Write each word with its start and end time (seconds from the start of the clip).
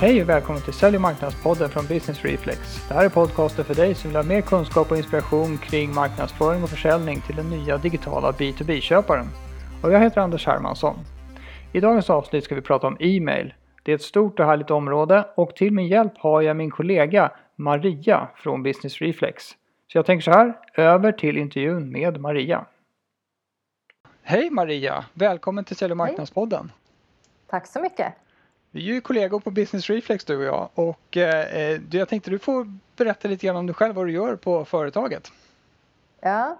Hej 0.00 0.22
och 0.22 0.28
välkommen 0.28 0.62
till 0.62 0.72
Sälj 0.72 0.96
och 0.96 1.02
marknadspodden 1.02 1.68
från 1.68 1.86
Business 1.86 2.24
Reflex. 2.24 2.88
Det 2.88 2.94
här 2.94 3.04
är 3.04 3.08
podcasten 3.08 3.64
för 3.64 3.74
dig 3.74 3.94
som 3.94 4.10
vill 4.10 4.16
ha 4.16 4.22
mer 4.22 4.40
kunskap 4.40 4.90
och 4.90 4.96
inspiration 4.96 5.58
kring 5.58 5.94
marknadsföring 5.94 6.62
och 6.62 6.68
försäljning 6.68 7.20
till 7.20 7.36
den 7.36 7.50
nya 7.50 7.78
digitala 7.78 8.32
B2B-köparen. 8.32 9.26
Och 9.82 9.92
jag 9.92 10.00
heter 10.00 10.20
Anders 10.20 10.46
Hermansson. 10.46 10.96
I 11.72 11.80
dagens 11.80 12.10
avsnitt 12.10 12.44
ska 12.44 12.54
vi 12.54 12.60
prata 12.60 12.86
om 12.86 12.96
e-mail. 13.00 13.54
Det 13.82 13.92
är 13.92 13.94
ett 13.94 14.02
stort 14.02 14.40
och 14.40 14.46
härligt 14.46 14.70
område 14.70 15.28
och 15.36 15.56
till 15.56 15.72
min 15.72 15.86
hjälp 15.86 16.12
har 16.16 16.42
jag 16.42 16.56
min 16.56 16.70
kollega 16.70 17.32
Maria 17.56 18.28
från 18.36 18.62
Business 18.62 18.98
Reflex. 18.98 19.44
Så 19.92 19.98
jag 19.98 20.06
tänker 20.06 20.22
så 20.22 20.30
här, 20.30 20.58
över 20.74 21.12
till 21.12 21.36
intervjun 21.36 21.92
med 21.92 22.20
Maria. 22.20 22.64
Hej 24.22 24.50
Maria! 24.50 25.04
Välkommen 25.12 25.64
till 25.64 25.76
Sälj 25.76 25.90
och 25.90 25.96
marknadspodden. 25.96 26.72
Tack 27.46 27.66
så 27.66 27.80
mycket. 27.80 28.14
Vi 28.72 28.90
är 28.90 28.94
ju 28.94 29.00
kollegor 29.00 29.40
på 29.40 29.50
Business 29.50 29.90
Reflex 29.90 30.24
du 30.24 30.36
och 30.36 30.44
jag 30.44 30.68
och 30.74 31.16
eh, 31.16 31.80
jag 31.90 32.08
tänkte 32.08 32.30
du 32.30 32.38
får 32.38 32.66
berätta 32.96 33.28
lite 33.28 33.46
grann 33.46 33.56
om 33.56 33.66
dig 33.66 33.74
själv 33.74 33.94
vad 33.94 34.06
du 34.06 34.12
gör 34.12 34.36
på 34.36 34.64
företaget. 34.64 35.32
Ja, 36.20 36.58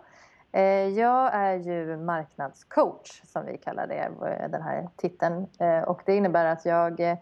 eh, 0.52 0.88
jag 0.88 1.34
är 1.34 1.54
ju 1.54 1.96
marknadscoach 1.96 3.22
som 3.24 3.46
vi 3.46 3.58
kallar 3.58 3.86
det, 3.86 4.10
eh, 4.28 4.50
den 4.50 4.62
här 4.62 4.88
titeln. 4.96 5.46
Eh, 5.58 5.80
och 5.80 6.02
det 6.04 6.16
innebär 6.16 6.44
att 6.44 6.64
jag 6.64 7.00
eh, 7.00 7.18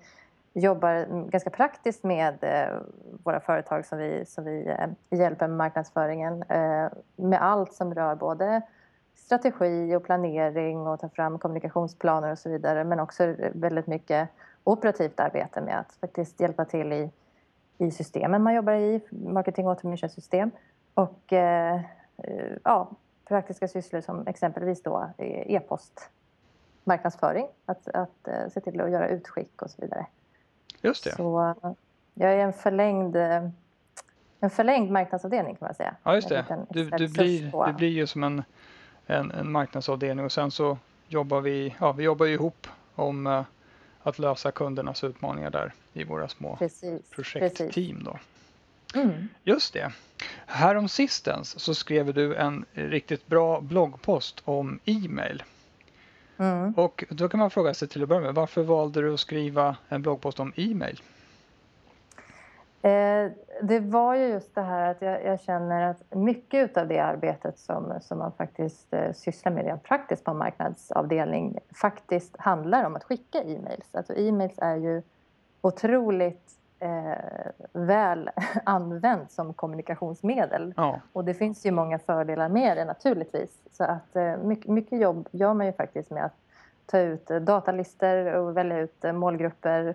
jobbar 0.52 1.28
ganska 1.30 1.50
praktiskt 1.50 2.04
med 2.04 2.38
eh, 2.40 2.78
våra 3.24 3.40
företag 3.40 3.86
som 3.86 3.98
vi, 3.98 4.24
som 4.26 4.44
vi 4.44 4.66
eh, 4.68 5.18
hjälper 5.18 5.48
med 5.48 5.56
marknadsföringen 5.56 6.42
eh, 6.42 6.88
med 7.16 7.42
allt 7.42 7.72
som 7.72 7.94
rör 7.94 8.14
både 8.14 8.62
strategi 9.14 9.96
och 9.96 10.04
planering 10.04 10.86
och 10.86 11.00
ta 11.00 11.08
fram 11.08 11.38
kommunikationsplaner 11.38 12.32
och 12.32 12.38
så 12.38 12.50
vidare 12.50 12.84
men 12.84 13.00
också 13.00 13.34
väldigt 13.52 13.86
mycket 13.86 14.28
operativt 14.68 15.20
arbete 15.20 15.60
med 15.60 15.78
att 15.78 15.92
faktiskt 16.00 16.40
hjälpa 16.40 16.64
till 16.64 16.92
i, 16.92 17.10
i 17.78 17.90
systemen 17.90 18.42
man 18.42 18.54
jobbar 18.54 18.72
i, 18.72 19.00
marketing 19.10 19.66
automation 19.66 20.08
system 20.08 20.50
och 20.94 21.32
eh, 21.32 21.80
ja, 22.64 22.90
praktiska 23.24 23.68
sysslor 23.68 24.00
som 24.00 24.26
exempelvis 24.26 24.82
då 24.82 25.10
e-post 25.18 26.10
marknadsföring, 26.84 27.46
att, 27.66 27.88
att 27.88 28.28
uh, 28.28 28.48
se 28.50 28.60
till 28.60 28.80
att 28.80 28.90
göra 28.90 29.08
utskick 29.08 29.62
och 29.62 29.70
så 29.70 29.82
vidare. 29.82 30.06
Just 30.80 31.04
det. 31.04 31.16
Så 31.16 31.54
jag 32.14 32.32
är 32.32 32.38
en 32.38 32.52
förlängd, 32.52 33.16
en 34.40 34.50
förlängd 34.50 34.90
marknadsavdelning 34.90 35.56
kan 35.56 35.66
man 35.66 35.74
säga. 35.74 35.94
Ja, 36.02 36.14
just 36.14 36.28
det. 36.28 36.66
Du, 36.70 36.90
du, 36.90 37.08
blir, 37.08 37.66
du 37.66 37.72
blir 37.72 37.88
ju 37.88 38.06
som 38.06 38.24
en, 38.24 38.42
en, 39.06 39.30
en 39.30 39.52
marknadsavdelning 39.52 40.24
och 40.24 40.32
sen 40.32 40.50
så 40.50 40.78
jobbar 41.08 41.40
vi, 41.40 41.74
ja, 41.80 41.92
vi 41.92 42.04
jobbar 42.04 42.26
ju 42.26 42.32
ihop 42.32 42.66
om 42.94 43.44
att 44.02 44.18
lösa 44.18 44.50
kundernas 44.50 45.04
utmaningar 45.04 45.50
där 45.50 45.72
i 45.92 46.04
våra 46.04 46.28
små 46.28 46.56
precis, 46.56 47.10
projektteam. 47.10 48.04
Då. 48.04 48.18
Mm. 48.94 49.28
Just 49.44 49.72
det. 49.72 49.92
Härom 50.46 50.88
sistens 50.88 51.60
så 51.60 51.74
skrev 51.74 52.14
du 52.14 52.34
en 52.34 52.64
riktigt 52.72 53.26
bra 53.26 53.60
bloggpost 53.60 54.42
om 54.44 54.78
e-mail. 54.84 55.42
Mm. 56.36 56.72
Och 56.72 57.04
då 57.08 57.28
kan 57.28 57.40
man 57.40 57.50
fråga 57.50 57.74
sig 57.74 57.88
till 57.88 58.02
att 58.02 58.08
börja 58.08 58.20
med, 58.20 58.34
varför 58.34 58.62
valde 58.62 59.00
du 59.00 59.14
att 59.14 59.20
skriva 59.20 59.76
en 59.88 60.02
bloggpost 60.02 60.40
om 60.40 60.52
e-mail? 60.56 61.00
Eh, 62.82 63.30
det 63.62 63.80
var 63.80 64.14
ju 64.14 64.26
just 64.26 64.54
det 64.54 64.62
här 64.62 64.90
att 64.90 65.02
jag, 65.02 65.24
jag, 65.24 65.40
känner 65.40 65.90
att 65.90 66.14
mycket 66.14 66.76
av 66.76 66.88
det 66.88 66.98
arbetet 66.98 67.58
som, 67.58 67.92
som 68.00 68.18
man 68.18 68.32
faktiskt 68.32 68.92
eh, 68.92 69.12
sysslar 69.12 69.52
med 69.52 69.64
rent 69.64 69.82
praktiskt 69.82 70.24
på 70.24 70.30
en 70.30 70.36
marknadsavdelning 70.36 71.58
faktiskt 71.80 72.36
handlar 72.38 72.84
om 72.84 72.96
att 72.96 73.04
skicka 73.04 73.42
e-mails. 73.42 73.94
Alltså 73.94 74.14
e-mails 74.14 74.58
är 74.58 74.76
ju 74.76 75.02
otroligt 75.60 76.52
eh, 76.78 77.50
väl 77.72 78.30
använt 78.64 79.32
som 79.32 79.54
kommunikationsmedel. 79.54 80.74
Ja. 80.76 81.00
Och 81.12 81.24
det 81.24 81.34
finns 81.34 81.66
ju 81.66 81.70
många 81.70 81.98
fördelar 81.98 82.48
med 82.48 82.76
det 82.76 82.84
naturligtvis. 82.84 83.58
Så 83.70 83.84
att 83.84 84.16
eh, 84.16 84.36
mycket, 84.36 84.70
mycket 84.70 85.00
jobb 85.00 85.28
gör 85.32 85.54
man 85.54 85.66
ju 85.66 85.72
faktiskt 85.72 86.10
med 86.10 86.24
att 86.24 86.36
ta 86.86 86.98
ut 86.98 87.26
datalistor 87.26 88.34
och 88.34 88.56
välja 88.56 88.78
ut 88.78 89.04
eh, 89.04 89.12
målgrupper 89.12 89.94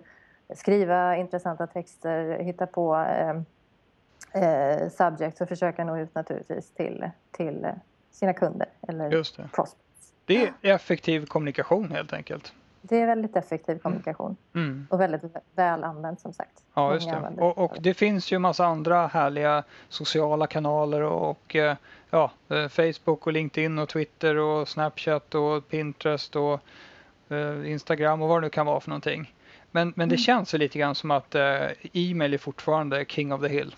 skriva 0.54 1.16
intressanta 1.16 1.66
texter, 1.66 2.38
hitta 2.38 2.66
på 2.66 2.96
eh, 2.96 4.42
eh, 4.42 4.88
subjects 4.88 5.40
och 5.40 5.48
försöka 5.48 5.84
nå 5.84 5.98
ut 5.98 6.14
naturligtvis 6.14 6.70
till, 6.70 7.10
till 7.30 7.66
sina 8.10 8.32
kunder 8.32 8.68
eller 8.88 9.10
Just 9.10 9.36
det. 9.36 9.48
prospects. 9.52 10.12
Det 10.24 10.42
är 10.42 10.74
effektiv 10.74 11.26
kommunikation 11.26 11.90
helt 11.90 12.12
enkelt. 12.12 12.52
Det 12.88 13.00
är 13.00 13.06
väldigt 13.06 13.36
effektiv 13.36 13.78
kommunikation 13.78 14.36
mm. 14.54 14.68
mm. 14.68 14.86
och 14.90 15.00
väldigt 15.00 15.22
väl 15.54 15.84
använt 15.84 16.20
som 16.20 16.32
sagt. 16.32 16.62
Ja, 16.74 16.94
just 16.94 17.08
det. 17.08 17.42
Och, 17.42 17.58
och, 17.58 17.76
det 17.80 17.94
finns 17.94 18.32
ju 18.32 18.38
massa 18.38 18.66
andra 18.66 19.06
härliga 19.06 19.64
sociala 19.88 20.46
kanaler 20.46 21.02
och 21.02 21.56
eh, 21.56 21.76
ja, 22.10 22.30
eh, 22.48 22.68
Facebook 22.68 23.26
och 23.26 23.32
LinkedIn 23.32 23.78
och 23.78 23.88
Twitter 23.88 24.36
och 24.36 24.68
Snapchat 24.68 25.34
och 25.34 25.68
Pinterest 25.68 26.36
och 26.36 26.60
eh, 27.28 27.70
Instagram 27.70 28.22
och 28.22 28.28
vad 28.28 28.42
det 28.42 28.46
nu 28.46 28.50
kan 28.50 28.66
vara 28.66 28.80
för 28.80 28.90
någonting. 28.90 29.32
Men, 29.74 29.92
men 29.96 30.08
det 30.08 30.14
mm. 30.14 30.18
känns 30.18 30.54
ju 30.54 30.58
lite 30.58 30.78
grann 30.78 30.94
som 30.94 31.10
att 31.10 31.34
eh, 31.34 31.42
e-mail 31.92 32.34
är 32.34 32.38
fortfarande 32.38 33.04
king 33.04 33.32
of 33.32 33.40
the 33.40 33.48
hill. 33.48 33.74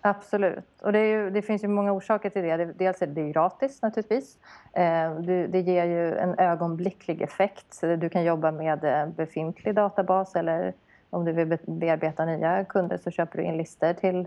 Absolut. 0.00 0.64
Och 0.80 0.92
det, 0.92 1.10
ju, 1.10 1.30
det, 1.30 1.42
finns 1.42 1.64
ju 1.64 1.68
många 1.68 1.92
orsaker 1.92 2.30
till 2.30 2.42
det. 2.42 2.56
Dels 2.56 3.02
är 3.02 3.06
det 3.06 3.30
gratis 3.32 3.82
naturligtvis. 3.82 4.38
Eh, 4.72 5.14
det 5.48 5.60
ger 5.60 5.84
ju 5.84 6.18
en 6.18 6.38
ögonblicklig 6.38 7.22
effekt. 7.22 7.80
Du 7.80 8.08
kan 8.08 8.24
jobba 8.24 8.50
med 8.50 8.84
eh, 8.84 9.06
befintlig 9.08 9.74
databas 9.74 10.36
eller 10.36 10.72
om 11.10 11.24
du 11.24 11.32
vill 11.32 11.58
bearbeta 11.66 12.24
nya 12.24 12.64
kunder 12.64 12.96
så 12.96 13.10
köper 13.10 13.38
du 13.38 13.44
in 13.44 13.56
listor 13.56 13.92
till 13.92 14.26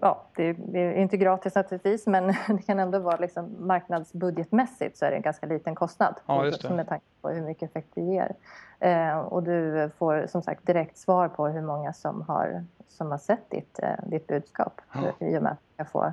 ja, 0.00 0.24
det 0.36 0.48
är 0.74 0.92
inte 0.92 1.16
gratis 1.16 1.54
naturligtvis 1.54 2.06
men 2.06 2.26
det 2.48 2.62
kan 2.66 2.78
ändå 2.78 2.98
vara 2.98 3.16
liksom 3.16 3.56
marknadsbudgetmässigt 3.58 4.96
så 4.96 5.04
är 5.04 5.10
det 5.10 5.16
en 5.16 5.22
ganska 5.22 5.46
liten 5.46 5.74
kostnad. 5.74 6.14
Ja, 6.26 6.44
just 6.44 6.62
det. 6.62 6.74
Med 6.74 6.88
tanke 6.88 7.04
på 7.20 7.28
hur 7.28 7.42
mycket 7.42 7.70
effekt 7.70 7.88
det 7.94 8.00
ger. 8.00 8.34
Eh, 8.80 9.18
och 9.18 9.42
du 9.42 9.90
får 9.98 10.26
som 10.26 10.42
sagt 10.42 10.66
direkt 10.66 10.98
svar 10.98 11.28
på 11.28 11.48
hur 11.48 11.62
många 11.62 11.92
som 11.92 12.22
har, 12.22 12.64
som 12.88 13.10
har 13.10 13.18
sett 13.18 13.50
ditt, 13.50 13.78
eh, 13.82 13.88
ditt 14.06 14.26
budskap. 14.26 14.80
Ja. 14.92 15.26
I 15.26 15.38
och 15.38 15.42
med 15.42 15.52
att 15.52 15.62
jag 15.76 15.90
får 15.90 16.12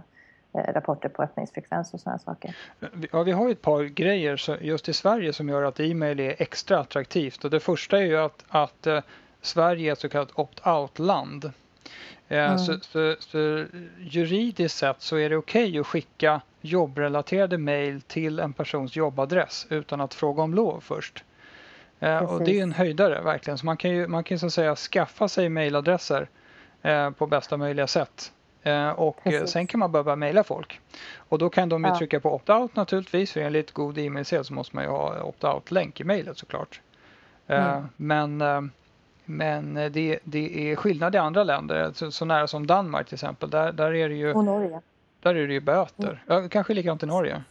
rapporter 0.68 1.10
på 1.10 1.24
öppningsfrekvens 1.24 1.94
och 1.94 2.00
sådana 2.00 2.20
saker. 2.20 2.56
Ja, 3.12 3.24
vi 3.24 3.32
har 3.32 3.50
ett 3.50 3.62
par 3.62 3.84
grejer 3.84 4.64
just 4.64 4.90
i 4.90 4.94
Sverige 4.94 5.34
som 5.34 5.50
gör 5.50 5.64
att 5.64 5.80
e-mail 5.80 6.20
är 6.20 6.36
extra 6.42 6.80
attraktivt. 6.80 7.44
Och 7.44 7.52
det 7.52 7.60
första 7.60 7.98
är 7.98 8.06
ju 8.06 8.18
att, 8.18 8.46
att 8.48 8.88
Sverige 9.42 9.90
är 9.90 9.94
ett 9.94 10.00
så 10.00 10.10
kallat 10.10 10.32
opt-out-land. 10.36 11.52
Eh, 12.28 12.46
mm. 12.46 12.58
Så, 12.58 12.80
så, 12.82 13.16
så, 13.20 13.66
juridiskt 14.00 14.78
sett 14.78 15.02
så 15.02 15.18
är 15.18 15.30
det 15.30 15.38
okej 15.38 15.70
okay 15.70 15.80
att 15.80 15.88
skicka 15.88 16.42
jobbrelaterade 16.62 17.58
mejl 17.58 18.02
till 18.02 18.40
en 18.40 18.54
persons 18.54 18.96
jobbadress 18.96 19.68
utan 19.70 20.02
att 20.02 20.14
fråga 20.14 20.44
om 20.44 20.54
lov 20.54 20.82
först. 20.82 21.24
Precis. 22.00 22.30
Eh, 22.30 22.34
och 22.34 22.44
det 22.44 22.60
är 22.60 22.64
en 22.64 22.72
höjdare 22.72 23.22
verkligen. 23.22 23.58
Så 23.58 23.66
man 23.66 23.78
kan 23.78 23.92
ju 23.92 24.08
man 24.08 24.24
kan 24.24 24.40
så 24.40 24.46
att 24.46 24.54
säga 24.54 24.76
skaffa 24.76 25.28
sig 25.28 25.50
mejladresser 25.50 26.30
eh, 26.82 27.10
på 27.10 27.28
bästa 27.28 27.58
möjliga 27.58 27.88
sätt. 27.88 28.32
Och 28.96 29.24
Precis. 29.24 29.52
sen 29.52 29.68
kan 29.68 29.80
man 29.80 29.92
börja 29.92 30.16
mejla 30.16 30.44
folk. 30.44 30.80
Och 31.18 31.38
då 31.38 31.50
kan 31.50 31.70
de 31.70 31.84
ju 31.84 31.90
ja. 31.90 31.98
trycka 31.98 32.20
på 32.20 32.40
opt-out 32.40 32.76
naturligtvis. 32.76 33.32
För 33.32 33.40
enligt 33.40 33.72
god 33.72 33.98
e-mailsed 33.98 34.46
så 34.46 34.54
måste 34.54 34.76
man 34.76 34.86
ju 34.86 34.90
ha 34.90 35.24
opt-out-länk 35.24 36.00
i 36.00 36.04
mejlet 36.04 36.38
såklart. 36.38 36.82
Mm. 37.48 37.88
Men 37.98 38.42
men 39.26 39.78
eh, 39.78 39.92
det, 39.92 40.20
det 40.24 40.72
är 40.72 40.76
skillnad 40.76 41.16
i 41.16 41.18
andra 41.18 41.44
länder, 41.44 41.92
så, 41.94 42.12
så 42.12 42.26
nära 42.26 42.48
som 42.48 42.68
Danmark 42.68 43.08
till 43.08 43.16
exempel. 43.16 43.50
Där, 43.50 43.72
där 43.72 43.94
är 43.94 44.10
det 44.10 44.16
ju, 44.16 44.34
och 44.34 44.46
Norge. 44.46 44.82
Där 45.20 45.36
är 45.36 45.48
det 45.48 45.54
ju 45.54 45.60
böter. 45.60 46.24
Mm. 46.28 46.44
Ja, 46.44 46.50
kanske 46.50 46.74
likadant 46.74 47.04
i 47.04 47.06
Norge. 47.06 47.44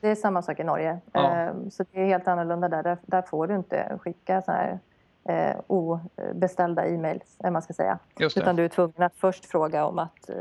Det 0.00 0.08
är 0.08 0.14
samma 0.14 0.42
sak 0.42 0.60
i 0.60 0.64
Norge. 0.64 0.98
Ja. 1.12 1.30
Ehm, 1.30 1.70
så 1.70 1.84
det 1.92 2.00
är 2.00 2.06
helt 2.06 2.28
annorlunda 2.28 2.68
där. 2.68 2.82
Där, 2.82 2.98
där 3.02 3.22
får 3.22 3.46
du 3.46 3.56
inte 3.56 3.98
skicka 4.00 4.42
så 4.42 4.52
här 4.52 4.78
eh, 5.24 5.56
obeställda 5.66 6.86
e-mails, 6.86 7.36
man 7.50 7.62
ska 7.62 7.72
säga. 7.72 7.98
Utan 8.18 8.56
du 8.56 8.64
är 8.64 8.68
tvungen 8.68 9.02
att 9.02 9.14
först 9.16 9.44
fråga 9.44 9.86
om, 9.86 9.98
att, 9.98 10.28
eh, 10.28 10.36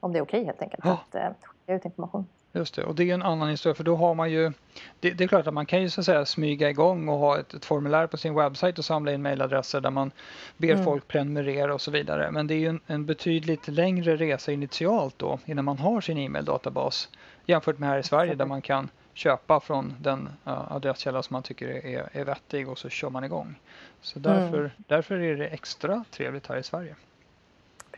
om 0.00 0.12
det 0.12 0.18
är 0.18 0.22
okej 0.22 0.38
okay, 0.38 0.44
helt 0.44 0.62
enkelt 0.62 0.84
ja. 0.84 0.92
att 0.92 1.14
eh, 1.14 1.28
skicka 1.42 1.74
ut 1.74 1.84
information. 1.84 2.26
Just 2.52 2.74
det, 2.74 2.84
och 2.84 2.94
det 2.94 3.10
är 3.10 3.14
en 3.14 3.22
annan 3.22 3.48
historia 3.48 3.74
för 3.74 3.84
då 3.84 3.96
har 3.96 4.14
man 4.14 4.30
ju 4.30 4.52
det, 5.00 5.10
det, 5.10 5.24
är 5.24 5.28
klart 5.28 5.46
att 5.46 5.54
man 5.54 5.66
kan 5.66 5.82
ju 5.82 5.90
så 5.90 6.00
att 6.00 6.04
säga 6.04 6.24
smyga 6.24 6.70
igång 6.70 7.08
och 7.08 7.18
ha 7.18 7.38
ett, 7.38 7.54
ett 7.54 7.64
formulär 7.64 8.06
på 8.06 8.16
sin 8.16 8.34
webbsajt 8.34 8.78
och 8.78 8.84
samla 8.84 9.12
in 9.12 9.22
mejladresser 9.22 9.80
där 9.80 9.90
man 9.90 10.10
ber 10.56 10.72
mm. 10.72 10.84
folk 10.84 11.08
prenumerera 11.08 11.74
och 11.74 11.80
så 11.80 11.90
vidare. 11.90 12.30
Men 12.30 12.46
det 12.46 12.54
är 12.54 12.58
ju 12.58 12.66
en, 12.66 12.80
en, 12.86 13.06
betydligt 13.06 13.68
längre 13.68 14.16
resa 14.16 14.52
initialt 14.52 15.18
då 15.18 15.38
innan 15.46 15.64
man 15.64 15.78
har 15.78 16.00
sin 16.00 16.18
e-maildatabas 16.18 17.08
jämfört 17.46 17.78
med 17.78 17.88
här 17.88 17.98
i 17.98 18.02
Sverige 18.02 18.34
där 18.34 18.46
man 18.46 18.62
kan 18.62 18.88
köpa 19.14 19.60
från 19.60 19.94
den 20.00 20.28
uh, 20.46 20.72
adresskälla 20.72 21.22
som 21.22 21.34
man 21.34 21.42
tycker 21.42 21.68
är, 21.68 22.08
är 22.12 22.24
vettig 22.24 22.68
och 22.68 22.78
så 22.78 22.88
kör 22.88 23.10
man 23.10 23.24
igång. 23.24 23.54
Så 24.00 24.18
därför, 24.18 24.58
mm. 24.58 24.70
därför 24.76 25.18
är 25.18 25.36
det 25.36 25.46
extra 25.46 26.04
trevligt 26.10 26.46
här 26.46 26.56
i 26.56 26.62
Sverige 26.62 26.96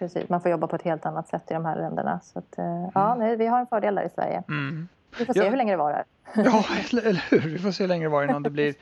precis. 0.03 0.29
Man 0.29 0.41
får 0.41 0.51
jobba 0.51 0.67
på 0.67 0.77
ett 0.77 0.83
helt 0.83 1.07
annat 1.07 1.29
sätt 1.29 1.51
i 1.51 1.55
de 1.55 1.65
här 1.65 1.77
länderna. 1.77 2.21
Så 2.23 2.39
att, 2.39 2.59
eh, 2.59 2.65
mm. 2.65 2.91
ja, 2.95 3.15
vi 3.39 3.47
har 3.47 3.61
en 3.61 3.67
fördel 3.67 3.95
där 3.95 4.03
i 4.03 4.09
Sverige. 4.09 4.43
Mm. 4.49 4.89
Vi 5.19 5.25
får 5.25 5.35
se 5.35 5.41
Ja. 5.41 5.51
hur 5.51 5.57
länge 5.57 5.73
det 5.73 5.77
varar. 5.77 6.05
Ja, 6.35 6.65
eller, 6.91 7.25
hur? 7.31 7.41
Vi 7.41 7.59
får 7.59 7.71
se 7.71 7.83
hur 7.83 7.89
länge 7.89 8.05
det 8.05 8.09
var 8.09 8.25
innan 8.25 8.43
det 8.43 8.51
blir 8.51 8.75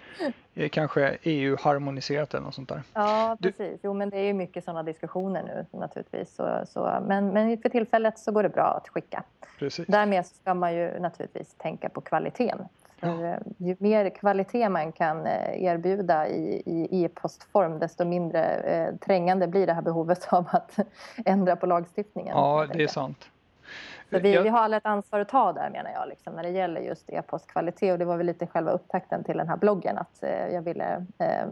eh, 0.55 0.69
kanske 0.69 1.17
EU-harmoniserat 1.23 2.35
eller 2.35 2.45
något 2.45 2.55
sånt 2.55 2.69
där. 2.69 2.83
Ja, 2.95 3.37
precis. 3.43 3.81
Jo, 3.83 3.95
men 3.95 4.11
det 4.11 4.17
är 4.19 4.25
ju 4.25 4.33
mycket 4.33 4.65
sådana 4.65 4.83
diskussioner 4.83 5.43
nu 5.43 5.79
naturligtvis. 5.79 6.35
Så, 6.35 6.63
så, 6.67 6.99
men, 7.07 7.29
men 7.29 7.59
för 7.59 7.69
tillfället 7.69 8.19
så 8.19 8.33
går 8.33 8.43
det 8.43 8.49
bra 8.49 8.65
att 8.65 8.89
skicka. 8.89 9.23
Precis. 9.59 9.87
Därmed 9.87 10.27
ska 10.27 10.55
man 10.55 10.75
ju 10.75 11.01
naturligtvis 11.01 11.55
tänka 11.55 11.89
på 11.89 12.01
kvaliteten. 12.01 12.59
För, 13.01 13.25
eh, 13.25 13.39
Ju 13.59 13.77
mer 13.79 14.11
kvalitet 14.11 14.69
man 14.69 14.93
kan 14.93 15.27
eh, 15.27 15.63
erbjuda 15.65 16.29
i, 16.29 16.63
i 16.67 17.05
e-postform 17.05 17.79
desto 17.79 18.05
mindre 18.05 18.45
eh, 18.57 18.95
trängande 18.97 19.47
blir 19.49 19.67
det 19.67 19.73
här 19.73 19.83
behovet 19.83 20.33
av 20.33 20.49
att 20.51 20.79
ändra 21.25 21.57
på 21.57 21.67
lagstiftningen. 21.67 22.37
Ja, 22.37 22.67
det 22.73 22.83
är 22.83 22.89
sant. 22.89 23.25
Så 24.11 24.19
vi, 24.19 24.35
Jag- 24.35 24.43
vi 24.43 24.49
har 24.49 24.59
alla 24.61 24.77
ett 24.77 24.87
ansvar 24.87 25.21
att 25.21 25.29
ta 25.29 25.53
där 25.53 25.71
menar 25.71 25.91
jag, 25.91 26.09
liksom, 26.09 26.33
när 26.35 26.43
det 26.43 26.49
gäller 26.51 26.81
just 26.81 27.11
e-postkvalitet. 27.11 27.93
Och 27.93 27.99
det 27.99 28.05
var 28.05 28.17
väl 28.17 28.27
lite 28.27 28.47
själva 28.47 28.71
upptakten 28.71 29.25
till 29.25 29.37
den 29.37 29.49
här 29.49 29.57
bloggen 29.57 29.99
att 29.99 30.23
eh, 30.23 30.49
jag 30.55 30.63
ville 30.63 31.07
eh, 31.19 31.47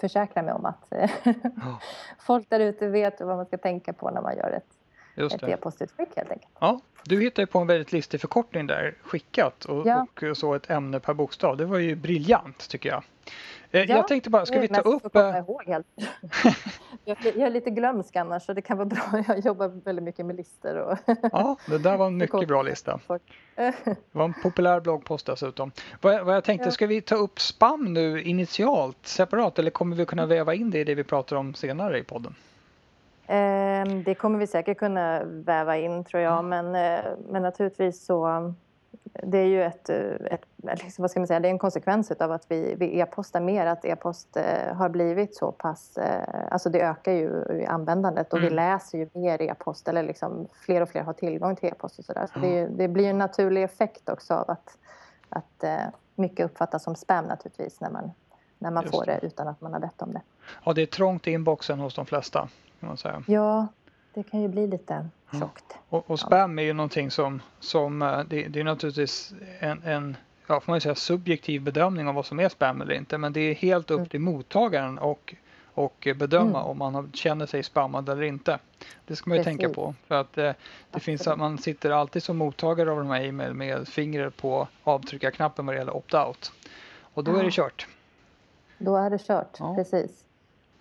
försäkra 0.00 0.42
mig 0.42 0.54
om 0.54 0.64
att 0.66 0.92
eh, 0.92 1.10
folk 2.18 2.50
där 2.50 2.60
ute 2.60 2.86
vet 2.88 3.20
vad 3.20 3.36
man 3.36 3.46
ska 3.46 3.58
tänka 3.58 3.92
på 3.92 4.10
när 4.10 4.20
man 4.22 4.36
gör 4.36 4.50
ett, 4.50 4.66
just 5.14 5.34
ett 5.36 5.42
e-postutskick 5.48 6.08
helt 6.16 6.30
enkelt. 6.30 6.52
Ja, 6.60 6.80
du 7.04 7.20
hittade 7.20 7.46
på 7.46 7.58
en 7.58 7.66
väldigt 7.66 7.92
listig 7.92 8.20
förkortning 8.20 8.66
där, 8.66 8.94
skickat 9.02 9.64
och, 9.64 9.86
Ja. 9.86 10.06
och 10.30 10.36
så 10.36 10.54
ett 10.54 10.70
ämne 10.70 11.00
per 11.00 11.14
bokstav. 11.14 11.56
Det 11.56 11.64
var 11.64 11.78
ju 11.78 11.94
briljant 11.94 12.68
tycker 12.68 12.88
jag. 12.88 13.02
Eh, 13.70 13.80
Ja, 13.80 13.96
jag 13.96 14.08
tänkte 14.08 14.30
bara, 14.30 14.46
ska 14.46 14.60
vi 14.60 14.68
ta 14.68 14.80
upp... 14.80 15.12
komma 15.12 15.28
eh, 15.30 15.38
ihåg 15.38 15.62
helt. 15.66 15.86
jag, 17.04 17.16
jag 17.22 17.36
är 17.36 17.50
lite 17.50 17.70
glömsk 17.70 18.16
annars 18.16 18.42
så 18.42 18.52
det 18.52 18.62
kan 18.62 18.76
vara 18.76 18.86
bra. 18.86 19.02
Jag 19.28 19.38
jobbar 19.38 19.68
väldigt 19.68 20.04
mycket 20.04 20.26
med 20.26 20.36
listor. 20.36 20.76
Och 20.76 20.98
Ja, 21.32 21.56
det 21.66 21.78
där 21.78 21.96
var 21.96 22.06
en 22.06 22.16
mycket 22.16 22.48
bra 22.48 22.62
lista. 22.62 23.00
Det 23.56 23.72
var 24.12 24.24
en 24.24 24.34
populär 24.42 24.80
bloggpost 24.80 25.26
dessutom. 25.26 25.72
Vad 26.00 26.14
jag, 26.14 26.24
vad 26.24 26.36
jag 26.36 26.44
tänkte, 26.44 26.66
Ja. 26.68 26.70
ska 26.72 26.86
vi 26.86 27.00
ta 27.00 27.14
upp 27.14 27.40
spam 27.40 27.92
nu 27.92 28.22
initialt, 28.22 28.98
separat, 29.02 29.58
eller 29.58 29.70
kommer 29.70 29.96
vi 29.96 30.06
kunna 30.06 30.26
väva 30.26 30.54
in 30.54 30.70
det 30.70 30.78
i 30.78 30.84
det 30.84 30.94
vi 30.94 31.04
pratar 31.04 31.36
om 31.36 31.54
senare 31.54 31.98
i 31.98 32.02
podden? 32.02 32.34
Ehm, 33.26 34.02
Det 34.02 34.14
kommer 34.14 34.38
vi 34.38 34.46
säkert 34.46 34.78
kunna 34.78 35.22
väva 35.24 35.76
in 35.76 36.04
tror 36.04 36.22
jag. 36.22 36.44
Men, 36.44 36.74
eh, 36.74 37.04
men 37.28 37.42
naturligtvis 37.42 38.04
så 38.06 38.52
det 39.22 39.38
är 39.38 39.46
ju 39.46 39.62
ett, 39.64 39.88
eh, 39.90 39.96
ett 40.30 40.40
liksom, 40.62 41.02
vad 41.02 41.10
ska 41.10 41.20
man 41.20 41.26
säga, 41.26 41.40
det 41.40 41.48
är 41.48 41.50
en 41.50 41.58
konsekvens 41.58 42.10
av 42.10 42.32
att 42.32 42.44
vi, 42.48 42.74
vi 42.78 43.00
e-postar 43.00 43.40
mer. 43.40 43.66
Att 43.66 43.84
e-post 43.84 44.36
eh, 44.36 44.74
har 44.74 44.88
blivit 44.88 45.36
så 45.36 45.52
pass, 45.52 45.98
alltså 46.50 46.70
det 46.70 46.80
ökar 46.80 47.12
ju 47.12 47.44
i 47.60 47.66
användandet 47.66 48.32
och 48.32 48.38
vi 48.42 48.46
Mm. 48.46 48.56
läser 48.56 48.98
ju 48.98 49.08
mer 49.12 49.42
e-post 49.42 49.88
eller 49.88 50.02
liksom 50.02 50.48
fler 50.52 50.80
och 50.80 50.88
fler 50.88 51.02
har 51.02 51.12
tillgång 51.12 51.56
till 51.56 51.68
e-post 51.68 51.98
och 51.98 52.04
sådär. 52.04 52.28
Så 52.32 52.38
det, 52.38 52.48
ju- 52.48 52.68
det 52.68 52.88
blir 52.88 53.10
en 53.10 53.18
naturlig 53.18 53.62
effekt 53.62 54.08
också 54.08 54.34
av 54.34 54.50
att, 54.50 54.78
att 55.28 55.64
mycket 56.14 56.46
uppfattas 56.46 56.82
som 56.82 56.94
spam 56.96 57.24
naturligtvis 57.24 57.80
när 57.80 57.90
man, 57.90 58.10
när 58.58 58.70
man 58.70 58.82
Just 58.82 58.94
får 58.94 59.04
det. 59.06 59.18
det 59.20 59.26
utan 59.26 59.48
att 59.48 59.60
man 59.60 59.72
har 59.72 59.80
bett 59.80 60.02
om 60.02 60.12
det. 60.12 60.20
Ja, 60.64 60.72
det 60.72 60.82
är 60.82 60.86
trångt 60.86 61.26
i 61.26 61.30
inboxen 61.30 61.78
hos 61.80 61.94
de 61.94 62.06
flesta. 62.06 62.48
Kan 62.80 62.88
man 62.88 62.96
säga. 62.96 63.22
Ja, 63.26 63.66
det 64.14 64.22
kan 64.22 64.42
ju 64.42 64.48
bli 64.48 64.66
lite 64.66 65.06
Ja. 65.30 65.38
tjockt. 65.40 65.78
Och, 65.88 66.10
och 66.10 66.20
spam 66.20 66.58
är 66.58 66.62
ju 66.62 66.72
någonting 66.72 67.10
som, 67.10 67.42
som 67.60 68.02
eh, 68.02 68.20
det, 68.28 68.48
det 68.48 68.60
är 68.60 68.64
naturligtvis 68.64 69.34
en, 69.60 69.82
en 69.82 70.16
ja, 70.46 70.60
får 70.60 70.72
man 70.72 70.80
säga, 70.80 70.94
subjektiv 70.94 71.62
bedömning 71.62 72.08
av 72.08 72.14
vad 72.14 72.26
som 72.26 72.40
är 72.40 72.48
spam 72.48 72.80
eller 72.80 72.94
inte. 72.94 73.18
Men 73.18 73.32
det 73.32 73.40
är 73.40 73.54
helt 73.54 73.90
upp 73.90 73.98
Mm. 73.98 74.08
till 74.08 74.20
mottagaren 74.20 74.98
och, 74.98 75.34
och 75.74 76.08
bedöma 76.16 76.58
Mm. 76.58 76.70
om 76.70 76.78
man 76.78 77.12
känner 77.12 77.46
sig 77.46 77.62
spammad 77.62 78.08
eller 78.08 78.22
inte. 78.22 78.58
Det 79.06 79.16
ska 79.16 79.30
man 79.30 79.38
ju 79.38 79.44
tänka 79.44 79.60
Precis. 79.62 79.76
på. 79.76 79.94
För 80.06 80.14
att 80.14 80.38
eh, 80.38 80.52
det 80.90 81.00
finns 81.00 81.20
Absolut. 81.20 81.32
att 81.32 81.38
man 81.38 81.58
sitter 81.58 81.90
alltid 81.90 82.22
som 82.22 82.36
mottagare 82.36 82.90
av 82.90 82.96
de 82.98 83.06
här 83.10 83.22
e-mail 83.24 83.54
med 83.54 83.88
fingret 83.88 84.36
på 84.36 84.68
avtryckarknappen 84.84 85.66
vad 85.66 85.74
det 85.74 85.78
gäller 85.78 85.92
opt-out. 85.96 86.52
Och 87.14 87.24
då 87.24 87.30
är 87.36 87.38
det 87.38 87.44
Ja. 87.44 87.50
kört. 87.50 87.86
Då 88.78 88.96
är 88.96 89.10
det 89.10 89.18
kört, 89.26 89.56
Ja. 89.58 89.74
precis. 89.74 90.23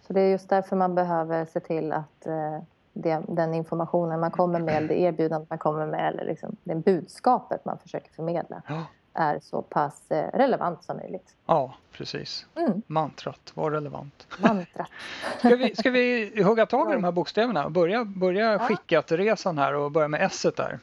Så 0.08 0.14
det 0.14 0.22
är 0.22 0.30
just 0.32 0.50
därför 0.50 0.76
man 0.76 0.96
behöver 0.96 1.46
se 1.46 1.60
till 1.60 1.92
att 1.92 2.26
eh, 2.28 2.60
det, 2.94 3.22
den 3.28 3.54
informationen 3.54 4.20
man 4.20 4.32
kommer 4.32 4.60
med, 4.60 4.84
det 4.88 5.00
erbjudandet 5.00 5.50
man 5.50 5.60
kommer 5.60 5.86
med 5.88 6.14
eller 6.14 6.26
liksom 6.26 6.56
det 6.64 6.76
budskapet 6.76 7.66
man 7.66 7.78
försöker 7.78 8.12
förmedla 8.12 8.62
Ja, 8.68 8.84
är 9.14 9.40
så 9.40 9.62
pass 9.62 10.12
eh, 10.12 10.32
relevant 10.34 10.84
som 10.84 10.98
möjligt. 10.98 11.36
ja 11.46 11.74
precis. 11.92 12.46
Mm, 12.56 12.82
Mantrat 12.88 13.52
var 13.54 13.72
relevant. 13.72 14.28
mantrat. 14.40 14.88
Ska 15.40 15.56
vi, 15.56 15.76
ska 15.76 15.90
vi 15.92 16.44
hugga 16.44 16.66
tag 16.66 16.90
i 16.92 16.94
de 16.94 17.04
här 17.04 17.12
bokstäverna? 17.12 17.70
Börja, 17.70 18.06
börja 18.06 18.52
Ja. 18.54 18.60
skickat-resan 18.60 19.58
här 19.58 19.74
och 19.76 19.92
börja 19.92 20.08
med 20.08 20.22
S 20.22 20.46
där. 20.58 20.80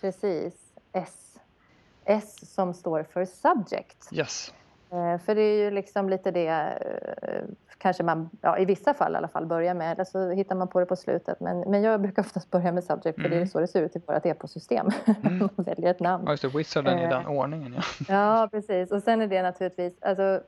Precis. 0.00 0.54
S. 0.92 1.38
S 2.04 2.54
som 2.54 2.74
står 2.74 3.02
för 3.02 3.24
subject. 3.24 4.08
Yes. 4.12 4.54
Eh, 4.92 5.18
För 5.18 5.34
det 5.34 5.42
är 5.42 5.64
ju 5.64 5.70
liksom 5.70 6.08
lite 6.08 6.30
det 6.30 6.48
eh, 7.22 7.42
kanske 7.78 8.02
man, 8.02 8.30
ja, 8.40 8.58
i 8.58 8.64
vissa 8.64 8.94
fall 8.94 9.12
i 9.12 9.16
alla 9.16 9.28
fall, 9.28 9.46
börjar 9.46 9.74
med. 9.74 9.92
Eller 9.92 10.04
så 10.04 10.30
hittar 10.30 10.54
man 10.56 10.68
på 10.68 10.80
det 10.80 10.86
på 10.86 10.96
slutet. 10.96 11.40
Men, 11.40 11.60
men 11.60 11.82
jag 11.82 12.00
brukar 12.00 12.22
oftast 12.22 12.50
börja 12.50 12.72
med 12.72 12.84
subject 12.84 13.22
för 13.22 13.28
det 13.28 13.34
är 13.34 13.38
Mm. 13.38 13.48
så 13.48 13.60
det 13.60 13.66
ser 13.68 13.82
ut 13.82 13.96
i 13.96 14.02
vårt 14.06 14.26
e-postsystem. 14.26 14.88
Mm. 15.24 15.38
man 15.56 15.64
väljer 15.64 15.90
ett 15.90 16.00
namn. 16.00 16.24
Ja, 16.26 16.32
just 16.32 16.42
det. 16.42 16.48
Wizarden 16.58 16.98
i 16.98 17.02
Eh. 17.02 17.08
den 17.08 17.26
ordningen. 17.26 17.74
Ja. 17.76 17.82
Ja, 18.08 18.48
precis. 18.50 18.92
Och 18.92 19.02
sen 19.02 19.20
är 19.20 19.26
det 19.26 19.42
naturligtvis... 19.42 20.02
Alltså, 20.02 20.40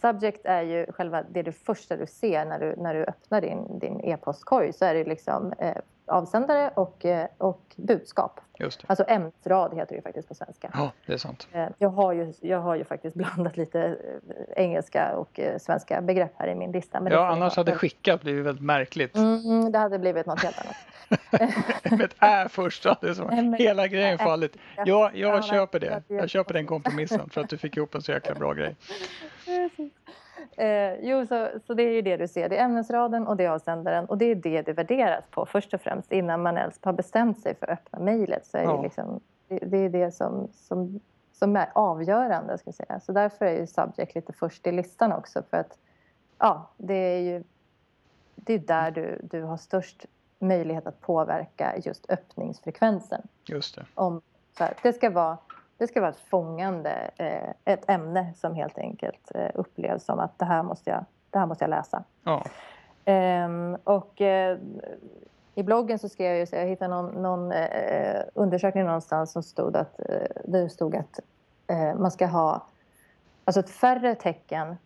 subject 0.00 0.40
är 0.46 0.62
ju 0.62 0.86
själva 0.92 1.22
det 1.30 1.42
du 1.42 1.52
första 1.52 1.96
du 1.96 2.06
ser 2.06 2.44
när 2.44 2.58
du, 2.58 2.76
när 2.76 2.94
du 2.94 3.04
öppnar 3.04 3.40
din, 3.40 3.78
din 3.78 4.00
e-postkorg. 4.00 4.72
Så 4.72 4.84
är 4.84 4.94
det 4.94 5.04
liksom 5.04 5.52
eh, 5.58 5.76
avsändare 6.06 6.70
och, 6.74 7.04
eh, 7.04 7.26
och 7.38 7.60
budskap. 7.76 8.40
Just 8.58 8.80
det. 8.80 8.86
Alltså 8.88 9.04
ämnesrad 9.08 9.74
heter 9.74 9.88
det 9.88 9.96
ju 9.96 10.02
faktiskt 10.02 10.28
på 10.28 10.34
svenska. 10.34 10.70
Ja, 10.74 10.92
det 11.06 11.12
är 11.12 11.16
sant. 11.16 11.48
Eh, 11.52 11.68
Jag 11.78 11.88
har, 11.88 12.12
ju, 12.12 12.32
jag 12.40 12.58
har 12.60 12.74
ju 12.74 12.84
faktiskt 12.84 13.16
blandat 13.16 13.56
lite 13.56 13.80
eh, 13.82 14.64
engelska 14.64 15.16
och 15.16 15.40
svenska 15.58 16.00
begrepp 16.00 16.32
här 16.36 16.48
i 16.48 16.54
min 16.54 16.72
lista. 16.72 17.00
Ja, 17.10 17.26
annars 17.26 17.56
ha. 17.56 17.60
hade 17.60 17.74
skickat 17.74 18.20
blivit 18.20 18.44
väldigt 18.46 18.64
märkligt. 18.64 19.16
Mm, 19.16 19.72
det 19.72 19.78
hade 19.78 19.98
blivit 19.98 20.26
något 20.26 20.42
helt 20.42 20.58
annat. 20.58 20.76
Med 21.90 22.00
ett 22.00 22.16
ä 22.20 22.48
först 22.48 22.84
hade 22.84 23.14
så 23.14 23.28
hela 23.58 23.86
grejen 23.88 24.18
fallit. 24.18 24.56
Ja, 24.76 24.82
Ja, 24.86 25.10
ja, 25.14 25.28
jag 25.28 25.44
köper 25.44 25.80
det 25.80 26.02
Jag 26.08 26.30
köper 26.30 26.54
den 26.54 26.66
kompromissen 26.66 27.30
för 27.30 27.40
att 27.40 27.48
du 27.48 27.58
fick 27.58 27.76
ihop 27.76 27.94
en 27.94 28.02
så 28.02 28.12
jäkla 28.12 28.34
bra 28.34 28.52
grej. 28.52 28.76
Eh, 30.56 30.94
jo, 31.00 31.26
så, 31.26 31.48
så 31.66 31.74
det 31.74 31.82
är 31.82 31.92
ju 31.92 32.02
det 32.02 32.16
du 32.16 32.28
ser. 32.28 32.48
Det 32.48 32.56
är 32.58 32.64
ämnesraden 32.64 33.26
och 33.26 33.36
det 33.36 33.44
är 33.44 33.50
avsändaren. 33.50 34.04
Och 34.04 34.18
det 34.18 34.24
är 34.24 34.34
det 34.34 34.62
det 34.62 34.72
värderas 34.72 35.24
på 35.30 35.46
först 35.46 35.74
och 35.74 35.80
främst 35.80 36.12
innan 36.12 36.42
man 36.42 36.56
ens 36.58 36.78
har 36.82 36.92
bestämt 36.92 37.40
sig 37.40 37.54
för 37.54 37.66
att 37.66 37.78
öppna 37.78 37.98
mejlet. 37.98 38.46
Så 38.46 38.56
är 38.58 38.62
Ja. 38.62 38.76
det, 38.76 38.82
liksom, 38.82 39.20
det, 39.48 39.58
det 39.58 39.76
är 39.78 39.88
det 39.88 40.10
som, 40.12 40.48
som, 40.52 41.00
som 41.32 41.56
är 41.56 41.68
avgörande. 41.74 42.58
Ska 42.58 42.72
säga. 42.72 43.00
Så 43.00 43.12
därför 43.12 43.44
är 43.46 43.58
ju 43.60 43.66
subject 43.66 44.14
lite 44.14 44.32
först 44.32 44.66
i 44.66 44.72
listan 44.72 45.12
också. 45.12 45.42
För 45.50 45.56
att 45.56 45.78
ja, 46.38 46.70
det 46.76 46.94
är 46.94 47.18
ju 47.20 47.44
det 48.36 48.54
är 48.54 48.58
där 48.58 48.90
du, 48.90 49.20
du 49.22 49.42
har 49.42 49.56
störst 49.56 50.06
möjlighet 50.38 50.86
att 50.86 51.00
påverka 51.00 51.74
just 51.78 52.10
öppningsfrekvensen 52.10 53.22
Just 53.44 53.74
det. 53.76 53.84
om 53.94 54.20
så 54.58 54.64
här, 54.64 54.74
det 54.82 54.92
ska 54.92 55.10
vara 55.10 55.38
det 55.78 55.86
ska 55.86 56.00
vara 56.00 56.10
ett 56.10 56.24
fångande, 56.30 57.10
eh, 57.16 57.50
ett 57.72 57.90
ämne 57.90 58.34
som 58.34 58.54
helt 58.54 58.78
enkelt 58.78 59.30
eh, 59.34 59.50
upplevs 59.54 60.04
som 60.04 60.18
att 60.18 60.38
det 60.38 60.44
här 60.44 60.62
måste 60.62 60.90
jag, 60.90 61.04
det 61.30 61.38
här 61.38 61.46
måste 61.46 61.64
jag 61.64 61.70
läsa. 61.70 62.04
Ja, 62.24 62.44
Ehm, 63.06 63.76
och 63.84 64.20
eh, 64.20 64.58
i 65.54 65.62
bloggen 65.62 65.98
så 65.98 66.08
skrev 66.08 66.36
jag 66.36 66.38
ju 66.38 66.58
jag 66.58 66.66
hittade 66.66 66.94
någon, 66.94 67.22
någon 67.22 67.52
undersökning 68.34 68.84
någonstans 68.84 69.32
som 69.32 69.42
stod 69.42 69.76
att, 69.76 70.00
det 70.44 70.68
stod 70.68 70.96
att 70.96 71.20
man 71.98 72.10
ska 72.10 72.26
ha 72.26 72.66
alltså 73.44 73.60
ett 73.60 73.70
färre 73.70 74.14
tecken, 74.14 74.76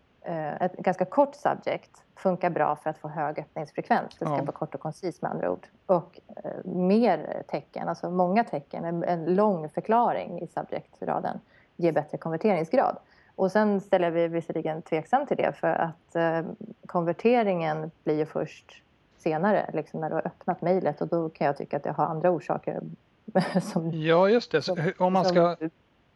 ett 0.61 0.73
ganska 0.77 1.05
kort 1.05 1.35
subject 1.35 1.91
funkar 2.17 2.51
bra 2.51 2.77
för 2.77 2.91
att 2.91 2.99
få 2.99 3.09
hög 3.09 3.39
öppningsfrekvens. 3.39 4.09
Det 4.19 4.25
ska 4.25 4.35
Ja. 4.37 4.41
vara 4.43 4.53
kort 4.53 4.75
och 4.75 4.81
koncist 4.81 5.23
med 5.23 5.31
andra 5.31 5.51
ord. 5.51 5.67
Och 5.87 6.21
eh, 6.45 6.65
mer 6.71 7.43
tecken, 7.49 7.89
alltså 7.89 8.11
många 8.11 8.45
tecken, 8.45 8.85
en, 8.85 9.05
en 9.05 9.35
lång 9.35 9.69
förklaring 9.69 10.41
i 10.43 10.47
subject-raden 10.47 11.41
ger 11.77 11.93
bättre 11.93 12.19
konverteringsgrad. 12.19 12.97
Och 13.35 13.53
sen 13.53 13.81
ställer 13.81 14.11
vi 14.11 14.29
visserligen 14.29 14.83
tveksam 14.83 15.27
till 15.27 15.37
det 15.37 15.53
för 15.53 15.69
att 15.69 16.17
eh, 16.17 16.41
konverteringen 16.87 17.91
blir 18.05 18.19
ju 18.19 18.27
först 18.27 18.83
senare, 19.19 19.71
liksom 19.73 20.01
när 20.01 20.09
du 20.09 20.15
har 20.15 20.27
öppnat 20.27 20.63
mejlet 20.63 21.01
och 21.01 21.09
då 21.09 21.29
kan 21.29 21.47
jag 21.47 21.57
tycka 21.57 21.77
att 21.77 21.83
det 21.83 21.91
har 21.93 22.05
andra 22.07 22.31
orsaker 22.31 22.81
som 23.63 23.91
ja 23.93 24.29
just 24.29 24.51
det. 24.53 24.63
Som- 24.63 24.93
om 24.99 25.13
man 25.13 25.25
ska 25.25 25.57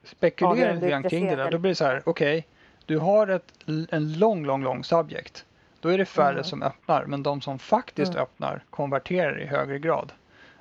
spekulera 0.05 0.73
lite 0.73 1.09
kring 1.09 1.27
det 1.27 1.37
där, 1.37 1.51
då 1.51 1.59
blir 1.59 1.71
det 1.71 1.75
så 1.75 1.85
här, 1.85 2.03
okej, 2.07 2.47
du 2.87 2.99
har 2.99 3.27
ett, 3.29 3.53
en 3.91 4.12
lång, 4.19 4.45
lång, 4.47 4.62
lång 4.62 4.85
subject. 4.85 5.45
Då 5.81 5.89
är 5.89 5.99
det 5.99 6.05
färre 6.05 6.31
Mm. 6.33 6.45
som 6.45 6.62
öppnar, 6.62 7.05
men 7.05 7.23
de 7.23 7.41
som 7.41 7.59
faktiskt 7.59 8.12
Mm. 8.12 8.23
öppnar 8.23 8.65
konverterar 8.71 9.41
i 9.41 9.47
högre 9.47 9.79
grad. 9.79 10.12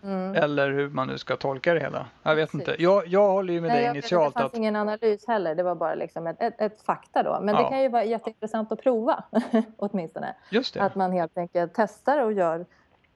Mm. 0.04 0.36
Eller 0.36 0.70
hur 0.72 0.90
man 0.90 1.08
nu 1.08 1.18
ska 1.18 1.36
tolka 1.36 1.74
det 1.74 1.80
hela. 1.80 2.06
Jag 2.24 2.36
vet 2.36 2.51
Precis. 2.51 2.70
inte. 2.70 2.84
Jag, 2.84 3.08
jag 3.08 3.32
håller 3.32 3.54
ju 3.54 3.62
med 3.62 3.68
Nej, 3.68 3.78
dig 3.78 3.88
vet 3.88 3.96
initialt 3.96 4.34
det 4.36 4.40
fanns 4.40 4.51
att 4.54 4.58
ingen 4.58 4.75
analys 4.75 5.28
heller. 5.28 5.56
Det 5.56 5.63
var 5.63 5.75
bara 5.75 5.96
liksom 5.96 6.28
ett, 6.28 6.42
ett, 6.42 6.62
ett 6.62 6.82
fakta 6.82 7.24
då. 7.24 7.40
Men 7.42 7.56
Ja. 7.56 7.62
det 7.63 7.70
kan 7.70 7.82
ju 7.82 7.90
vara 7.90 8.04
jätteintressant 8.04 8.72
att 8.72 8.82
prova 8.82 9.24
åtminstone. 9.78 10.36
just 10.50 10.74
det. 10.74 10.82
Att 10.82 10.96
man 10.96 11.12
helt 11.12 11.38
enkelt 11.38 11.72
testar 11.75 12.20
och 12.25 12.34
gör 12.34 12.66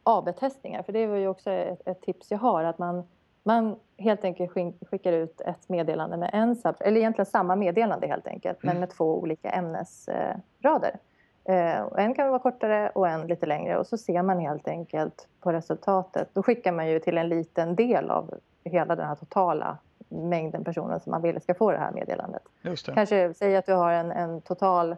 AB-testningar. 0.03 0.83
För 0.83 0.93
det 0.93 1.07
var 1.07 1.15
ju 1.17 1.27
också 1.27 1.51
ett, 1.51 1.81
ett 1.87 2.01
tips 2.01 2.31
jag 2.31 2.37
har. 2.37 2.63
Att 2.63 2.77
man 2.77 3.03
Man 3.43 3.75
helt 3.97 4.23
enkelt 4.23 4.51
skickar 4.89 5.13
ut 5.13 5.41
ett 5.41 5.69
meddelande 5.69 6.17
med 6.17 6.29
en 6.33 6.55
subject, 6.55 6.81
eller 6.81 6.97
egentligen 6.97 7.25
samma 7.25 7.55
meddelande 7.55 8.07
helt 8.07 8.27
enkelt, 8.27 8.63
mm. 8.63 8.73
men 8.73 8.79
med 8.79 8.89
två 8.89 9.19
olika 9.19 9.49
ämnesrader. 9.49 10.99
Eh, 11.43 11.81
en 11.97 12.13
kan 12.13 12.29
vara 12.29 12.39
kortare 12.39 12.89
och 12.89 13.07
en 13.07 13.27
lite 13.27 13.45
längre 13.45 13.77
och 13.77 13.87
så 13.87 13.97
ser 13.97 14.21
man 14.21 14.39
helt 14.39 14.67
enkelt 14.67 15.27
på 15.41 15.51
resultatet. 15.51 16.29
Då 16.33 16.43
skickar 16.43 16.71
man 16.71 16.87
ju 16.87 16.99
till 16.99 17.17
en 17.17 17.29
liten 17.29 17.75
del 17.75 18.09
av 18.09 18.33
hela 18.63 18.95
den 18.95 19.07
här 19.07 19.15
totala 19.15 19.77
mängden 20.09 20.63
personer 20.63 20.99
som 20.99 21.11
man 21.11 21.21
vill 21.21 21.41
ska 21.41 21.53
få 21.53 21.71
det 21.71 21.77
här 21.77 21.91
meddelandet. 21.91 22.43
Kanske 22.93 23.33
säg 23.33 23.55
att 23.55 23.65
du 23.65 23.73
har 23.73 23.91
en, 23.91 24.11
en 24.11 24.41
total 24.41 24.95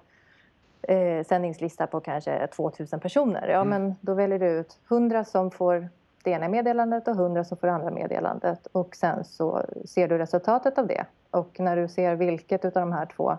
eh, 0.82 1.25
sändningslista 1.25 1.88
på 1.88 2.00
kanske 2.00 2.48
2000 2.48 3.00
personer. 3.00 3.48
Ja, 3.48 3.62
mm. 3.62 3.70
men 3.70 3.96
då 4.01 4.13
väljer 4.13 4.39
du 4.39 4.48
ut 4.48 4.80
100 4.89 5.25
som 5.25 5.51
får 5.51 5.89
det 6.28 6.32
ena 6.32 6.48
meddelandet 6.48 7.08
och 7.08 7.16
100 7.16 7.44
som 7.44 7.58
får 7.58 7.68
det 7.68 7.74
andra 7.74 7.92
meddelandet. 7.92 8.68
Och 8.72 8.96
sen 8.96 9.24
så 9.24 9.66
ser 9.86 10.08
du 10.08 10.18
resultatet 10.18 10.78
av 10.78 10.88
det. 10.88 11.06
Och 11.32 11.60
när 11.60 11.76
du 11.76 11.88
ser 11.88 12.16
vilket 12.16 12.66
av 12.66 12.72
de 12.72 12.92
här 12.92 13.06
två 13.06 13.38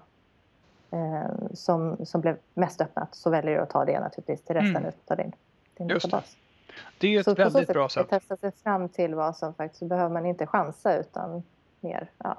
eh, 0.91 1.49
som, 1.53 2.07
som 2.07 2.21
blev 2.21 2.37
mest 2.55 2.81
öppnat 2.81 3.15
så 3.15 3.31
väljer 3.31 3.57
du 3.57 3.61
att 3.61 3.71
ta 3.71 3.85
det 3.85 4.01
naturligtvis 4.01 4.43
till 4.43 4.55
resten 4.55 4.77
mm. 4.77 4.93
av 5.07 5.17
din, 5.17 5.33
din 5.77 5.89
Just 5.89 6.05
databas. 6.05 6.37
Det. 6.67 7.07
det 7.07 7.15
är 7.15 7.21
ett 7.21 7.25
så 7.25 7.35
väldigt 7.35 7.67
sätt, 7.67 7.75
bra 7.75 7.89
sätt. 7.89 8.09
Testa 8.09 8.37
sig 8.37 8.53
fram 8.53 8.89
till 8.89 9.15
vad 9.15 9.37
som 9.37 9.55
faktiskt, 9.55 9.79
så 9.79 9.85
behöver 9.85 10.13
man 10.13 10.27
inte 10.27 10.47
chansa 10.47 10.97
utan 10.97 11.43
mer 11.81 12.11
ja, 12.19 12.37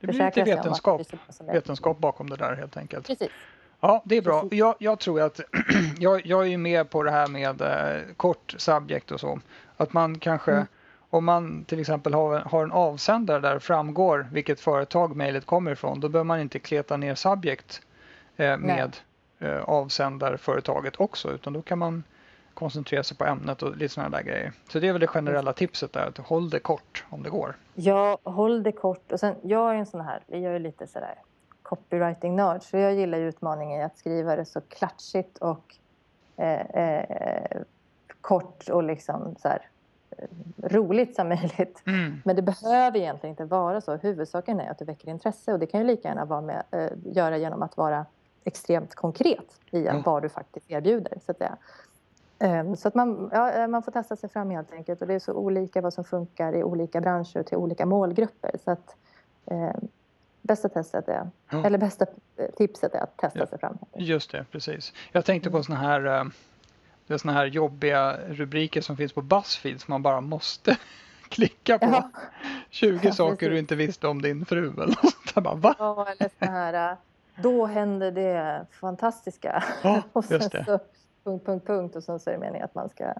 det 0.00 0.06
blir 0.06 0.24
lite 0.26 0.42
vetenskap, 0.42 1.00
vetenskap 1.40 1.98
bakom 1.98 2.30
det 2.30 2.36
där 2.36 2.54
helt 2.54 2.76
enkelt. 2.76 3.06
Precis. 3.06 3.30
Ja, 3.86 4.02
det 4.04 4.16
är 4.16 4.22
bra. 4.22 4.48
Jag, 4.50 4.74
jag 4.78 4.98
tror 4.98 5.20
att 5.20 5.40
jag, 5.98 6.26
jag 6.26 6.48
är 6.48 6.58
med 6.58 6.90
på 6.90 7.02
det 7.02 7.10
här 7.10 7.26
med 7.26 7.60
eh, 7.60 8.14
kort 8.16 8.54
subject 8.58 9.10
och 9.10 9.20
så. 9.20 9.40
Att 9.76 9.92
man 9.92 10.18
kanske, 10.18 10.52
mm. 10.52 10.66
om 11.10 11.24
man 11.24 11.64
till 11.64 11.80
exempel 11.80 12.14
har, 12.14 12.38
har 12.38 12.62
en 12.62 12.72
avsändare 12.72 13.40
där 13.40 13.54
det 13.54 13.60
framgår 13.60 14.28
vilket 14.32 14.60
företag 14.60 15.16
mejlet 15.16 15.46
kommer 15.46 15.70
ifrån, 15.70 16.00
då 16.00 16.08
behöver 16.08 16.24
man 16.24 16.40
inte 16.40 16.58
kleta 16.58 16.96
ner 16.96 17.14
subject 17.14 17.82
eh, 18.36 18.56
med 18.56 18.96
eh, 19.38 19.60
avsändarföretaget 19.60 21.00
också, 21.00 21.32
utan 21.32 21.52
då 21.52 21.62
kan 21.62 21.78
man 21.78 22.02
koncentrera 22.54 23.02
sig 23.02 23.16
på 23.16 23.24
ämnet 23.24 23.62
och 23.62 23.76
lite 23.76 23.94
sådana 23.94 24.16
där 24.16 24.24
grejer. 24.24 24.52
Så 24.68 24.78
det 24.78 24.88
är 24.88 24.92
väl 24.92 25.00
det 25.00 25.06
generella 25.06 25.52
tipset 25.52 25.92
där, 25.92 26.06
att 26.06 26.18
håll 26.18 26.50
det 26.50 26.58
kort 26.58 27.04
om 27.08 27.22
det 27.22 27.30
går. 27.30 27.56
Ja, 27.74 28.18
håll 28.22 28.62
det 28.62 28.72
kort. 28.72 29.12
Och 29.12 29.20
sen, 29.20 29.34
jag 29.42 29.74
är 29.74 29.78
en 29.78 29.86
sån 29.86 30.00
här, 30.00 30.22
gör 30.28 30.52
ju 30.52 30.58
lite 30.58 30.86
sådär 30.86 31.14
copywriting-nörd, 31.64 32.62
så 32.62 32.76
jag 32.76 32.94
gillar 32.94 33.18
utmaningen 33.18 33.80
i 33.80 33.84
att 33.84 33.98
skriva 33.98 34.36
det 34.36 34.44
så 34.44 34.60
klatschigt 34.60 35.38
och 35.38 35.76
eh, 36.36 36.60
eh, 36.60 37.62
kort 38.20 38.68
och 38.68 38.82
liksom 38.82 39.34
så 39.42 39.48
här, 39.48 39.68
eh, 40.10 40.28
roligt 40.62 41.16
som 41.16 41.28
möjligt. 41.34 41.82
Mm. 41.86 42.22
Men 42.24 42.36
det 42.36 42.42
behöver 42.42 42.98
egentligen 42.98 43.32
inte 43.32 43.44
vara 43.44 43.80
så. 43.80 43.96
Huvudsaken 43.96 44.60
är 44.60 44.70
att 44.70 44.78
det 44.78 44.84
väcker 44.84 45.08
intresse 45.08 45.52
och 45.52 45.58
det 45.58 45.66
kan 45.66 45.80
ju 45.80 45.86
lika 45.86 46.08
gärna 46.08 46.24
vara 46.24 46.40
med, 46.40 46.62
eh, 46.70 46.90
göra 47.04 47.36
genom 47.36 47.62
att 47.62 47.76
vara 47.76 48.06
extremt 48.44 48.94
konkret 48.94 49.60
i 49.70 49.86
mm. 49.86 50.02
vad 50.02 50.22
du 50.22 50.28
faktiskt 50.28 50.70
erbjuder. 50.70 51.18
Så 51.26 51.32
att. 51.32 51.42
Um, 52.38 52.76
så 52.76 52.88
att 52.88 52.94
man, 52.94 53.30
ja, 53.32 53.52
eh, 53.52 53.68
man 53.68 53.82
får 53.82 53.92
testa 53.92 54.16
sig 54.16 54.28
fram 54.30 54.50
helt 54.50 54.72
enkelt 54.72 55.00
och 55.00 55.06
det 55.08 55.14
är 55.14 55.18
så 55.18 55.32
olika 55.32 55.80
vad 55.80 55.94
som 55.94 56.04
funkar 56.04 56.52
i 56.52 56.64
olika 56.64 57.00
branscher 57.00 57.42
till 57.42 57.56
olika 57.56 57.86
målgrupper. 57.86 58.50
Så 58.64 58.70
att, 58.70 58.96
um, 59.44 59.88
bästa 60.44 60.68
testet 60.68 61.08
är, 61.08 61.30
ja. 61.50 61.66
eller 61.66 61.78
bästa 61.78 62.06
tipset 62.56 62.94
är 62.94 63.00
att 63.00 63.16
testa 63.16 63.38
ja. 63.38 63.46
sig 63.46 63.58
fram. 63.58 63.78
Just 63.94 64.30
det, 64.30 64.46
precis. 64.50 64.92
Jag 65.12 65.24
tänkte 65.24 65.50
på 65.50 65.62
såna 65.62 65.78
här 65.78 66.30
det 67.06 67.14
är 67.14 67.18
såna 67.18 67.32
här 67.32 67.46
jobbiga 67.46 68.16
rubriker 68.28 68.80
som 68.80 68.96
finns 68.96 69.12
på 69.12 69.22
Buzzfeed 69.22 69.80
som 69.80 69.92
man 69.92 70.02
bara 70.02 70.20
måste 70.20 70.76
klicka 71.28 71.78
på. 71.78 71.86
Ja. 71.86 72.10
20 72.70 73.06
ja, 73.06 73.12
saker 73.12 73.50
du 73.50 73.58
inte 73.58 73.76
visste 73.76 74.08
om 74.08 74.22
din 74.22 74.44
fru 74.44 74.72
eller 74.82 74.96
sånt 75.02 75.44
bara, 75.44 75.54
va? 75.54 75.74
Ja, 75.78 76.06
eller 76.08 76.30
såna 76.38 76.50
här, 76.50 76.90
äh, 76.90 76.96
då 77.42 77.66
händer 77.66 78.10
det 78.10 78.66
fantastiska. 78.70 79.64
Ja, 79.82 80.02
och 80.12 80.24
sen 80.24 80.42
så 80.42 80.78
punkt, 81.24 81.46
punkt, 81.46 81.66
punkt 81.66 81.96
och 81.96 82.04
sen 82.04 82.20
så 82.20 82.30
är 82.30 82.34
det 82.34 82.40
meningen 82.40 82.64
att 82.64 82.74
man 82.74 82.88
ska, 82.88 83.14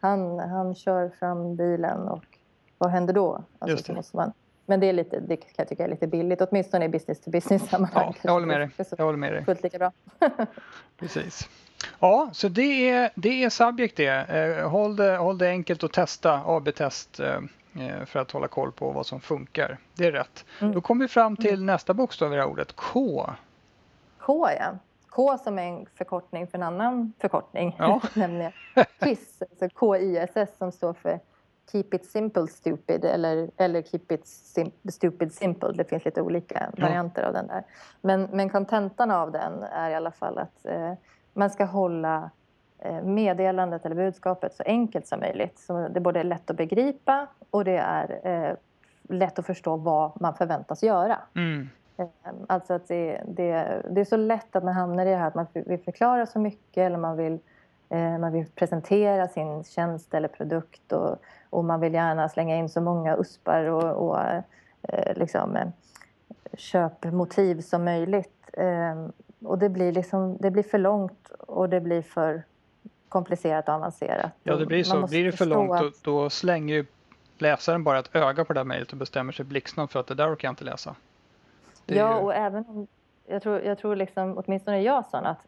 han, 0.00 0.38
han 0.38 0.74
kör 0.74 1.08
fram 1.08 1.56
bilen 1.56 2.08
och 2.08 2.24
vad 2.78 2.90
händer 2.90 3.14
då? 3.14 3.44
Alltså, 3.58 3.76
Just 3.76 3.86
det. 3.86 3.94
måste 3.94 4.16
man, 4.16 4.32
men 4.68 4.80
det, 4.80 4.86
är 4.86 4.92
lite, 4.92 5.20
det 5.20 5.36
kan 5.36 5.48
jag 5.56 5.68
tycka 5.68 5.84
är 5.84 5.88
lite 5.88 6.06
billigt, 6.06 6.40
åtminstone 6.40 6.84
i 6.84 6.88
business 6.88 7.20
to 7.20 7.30
business 7.30 7.68
sammanhang. 7.68 8.12
Ja, 8.14 8.20
jag 8.22 8.32
håller 8.32 8.46
med 8.46 8.60
dig. 8.60 8.70
Jag 8.98 9.04
håller 9.04 9.18
med 9.18 9.32
dig. 9.32 9.44
Fullt 9.44 9.62
lika 9.62 9.78
bra. 9.78 9.92
Precis. 10.98 11.48
Ja, 11.98 12.30
så 12.32 12.48
det 12.48 12.88
är, 12.88 13.10
det 13.14 13.44
är 13.44 13.50
subject 13.50 13.96
det. 13.96 14.06
Eh, 14.06 14.70
håll, 14.70 14.96
det. 14.96 15.16
håll 15.16 15.38
det 15.38 15.48
enkelt 15.48 15.84
att 15.84 15.92
testa, 15.92 16.42
AB-test 16.46 17.20
eh, 17.20 17.36
eh, 17.86 18.04
för 18.04 18.20
att 18.20 18.30
hålla 18.30 18.48
koll 18.48 18.72
på 18.72 18.90
vad 18.90 19.06
som 19.06 19.20
funkar. 19.20 19.78
Det 19.94 20.06
är 20.06 20.12
rätt. 20.12 20.44
Mm. 20.60 20.74
Då 20.74 20.80
kommer 20.80 21.04
vi 21.04 21.08
fram 21.08 21.36
till 21.36 21.54
mm. 21.54 21.66
nästa 21.66 21.94
bokstav 21.94 22.32
i 22.32 22.36
det 22.36 22.42
här 22.42 22.48
ordet, 22.48 22.76
K. 22.76 23.26
K 24.18 24.48
ja. 24.58 24.78
K 25.08 25.38
som 25.38 25.58
är 25.58 25.62
en 25.62 25.86
förkortning 25.94 26.46
för 26.46 26.58
en 26.58 26.62
annan 26.62 27.12
förkortning, 27.18 27.76
ja. 27.78 28.00
nämligen 28.14 28.52
KISS, 29.04 29.42
alltså 29.42 29.68
K-I-S-S 29.74 30.50
som 30.58 30.72
står 30.72 30.92
för 30.92 31.20
Keep 31.72 31.84
it 31.92 32.04
simple 32.04 32.46
stupid 32.46 33.04
eller, 33.04 33.50
eller 33.56 33.82
Keep 33.82 34.04
it 34.08 34.26
sim 34.26 34.70
stupid 34.90 35.32
simple. 35.32 35.72
Det 35.72 35.84
finns 35.84 36.04
lite 36.04 36.22
olika 36.22 36.70
varianter 36.78 37.22
ja. 37.22 37.28
av 37.28 37.34
den 37.34 37.46
där. 37.46 37.62
Men, 38.00 38.28
men 38.32 38.50
kontentan 38.50 39.10
av 39.10 39.32
den 39.32 39.62
är 39.62 39.90
i 39.90 39.94
alla 39.94 40.10
fall 40.10 40.38
att 40.38 40.66
eh, 40.66 40.92
man 41.32 41.50
ska 41.50 41.64
hålla 41.64 42.30
eh, 42.78 43.02
meddelandet 43.02 43.86
eller 43.86 43.96
budskapet 43.96 44.54
så 44.54 44.62
enkelt 44.62 45.06
som 45.06 45.20
möjligt. 45.20 45.58
Så 45.58 45.88
det 45.88 45.98
är 45.98 46.00
både 46.00 46.22
lätt 46.22 46.50
att 46.50 46.56
begripa 46.56 47.26
och 47.50 47.64
det 47.64 47.76
är 47.76 48.20
eh, 48.26 48.56
lätt 49.08 49.38
att 49.38 49.46
förstå 49.46 49.76
vad 49.76 50.20
man 50.20 50.34
förväntas 50.34 50.82
göra. 50.82 51.18
Mm. 51.34 51.68
Eh, 51.98 52.06
alltså 52.46 52.74
att 52.74 52.88
det, 52.88 53.22
det, 53.28 53.82
det, 53.90 54.00
är 54.00 54.04
så 54.04 54.16
lätt 54.16 54.56
att 54.56 54.64
man 54.64 54.74
hamnar 54.74 55.06
i 55.06 55.10
det 55.10 55.16
här 55.16 55.28
att 55.28 55.34
man 55.34 55.46
vill 55.52 55.78
förklara 55.78 56.26
så 56.26 56.38
mycket 56.38 56.78
eller 56.78 56.98
man 56.98 57.16
vill, 57.16 57.38
man 57.90 58.32
vill 58.32 58.46
presentera 58.54 59.28
sin 59.28 59.64
tjänst 59.64 60.14
eller 60.14 60.28
produkt 60.28 60.92
och, 60.92 61.16
och 61.50 61.64
man 61.64 61.80
vill 61.80 61.94
gärna 61.94 62.28
slänga 62.28 62.56
in 62.56 62.68
så 62.68 62.80
många 62.80 63.16
uspar 63.16 63.64
och, 63.64 64.08
och 64.08 64.42
liksom, 65.16 65.58
köpmotiv 66.56 67.60
som 67.60 67.84
möjligt 67.84 68.50
och 69.40 69.58
det 69.58 69.68
blir, 69.68 69.92
liksom, 69.92 70.36
det 70.40 70.50
blir 70.50 70.62
för 70.62 70.78
långt 70.78 71.28
och 71.38 71.68
det 71.68 71.80
blir 71.80 72.02
för 72.02 72.42
komplicerat 73.08 73.68
och 73.68 73.74
avancerat. 73.74 74.32
Ja, 74.42 74.56
det 74.56 74.66
blir 74.66 74.84
så. 74.84 75.06
Blir 75.06 75.24
det 75.24 75.32
för 75.32 75.46
långt 75.46 75.72
att... 75.72 75.80
då, 75.80 76.22
då, 76.22 76.30
slänger 76.30 76.74
ju 76.74 76.86
läsaren 77.38 77.84
bara 77.84 77.98
ett 77.98 78.14
öga 78.16 78.44
på 78.44 78.52
det 78.52 78.60
här 78.60 78.64
mejlet 78.64 78.92
och 78.92 78.98
bestämmer 78.98 79.32
sig 79.32 79.44
blixtsnabbt 79.44 79.92
för 79.92 80.00
att 80.00 80.06
det 80.06 80.14
där 80.14 80.32
orkar 80.32 80.48
jag 80.48 80.52
inte 80.52 80.64
läsa. 80.64 80.94
ja, 81.86 82.18
ju... 82.18 82.24
och 82.24 82.34
även 82.34 82.64
om, 82.68 82.86
jag 83.26 83.42
tror, 83.42 83.60
jag 83.60 83.78
tror 83.78 83.96
liksom, 83.96 84.42
åtminstone 84.46 84.82
jag 84.82 85.06
sån 85.06 85.26
att 85.26 85.38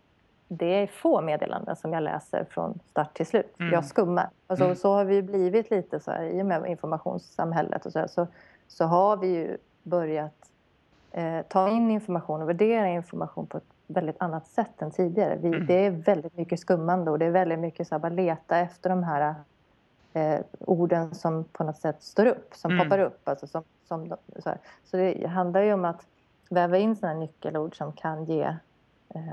det 0.52 0.82
är 0.82 0.86
få 0.86 1.20
meddelanden 1.20 1.76
som 1.76 1.92
jag 1.92 2.02
läser 2.02 2.44
från 2.44 2.78
start 2.90 3.14
till 3.14 3.26
slut. 3.26 3.54
Mm. 3.60 3.72
Jag 3.72 3.84
skummar. 3.84 4.30
Alltså, 4.46 4.64
mm. 4.64 4.76
Så 4.76 4.92
har 4.92 5.04
vi 5.04 5.22
blivit 5.22 5.70
lite 5.70 6.00
så 6.00 6.10
här, 6.10 6.22
i 6.22 6.42
och 6.42 6.46
med 6.46 6.66
informationssamhället 6.66 7.86
och 7.86 7.92
så, 7.92 7.98
här, 7.98 8.06
så, 8.06 8.26
så 8.68 8.84
har 8.84 9.16
vi 9.16 9.26
ju 9.26 9.56
börjat 9.82 10.50
eh, 11.12 11.42
ta 11.48 11.68
in 11.68 11.90
information 11.90 12.42
och 12.42 12.48
värdera 12.48 12.88
information 12.88 13.46
på 13.46 13.56
ett 13.56 13.64
väldigt 13.86 14.22
annat 14.22 14.46
sätt 14.46 14.82
än 14.82 14.90
tidigare. 14.90 15.36
Vi, 15.36 15.48
mm. 15.48 15.66
Det 15.66 15.86
är 15.86 15.90
väldigt 15.90 16.36
mycket 16.36 16.60
skummande 16.60 17.10
och 17.10 17.18
det 17.18 17.26
är 17.26 17.30
väldigt 17.30 17.58
mycket 17.58 17.88
så 17.88 17.94
här, 17.94 18.00
bara 18.00 18.12
leta 18.12 18.58
efter 18.58 18.90
de 18.90 19.02
här 19.02 19.34
eh, 20.12 20.40
orden 20.58 21.14
som 21.14 21.44
på 21.44 21.64
något 21.64 21.78
sätt 21.78 22.02
står 22.02 22.26
upp, 22.26 22.54
som 22.54 22.70
mm. 22.70 22.84
poppar 22.84 22.98
upp. 22.98 23.28
Alltså 23.28 23.46
som, 23.46 23.62
som, 23.88 24.16
så, 24.38 24.48
här. 24.48 24.58
så 24.84 24.96
det 24.96 25.26
handlar 25.26 25.62
ju 25.62 25.72
om 25.72 25.84
att 25.84 26.06
väva 26.48 26.78
in 26.78 26.96
sådana 26.96 27.18
nyckelord 27.18 27.76
som 27.76 27.92
kan 27.92 28.24
ge 28.24 28.56
eh, 29.14 29.32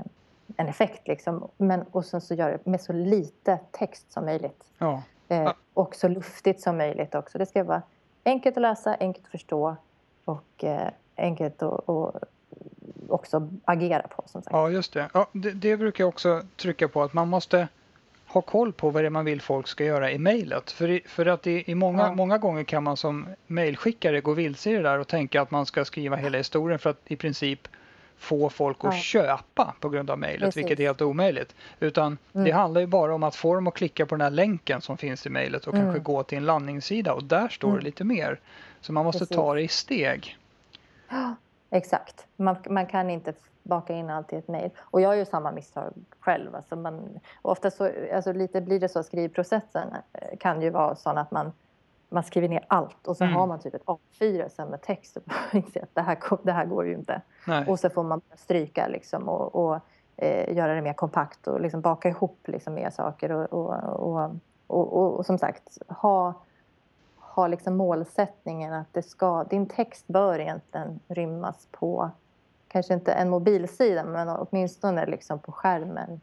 en 0.56 0.68
effekt. 0.68 1.08
Liksom. 1.08 1.50
Men, 1.56 1.82
och 1.82 2.04
sen 2.04 2.20
så 2.20 2.34
gör 2.34 2.50
det 2.50 2.70
med 2.70 2.80
så 2.80 2.92
lite 2.92 3.58
text 3.70 4.12
som 4.12 4.24
möjligt. 4.24 4.64
Ja. 4.78 5.02
Eh, 5.28 5.52
och 5.74 5.94
så 5.94 6.08
luftigt 6.08 6.60
som 6.60 6.76
möjligt 6.76 7.14
också. 7.14 7.38
Det 7.38 7.46
ska 7.46 7.64
vara 7.64 7.82
enkelt 8.24 8.56
att 8.56 8.62
läsa, 8.62 8.96
enkelt 9.00 9.26
att 9.26 9.30
förstå 9.30 9.76
och 10.24 10.64
eh, 10.64 10.88
enkelt 11.16 11.62
att, 11.62 11.88
också 13.08 13.48
agera 13.64 14.02
på. 14.02 14.22
Som 14.26 14.42
sagt. 14.42 14.54
Ja, 14.54 14.70
just 14.70 14.92
det. 14.92 15.10
Ja, 15.14 15.28
det. 15.32 15.50
det. 15.50 15.76
brukar 15.76 16.04
jag 16.04 16.08
också 16.08 16.42
trycka 16.56 16.88
på 16.88 17.02
att 17.02 17.12
man 17.12 17.28
måste 17.28 17.68
ha 18.26 18.40
koll 18.40 18.72
på 18.72 18.90
vad 18.90 19.02
det 19.02 19.06
är 19.06 19.10
man 19.10 19.24
vill 19.24 19.40
folk 19.40 19.68
ska 19.68 19.84
göra 19.84 20.10
i 20.10 20.18
mejlet. 20.18 20.70
För, 20.70 21.08
för 21.08 21.26
att 21.26 21.46
i, 21.46 21.70
i 21.70 21.74
många, 21.74 22.02
ja. 22.02 22.14
många 22.14 22.38
gånger 22.38 22.64
kan 22.64 22.82
man 22.82 22.96
som 22.96 23.26
mejlskickare 23.46 24.20
gå 24.20 24.32
vilse 24.32 24.70
i 24.70 24.74
det 24.74 24.82
där 24.82 24.98
och 24.98 25.08
tänka 25.08 25.42
att 25.42 25.50
man 25.50 25.66
ska 25.66 25.84
skriva 25.84 26.16
hela 26.16 26.38
historien 26.38 26.78
för 26.78 26.90
att 26.90 27.00
i 27.04 27.16
princip 27.16 27.68
få 28.18 28.50
folk 28.50 28.84
att 28.84 28.94
ja. 28.94 29.00
köpa 29.00 29.74
på 29.80 29.88
grund 29.88 30.10
av 30.10 30.18
mejlet, 30.18 30.56
vilket 30.56 30.80
är 30.80 30.84
helt 30.84 31.02
omöjligt. 31.02 31.54
Utan 31.80 32.18
mm. 32.32 32.44
det 32.44 32.50
handlar 32.50 32.80
ju 32.80 32.86
bara 32.86 33.14
om 33.14 33.22
att 33.22 33.36
få 33.36 33.54
dem 33.54 33.66
att 33.66 33.74
klicka 33.74 34.06
på 34.06 34.14
den 34.14 34.20
här 34.20 34.30
länken 34.30 34.80
som 34.80 34.96
finns 34.96 35.26
i 35.26 35.30
mejlet 35.30 35.66
och 35.66 35.74
mm. 35.74 35.86
kanske 35.86 36.00
gå 36.00 36.22
till 36.22 36.38
en 36.38 36.46
landningssida 36.46 37.14
och 37.14 37.24
där 37.24 37.48
står 37.48 37.68
mm. 37.68 37.78
det 37.78 37.84
lite 37.84 38.04
mer. 38.04 38.40
Så 38.80 38.92
man 38.92 39.04
måste 39.04 39.18
Precis. 39.18 39.36
ta 39.36 39.54
det 39.54 39.62
i 39.62 39.68
steg. 39.68 40.36
Ja, 41.08 41.34
exakt. 41.70 42.26
Man, 42.36 42.56
man 42.70 42.86
kan 42.86 43.10
inte 43.10 43.32
baka 43.62 43.92
in 43.92 44.10
allt 44.10 44.32
i 44.32 44.36
ett 44.36 44.48
mejl. 44.48 44.70
Och 44.78 45.00
jag 45.00 45.16
gör 45.16 45.24
samma 45.24 45.52
misstag 45.52 45.92
själv. 46.20 46.54
Alltså 46.54 46.76
man, 46.76 47.20
ofta 47.42 47.70
så, 47.70 47.90
alltså 48.14 48.32
lite 48.32 48.60
blir 48.60 48.80
det 48.80 48.88
så, 48.88 49.02
skrivprocessen 49.02 49.88
eh, 50.12 50.38
kan 50.38 50.62
ju 50.62 50.70
vara 50.70 50.96
sån 50.96 51.18
att 51.18 51.30
man 51.30 51.52
man 52.08 52.22
skriver 52.22 52.48
ner 52.48 52.64
allt 52.68 53.06
och 53.06 53.16
så 53.16 53.24
Mm. 53.24 53.36
har 53.36 53.46
man 53.46 53.60
typ 53.60 53.74
ett 53.74 53.84
A4 53.84 54.48
sen 54.48 54.68
med 54.68 54.82
text 54.82 55.16
och 55.16 55.22
inser 55.54 55.82
att 55.82 55.94
det 55.94 56.00
här, 56.02 56.18
det 56.42 56.52
här 56.52 56.64
går 56.64 56.86
ju 56.86 56.94
inte. 56.94 57.22
Nej. 57.46 57.66
Och 57.68 57.80
så 57.80 57.90
får 57.90 58.02
man 58.02 58.20
stryka 58.36 58.88
liksom 58.88 59.28
och, 59.28 59.54
och 59.54 59.78
eh, 60.16 60.56
göra 60.56 60.74
det 60.74 60.82
mer 60.82 60.92
kompakt 60.92 61.46
och 61.46 61.60
liksom 61.60 61.80
baka 61.80 62.08
ihop 62.08 62.38
liksom 62.44 62.74
mer 62.74 62.90
saker 62.90 63.30
och, 63.32 63.52
och, 63.52 64.30
och, 64.66 65.16
och, 65.16 65.26
som 65.26 65.38
sagt 65.38 65.78
ha, 65.88 66.34
ha 67.16 67.46
liksom 67.46 67.76
målsättningen 67.76 68.72
att 68.72 68.92
det 68.92 69.02
ska, 69.02 69.44
din 69.44 69.66
text 69.66 70.06
bör 70.06 70.38
egentligen 70.38 71.00
rymmas 71.08 71.68
på 71.70 72.10
kanske 72.68 72.94
inte 72.94 73.12
en 73.12 73.30
mobilsida 73.30 74.04
men 74.04 74.28
åtminstone 74.28 75.06
liksom 75.06 75.38
på 75.38 75.52
skärmen 75.52 76.20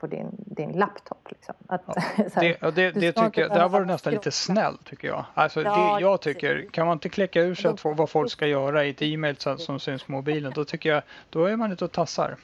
på 0.00 0.06
din, 0.06 0.26
din 0.32 0.70
laptop. 0.72 1.26
Liksom. 1.30 1.54
Att, 1.66 1.82
Ja, 1.86 1.92
så 2.16 2.22
här, 2.22 2.40
Det, 2.40 2.62
och 2.62 2.72
det, 2.72 2.90
det 2.90 3.12
tycker 3.12 3.40
jag, 3.42 3.50
där 3.50 3.68
var 3.68 3.80
du 3.80 3.86
nästan 3.86 4.12
lite 4.12 4.30
snäll 4.30 4.78
tycker 4.84 5.08
jag. 5.08 5.24
Alltså 5.34 5.62
Ja, 5.62 5.94
det 5.96 6.00
jag 6.02 6.20
tycker, 6.20 6.66
kan 6.70 6.86
man 6.86 6.92
inte 6.96 7.08
kläcka 7.08 7.40
ur 7.40 7.54
sig 7.54 7.74
Då- 7.82 7.92
vad 7.94 8.10
folk 8.10 8.30
ska 8.30 8.46
göra 8.46 8.84
i 8.84 8.90
ett 8.90 9.02
e-mail 9.02 9.36
som, 9.36 9.58
som 9.58 9.80
syns 9.80 10.04
på 10.04 10.12
mobilen, 10.12 10.52
då 10.54 10.64
tycker 10.64 10.88
jag, 10.88 11.02
då 11.30 11.44
är 11.44 11.56
man 11.56 11.72
ute 11.72 11.84
och 11.84 11.92
tassar. 11.92 12.36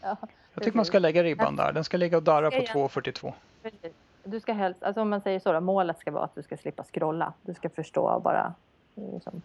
ja, 0.00 0.16
Jag 0.54 0.62
tycker 0.64 0.76
man 0.76 0.84
ska 0.84 0.98
lägga 0.98 1.22
ribban 1.22 1.56
där, 1.56 1.72
den 1.72 1.84
ska 1.84 1.96
ligga 1.96 2.16
och 2.16 2.22
darra 2.22 2.50
på 2.50 2.66
Ska 2.66 2.78
jag- 2.78 2.90
2,42. 2.90 3.32
Precis. 3.62 3.92
Du 4.24 4.40
ska 4.40 4.52
helst, 4.52 4.82
alltså 4.82 5.00
om 5.02 5.10
man 5.10 5.20
säger 5.20 5.40
så 5.40 5.52
då, 5.52 5.60
målet 5.60 5.98
ska 5.98 6.10
vara 6.10 6.24
att 6.24 6.34
du 6.34 6.42
ska 6.42 6.56
slippa 6.56 6.84
scrolla. 6.92 7.32
Du 7.42 7.54
ska 7.54 7.68
förstå 7.68 8.20
bara 8.24 8.54
liksom, 8.94 9.42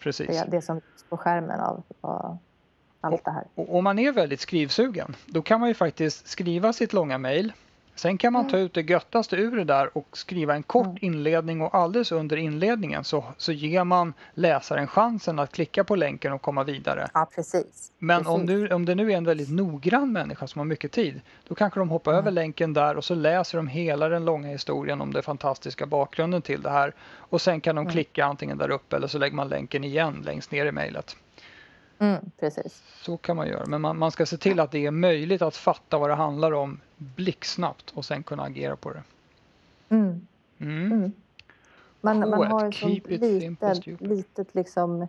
Precis. 0.00 0.26
det, 0.26 0.44
det 0.50 0.62
som 0.62 0.80
finns 0.80 1.04
på 1.08 1.16
skärmen 1.16 1.60
av, 1.60 1.82
av 2.00 2.38
allt 3.06 3.24
det 3.24 3.30
här. 3.30 3.44
Och 3.54 3.76
om 3.76 3.84
man 3.84 3.98
är 3.98 4.12
väldigt 4.12 4.40
skrivsugen, 4.40 5.16
då 5.26 5.42
kan 5.42 5.60
man 5.60 5.68
ju 5.68 5.74
faktiskt 5.74 6.28
skriva 6.28 6.72
sitt 6.72 6.92
långa 6.92 7.18
mejl. 7.18 7.52
Sen 7.94 8.18
kan 8.18 8.32
man 8.32 8.48
ta 8.48 8.58
ut 8.58 8.74
det 8.74 8.80
göttaste 8.82 9.36
ur 9.36 9.56
det 9.56 9.64
där 9.64 9.90
och 9.98 10.06
skriva 10.18 10.54
en 10.54 10.62
kort 10.62 10.86
Mm. 10.86 10.98
inledning 11.00 11.60
och 11.62 11.74
alldeles 11.74 12.12
under 12.12 12.36
inledningen 12.36 13.04
så, 13.04 13.24
så 13.36 13.52
ger 13.52 13.84
man 13.84 14.12
läsaren 14.34 14.86
chansen 14.86 15.38
att 15.38 15.52
klicka 15.52 15.84
på 15.84 15.96
länken 15.96 16.32
och 16.32 16.42
komma 16.42 16.64
vidare. 16.64 17.08
Ja, 17.14 17.28
precis. 17.34 17.92
Men 17.98 18.26
om, 18.26 18.40
Precis. 18.46 18.68
du, 18.68 18.74
om 18.74 18.84
det 18.84 18.94
nu 18.94 19.12
är 19.12 19.16
en 19.16 19.24
väldigt 19.24 19.50
noggrann 19.50 20.12
människa 20.12 20.46
som 20.46 20.58
har 20.58 20.64
mycket 20.66 20.92
tid, 20.92 21.20
då 21.48 21.54
kanske 21.54 21.80
de 21.80 21.88
hoppar 21.88 22.12
Mm. 22.12 22.18
över 22.22 22.30
länken 22.30 22.72
där 22.72 22.96
och 22.96 23.04
så 23.04 23.14
läser 23.14 23.56
de 23.58 23.68
hela 23.68 24.08
den 24.08 24.24
långa 24.24 24.48
historien 24.48 25.00
om 25.00 25.12
den 25.12 25.22
fantastiska 25.22 25.86
bakgrunden 25.86 26.42
till 26.42 26.62
det 26.62 26.70
här. 26.70 26.92
Och 27.16 27.40
sen 27.40 27.60
kan 27.60 27.76
de 27.76 27.80
Mm. 27.80 27.92
klicka 27.92 28.24
antingen 28.24 28.58
där 28.58 28.70
uppe 28.70 28.96
eller 28.96 29.08
så 29.08 29.18
lägger 29.18 29.36
man 29.36 29.48
länken 29.48 29.84
igen 29.84 30.22
längst 30.24 30.50
ner 30.50 30.66
i 30.66 30.72
mejlet. 30.72 31.16
Mm, 31.98 32.30
precis. 32.40 32.82
Så 33.02 33.16
kan 33.16 33.36
man 33.36 33.48
göra, 33.48 33.66
men 33.66 33.80
man, 33.80 33.98
man 33.98 34.10
ska 34.10 34.26
se 34.26 34.36
till 34.36 34.60
att 34.60 34.70
det 34.70 34.86
är 34.86 34.90
möjligt 34.90 35.42
att 35.42 35.56
fatta 35.56 35.98
vad 35.98 36.10
det 36.10 36.14
handlar 36.14 36.52
om 36.52 36.80
blixtsnabbt 36.96 37.90
och 37.94 38.04
sen 38.04 38.22
kunna 38.22 38.42
agera 38.42 38.76
på 38.76 38.90
det. 38.92 39.02
Mm, 39.88 40.26
Mm. 40.58 40.92
mm. 40.92 41.12
Man, 42.00 42.18
man 42.30 42.46
har 42.50 42.68
ett 42.68 42.74
sånt 42.74 43.06
litet, 43.06 44.00
litet 44.00 44.54
liksom 44.54 45.06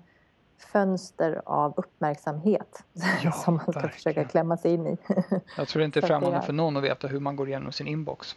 fönster 0.71 1.41
av 1.45 1.73
uppmärksamhet 1.77 2.83
Ja, 3.23 3.31
som 3.31 3.53
man 3.53 3.63
ska 3.63 3.71
verkligen. 3.71 3.91
försöka 3.93 4.25
klämma 4.25 4.57
sig 4.57 4.73
in 4.73 4.87
i. 4.87 4.97
Jag 5.57 5.67
tror 5.67 5.79
det 5.79 5.85
inte 5.85 5.99
är 5.99 6.07
främmande 6.07 6.41
för 6.41 6.53
någon 6.53 6.77
att 6.77 6.83
veta 6.83 7.07
hur 7.07 7.19
man 7.19 7.35
går 7.35 7.47
igenom 7.47 7.71
sin 7.71 7.87
inbox. 7.87 8.35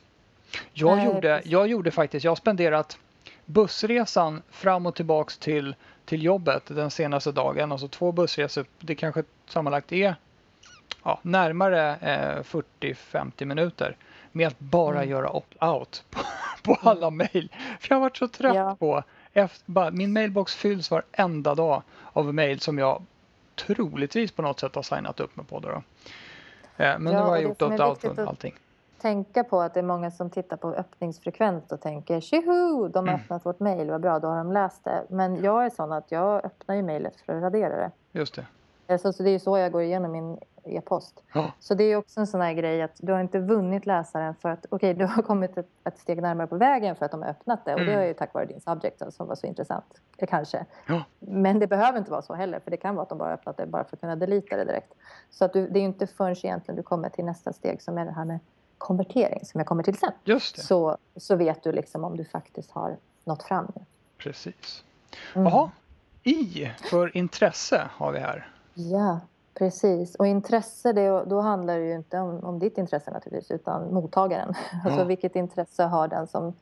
Jag, 0.72 0.96
Nej, 0.96 1.06
gjorde, 1.06 1.20
precis. 1.20 1.52
jag 1.52 1.66
gjorde 1.68 1.90
faktiskt, 1.90 2.24
jag 2.24 2.30
har 2.30 2.36
spenderat 2.36 2.98
bussresan 3.44 4.42
fram 4.50 4.86
och 4.86 4.94
tillbaks 4.94 5.38
till, 5.38 5.74
till 6.10 6.22
jobbet 6.24 6.62
den 6.66 6.90
senaste 6.90 7.32
dagen, 7.32 7.72
alltså 7.72 7.88
två 7.88 8.12
bussresor, 8.12 8.64
det 8.80 8.94
kanske 8.94 9.24
sammanlagt 9.46 9.92
är 9.92 10.14
ja, 11.02 11.18
närmare 11.22 11.96
eh, 11.96 12.42
40-50 12.80 13.44
minuter 13.44 13.96
med 14.32 14.46
att 14.46 14.58
bara 14.58 14.96
Mm. 14.98 15.10
göra 15.10 15.28
opt-out 15.30 16.02
på, 16.10 16.20
på 16.62 16.88
alla 16.90 17.10
mejl. 17.10 17.48
För 17.80 17.88
jag 17.88 17.96
har 17.96 18.00
varit 18.00 18.16
så 18.16 18.28
trött 18.28 18.54
Ja. 18.54 18.76
på, 18.78 19.02
efter, 19.32 19.72
bara, 19.72 19.90
min 19.90 20.12
mailbox 20.12 20.54
fylls 20.54 20.90
varenda 20.90 21.54
dag 21.54 21.82
av 22.12 22.34
mejl 22.34 22.60
som 22.60 22.78
jag 22.78 23.02
troligtvis 23.54 24.32
på 24.32 24.42
något 24.42 24.60
sätt 24.60 24.74
har 24.74 24.82
signat 24.82 25.20
upp 25.20 25.36
mig 25.36 25.46
på. 25.46 25.60
Då. 25.60 25.68
Eh, 25.68 25.82
men 26.76 27.04
nu 27.04 27.10
Ja, 27.10 27.18
har 27.18 27.28
och 27.28 27.36
jag 27.36 27.42
gjort 27.42 27.62
opt-out 27.62 28.04
att- 28.10 28.28
allting. 28.28 28.54
Tänka 29.00 29.44
på 29.44 29.60
att 29.60 29.74
det 29.74 29.80
är 29.80 29.84
många 29.84 30.10
som 30.10 30.30
tittar 30.30 30.56
på 30.56 30.68
öppningsfrekvens 30.68 31.72
och 31.72 31.80
tänker 31.80 32.20
tjoho, 32.20 32.88
de 32.88 32.98
har 32.98 33.14
Mm. 33.14 33.20
öppnat 33.20 33.46
vårt 33.46 33.60
mejl, 33.60 33.90
vad 33.90 34.00
bra, 34.00 34.18
då 34.18 34.28
har 34.28 34.36
de 34.36 34.52
läst 34.52 34.84
det. 34.84 35.02
Men 35.08 35.42
jag 35.42 35.64
är 35.66 35.70
sån 35.70 35.92
att 35.92 36.12
jag 36.12 36.44
öppnar 36.44 36.74
ju 36.74 36.82
mejlet 36.82 37.20
för 37.20 37.34
att 37.36 37.42
radera 37.42 37.76
det. 37.76 37.90
Just 38.12 38.34
det. 38.34 38.46
Alltså, 38.88 39.12
så 39.12 39.22
det 39.22 39.30
är 39.30 39.32
ju 39.32 39.38
så 39.38 39.58
jag 39.58 39.72
går 39.72 39.82
igenom 39.82 40.12
min 40.12 40.38
e-post. 40.64 41.22
Ja. 41.34 41.52
Så 41.58 41.74
det 41.74 41.84
är 41.84 41.96
också 41.96 42.20
en 42.20 42.26
sån 42.26 42.40
här 42.40 42.52
grej 42.52 42.82
att 42.82 42.90
du 42.98 43.12
har 43.12 43.20
inte 43.20 43.38
vunnit 43.38 43.86
läsaren 43.86 44.34
för 44.34 44.48
att 44.48 44.66
okej, 44.70 44.94
du 44.94 45.06
har 45.06 45.22
kommit 45.22 45.58
ett, 45.58 45.68
ett 45.84 45.98
steg 45.98 46.22
närmare 46.22 46.46
på 46.46 46.56
vägen 46.56 46.96
för 46.96 47.04
att 47.04 47.10
de 47.10 47.22
har 47.22 47.28
öppnat 47.28 47.64
det 47.64 47.74
och 47.74 47.80
det 47.80 47.86
Mm. 47.92 48.00
är 48.02 48.06
ju 48.06 48.14
tack 48.14 48.34
vare 48.34 48.44
din 48.46 48.60
subject 48.60 49.02
som 49.14 49.26
var 49.26 49.34
så 49.34 49.46
intressant, 49.46 49.84
eh, 50.16 50.28
kanske. 50.28 50.64
Ja. 50.88 51.02
Men 51.18 51.58
det 51.58 51.66
behöver 51.66 51.98
inte 51.98 52.10
vara 52.10 52.22
så 52.22 52.34
heller 52.34 52.58
för 52.60 52.70
det 52.70 52.76
kan 52.76 52.94
vara 52.94 53.02
att 53.02 53.08
de 53.08 53.18
bara 53.18 53.32
öppnat 53.32 53.56
det 53.56 53.66
bara 53.66 53.84
för 53.84 53.96
att 53.96 54.00
kunna 54.00 54.16
delita 54.16 54.56
det 54.56 54.64
direkt. 54.64 54.94
Så 55.30 55.44
att 55.44 55.52
du, 55.52 55.68
det 55.68 55.78
är 55.78 55.80
ju 55.80 55.86
inte 55.86 56.06
förrän 56.06 56.36
egentligen 56.42 56.76
du 56.76 56.82
kommer 56.82 57.08
till 57.08 57.24
nästa 57.24 57.52
steg 57.52 57.82
som 57.82 57.98
är 57.98 58.04
det 58.04 58.12
här 58.12 58.24
med 58.24 58.38
konvertering 58.80 59.44
som 59.44 59.58
jag 59.60 59.66
kommer 59.66 59.82
till 59.82 59.98
sen. 59.98 60.12
Just 60.24 60.56
det, 60.56 60.62
Så, 60.62 60.96
så 61.16 61.36
vet 61.36 61.62
du 61.62 61.72
liksom 61.72 62.04
om 62.04 62.16
du 62.16 62.24
faktiskt 62.24 62.70
har 62.70 62.96
nått 63.24 63.42
fram. 63.42 63.72
precis. 64.18 64.84
Mm. 65.34 65.46
Jaha, 65.52 65.70
I 66.22 66.70
för 66.90 67.16
intresse 67.16 67.88
har 67.92 68.12
vi 68.12 68.18
här. 68.18 68.48
Ja, 68.74 69.20
precis. 69.54 70.14
Och 70.14 70.26
intresse, 70.26 70.92
det, 70.92 71.24
då 71.24 71.40
handlar 71.40 71.78
det 71.78 71.84
ju 71.84 71.94
inte 71.94 72.18
om, 72.18 72.44
om 72.44 72.58
ditt 72.58 72.78
intresse 72.78 73.10
naturligtvis, 73.10 73.50
utan 73.50 73.94
mottagaren. 73.94 74.54
Alltså 74.84 75.00
Ja. 75.00 75.04
vilket 75.04 75.36
intresse 75.36 75.82
har 75.82 76.08
den 76.08 76.26
som, 76.26 76.54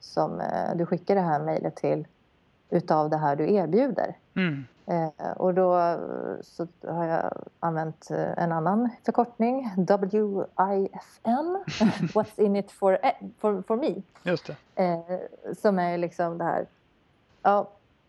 som 0.00 0.40
eh, 0.40 0.76
du 0.76 0.86
skickar 0.86 1.14
det 1.14 1.20
här 1.20 1.40
mejlet 1.40 1.76
till 1.76 2.06
utav 2.70 3.10
det 3.10 3.16
här 3.16 3.36
du 3.36 3.54
erbjuder? 3.54 4.16
Mm. 4.34 4.64
Eh, 4.86 5.30
och 5.36 5.54
då 5.54 5.96
så 6.42 6.66
har 6.86 7.04
jag 7.04 7.32
använt 7.60 8.10
eh, 8.10 8.38
en 8.38 8.52
annan 8.52 8.90
förkortning, 9.04 9.70
WIFN, 9.76 11.56
What's 12.14 12.40
in 12.40 12.56
it 12.56 12.70
for, 12.70 12.98
eh, 13.02 13.12
for, 13.38 13.62
for 13.62 13.76
me? 13.76 14.02
Just 14.22 14.46
det. 14.46 14.82
Eh, 14.84 15.54
som 15.54 15.78
är 15.78 15.98
liksom 15.98 16.38
det 16.38 16.44
här... 16.44 16.66
Ja, 17.42 17.68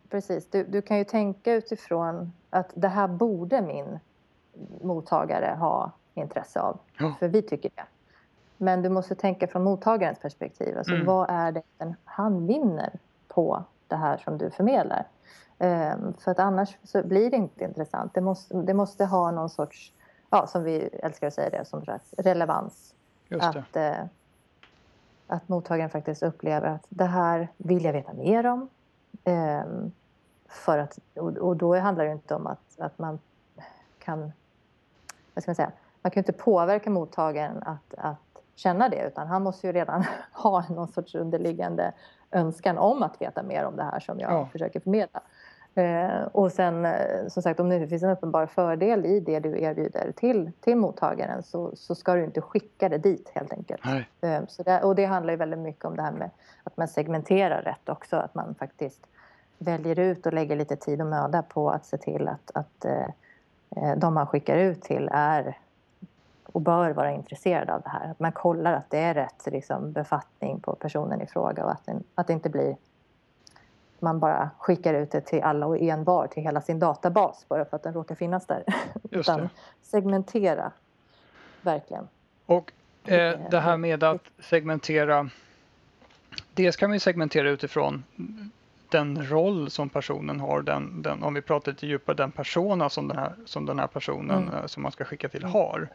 precis. 0.10 0.48
Du, 0.50 0.64
du 0.64 0.82
kan 0.82 0.98
ju 0.98 1.04
tänka 1.04 1.54
utifrån 1.54 2.34
att 2.50 2.72
det 2.74 2.88
här 2.88 3.08
borde 3.08 3.62
min 3.62 4.00
mottagare 4.82 5.56
ha 5.60 5.92
intresse 6.14 6.62
av. 6.62 6.78
Ja. 6.98 7.16
För 7.20 7.28
vi 7.28 7.42
tycker 7.42 7.72
det. 7.76 7.84
Men 8.58 8.82
du 8.82 8.90
måste 8.90 9.16
tänka 9.16 9.48
från 9.48 9.64
mottagarens 9.64 10.20
perspektiv. 10.20 10.78
Alltså, 10.78 10.94
Mm. 10.94 11.06
Vad 11.06 11.30
är 11.30 11.52
det 11.52 11.96
han 12.04 12.48
vinner 12.48 12.92
på 13.28 13.64
det 13.92 13.98
här 13.98 14.18
som 14.18 14.38
du 14.38 14.50
förmedlar? 14.50 15.08
Ehm, 15.60 16.14
för 16.14 16.32
att 16.32 16.40
annars 16.40 16.78
så 16.84 17.04
blir 17.04 17.32
det 17.32 17.38
inte 17.38 17.64
intressant. 17.64 18.14
Det 18.14 18.22
måste, 18.22 18.58
det 18.58 18.74
måste 18.74 19.06
ha 19.06 19.32
någon 19.32 19.50
sorts, 19.50 19.94
ja, 20.30 20.48
som 20.48 20.64
vi 20.64 20.80
älskar 20.80 21.28
att 21.28 21.34
säga 21.34 21.50
det, 21.50 21.66
som 21.66 21.86
sagt, 21.86 22.14
relevans 22.18 22.96
att, 23.40 23.76
eh, 23.76 24.06
att 25.28 25.50
mottagaren 25.50 25.90
faktiskt 25.90 26.24
upplever 26.24 26.68
att 26.68 26.86
det 26.90 27.06
här 27.06 27.48
vill 27.58 27.84
jag 27.84 27.94
veta 27.94 28.14
mer 28.14 28.46
om. 28.46 28.70
Ehm, 29.24 29.92
för 30.48 30.78
att, 30.78 31.00
och, 31.16 31.38
och 31.38 31.58
då 31.58 31.76
handlar 31.76 32.06
det 32.06 32.12
inte 32.12 32.36
om 32.36 32.48
att, 32.48 32.80
att 32.80 33.00
man 33.00 33.20
kan... 34.00 34.32
Vad 35.34 35.44
ska 35.44 35.50
man 35.50 35.56
säga? 35.56 35.72
Man 36.02 36.12
kan 36.12 36.22
ju 36.22 36.22
inte 36.22 36.44
påverka 36.44 36.90
mottagaren 36.90 37.64
att, 37.64 37.94
att 37.98 38.44
känna 38.56 38.90
det 38.90 39.08
utan 39.08 39.28
han 39.28 39.44
måste 39.44 39.68
ju 39.68 39.74
redan 39.74 40.04
ha 40.34 40.66
någon 40.70 40.88
sorts 40.88 41.16
underliggande 41.16 41.94
önskan 42.32 42.78
om 42.78 43.04
att 43.04 43.22
veta 43.22 43.44
mer 43.44 43.66
om 43.66 43.76
det 43.76 43.84
här 43.84 44.00
som 44.00 44.20
jag 44.20 44.32
Ja. 44.32 44.48
försöker 44.52 44.80
förmedla. 44.80 45.22
Eh, 45.76 46.24
och 46.32 46.52
sen 46.52 46.86
eh, 46.86 47.28
som 47.28 47.44
sagt 47.44 47.60
om 47.60 47.70
det 47.70 47.88
finns 47.88 48.04
en 48.04 48.10
uppenbar 48.10 48.46
fördel 48.46 49.06
i 49.06 49.20
det 49.20 49.40
du 49.40 49.62
erbjuder 49.62 50.12
till, 50.16 50.52
till 50.62 50.78
mottagaren 50.78 51.44
så, 51.44 51.72
så 51.76 51.96
ska 51.96 52.14
du 52.14 52.24
inte 52.24 52.42
skicka 52.42 52.90
det 52.90 52.98
dit 52.98 53.32
helt 53.34 53.54
enkelt. 53.54 53.82
Eh, 54.22 54.42
Så 54.48 54.64
det, 54.64 54.82
och 54.84 54.96
det 54.96 55.06
handlar 55.06 55.34
ju 55.34 55.38
väldigt 55.38 55.60
mycket 55.60 55.86
om 55.86 55.96
det 55.96 56.02
här 56.02 56.12
med 56.12 56.30
att 56.64 56.78
man 56.78 56.88
segmenterar 56.88 57.62
rätt 57.62 57.90
också. 57.90 58.16
Att 58.18 58.36
man 58.36 58.56
faktiskt 58.56 59.08
väljer 59.58 60.00
ut 60.00 60.26
och 60.26 60.34
lägger 60.34 60.56
lite 60.56 60.76
tid 60.76 61.02
och 61.02 61.08
möda 61.08 61.42
på 61.42 61.70
att 61.70 61.86
se 61.86 61.98
till 61.98 62.28
att, 62.28 62.52
att 62.54 62.86
eh, 62.86 63.08
eh, 63.76 63.98
de 63.98 64.14
man 64.14 64.28
skickar 64.28 64.58
ut 64.58 64.82
till 64.82 65.10
är 65.12 65.58
och 66.52 66.62
bör 66.62 66.90
vara 66.92 67.12
intresserade 67.12 67.74
av 67.74 67.82
det 67.82 67.90
här. 67.90 68.12
Att 68.12 68.20
man 68.20 68.32
kollar 68.32 68.74
att 68.74 68.90
det 68.90 68.98
är 69.00 69.14
rätt 69.14 69.48
liksom, 69.52 69.92
befattning 69.92 70.60
på 70.60 70.76
personen 70.76 71.22
i 71.22 71.28
fråga 71.28 71.66
och 71.66 71.72
att, 71.72 71.86
den, 71.86 72.04
att 72.16 72.28
det 72.28 72.34
inte 72.34 72.50
blir 72.50 72.76
man 74.04 74.20
bara 74.20 74.50
skickar 74.60 74.94
ut 74.94 75.12
det 75.12 75.22
till 75.22 75.42
alla 75.44 75.66
och 75.68 75.78
envar 75.78 76.28
till 76.28 76.44
hela 76.44 76.62
sin 76.62 76.80
databas 76.80 77.46
bara 77.48 77.66
för 77.66 77.76
att 77.76 77.84
den 77.84 77.94
råkar 77.94 78.16
finnas 78.16 78.46
där. 78.46 78.64
Utan 79.12 79.50
segmentera, 79.82 80.72
verkligen. 81.62 82.08
Och 82.46 82.72
eh, 83.04 83.10
Det- 83.18 83.40
det 83.52 83.60
här 83.60 83.78
med 83.78 84.04
att 84.04 84.22
segmentera. 84.40 85.30
Dels 86.54 86.76
kan 86.76 86.92
vi 86.92 87.00
segmentera 87.00 87.50
utifrån 87.50 88.04
den 88.92 89.30
roll 89.30 89.70
som 89.70 89.90
personen 89.90 90.40
har. 90.40 90.62
Den, 90.62 91.02
den, 91.02 91.24
om 91.24 91.34
vi 91.34 91.42
pratar 91.42 91.72
lite 91.72 91.88
djupare, 91.88 92.16
den 92.16 92.32
persona 92.32 92.90
som 92.90 93.08
den 93.08 93.18
här, 93.18 93.34
som 93.46 93.66
den 93.66 93.80
här 93.80 93.88
personen 93.88 94.44
Mm. 94.48 94.54
eh, 94.54 94.66
som 94.66 94.84
man 94.84 94.92
ska 94.92 95.04
skicka 95.06 95.30
till 95.30 95.42
Mm. 95.44 95.54
har. 95.54 95.90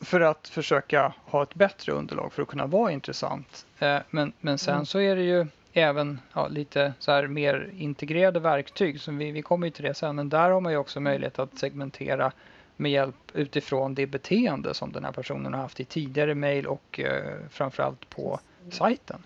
För 0.00 0.20
att 0.20 0.48
försöka 0.48 1.12
ha 1.24 1.42
ett 1.42 1.54
bättre 1.54 1.92
underlag 1.92 2.32
för 2.32 2.42
att 2.42 2.48
kunna 2.48 2.66
vara 2.66 2.92
intressant. 2.92 3.66
Eh, 3.78 3.98
men, 4.10 4.32
men 4.40 4.58
sen 4.58 4.74
Mm. 4.74 4.86
så 4.86 5.00
är 5.00 5.16
det 5.16 5.22
ju 5.22 5.46
även 5.72 6.20
ja, 6.32 6.48
lite 6.48 6.92
så 6.98 7.12
här 7.12 7.26
mer 7.26 7.70
integrerade 7.78 8.40
verktyg. 8.40 9.00
Så 9.00 9.12
vi, 9.12 9.30
vi 9.30 9.42
kommer 9.42 9.66
ju 9.66 9.70
till 9.70 9.84
det 9.84 9.94
sen, 9.94 10.16
men 10.16 10.28
där 10.28 10.50
har 10.50 10.60
man 10.60 10.72
ju 10.72 10.78
också 10.78 11.00
möjlighet 11.00 11.38
att 11.38 11.58
segmentera 11.58 12.32
med 12.76 12.92
hjälp 12.92 13.16
utifrån 13.34 13.94
det 13.94 14.06
beteende 14.06 14.74
som 14.74 14.92
den 14.92 15.04
här 15.04 15.12
personen 15.12 15.54
har 15.54 15.60
haft 15.60 15.80
i 15.80 15.84
tidigare 15.84 16.34
mejl 16.34 16.66
och 16.66 17.00
eh, 17.00 17.34
framförallt 17.50 18.10
på 18.10 18.40
sajten. 18.70 19.22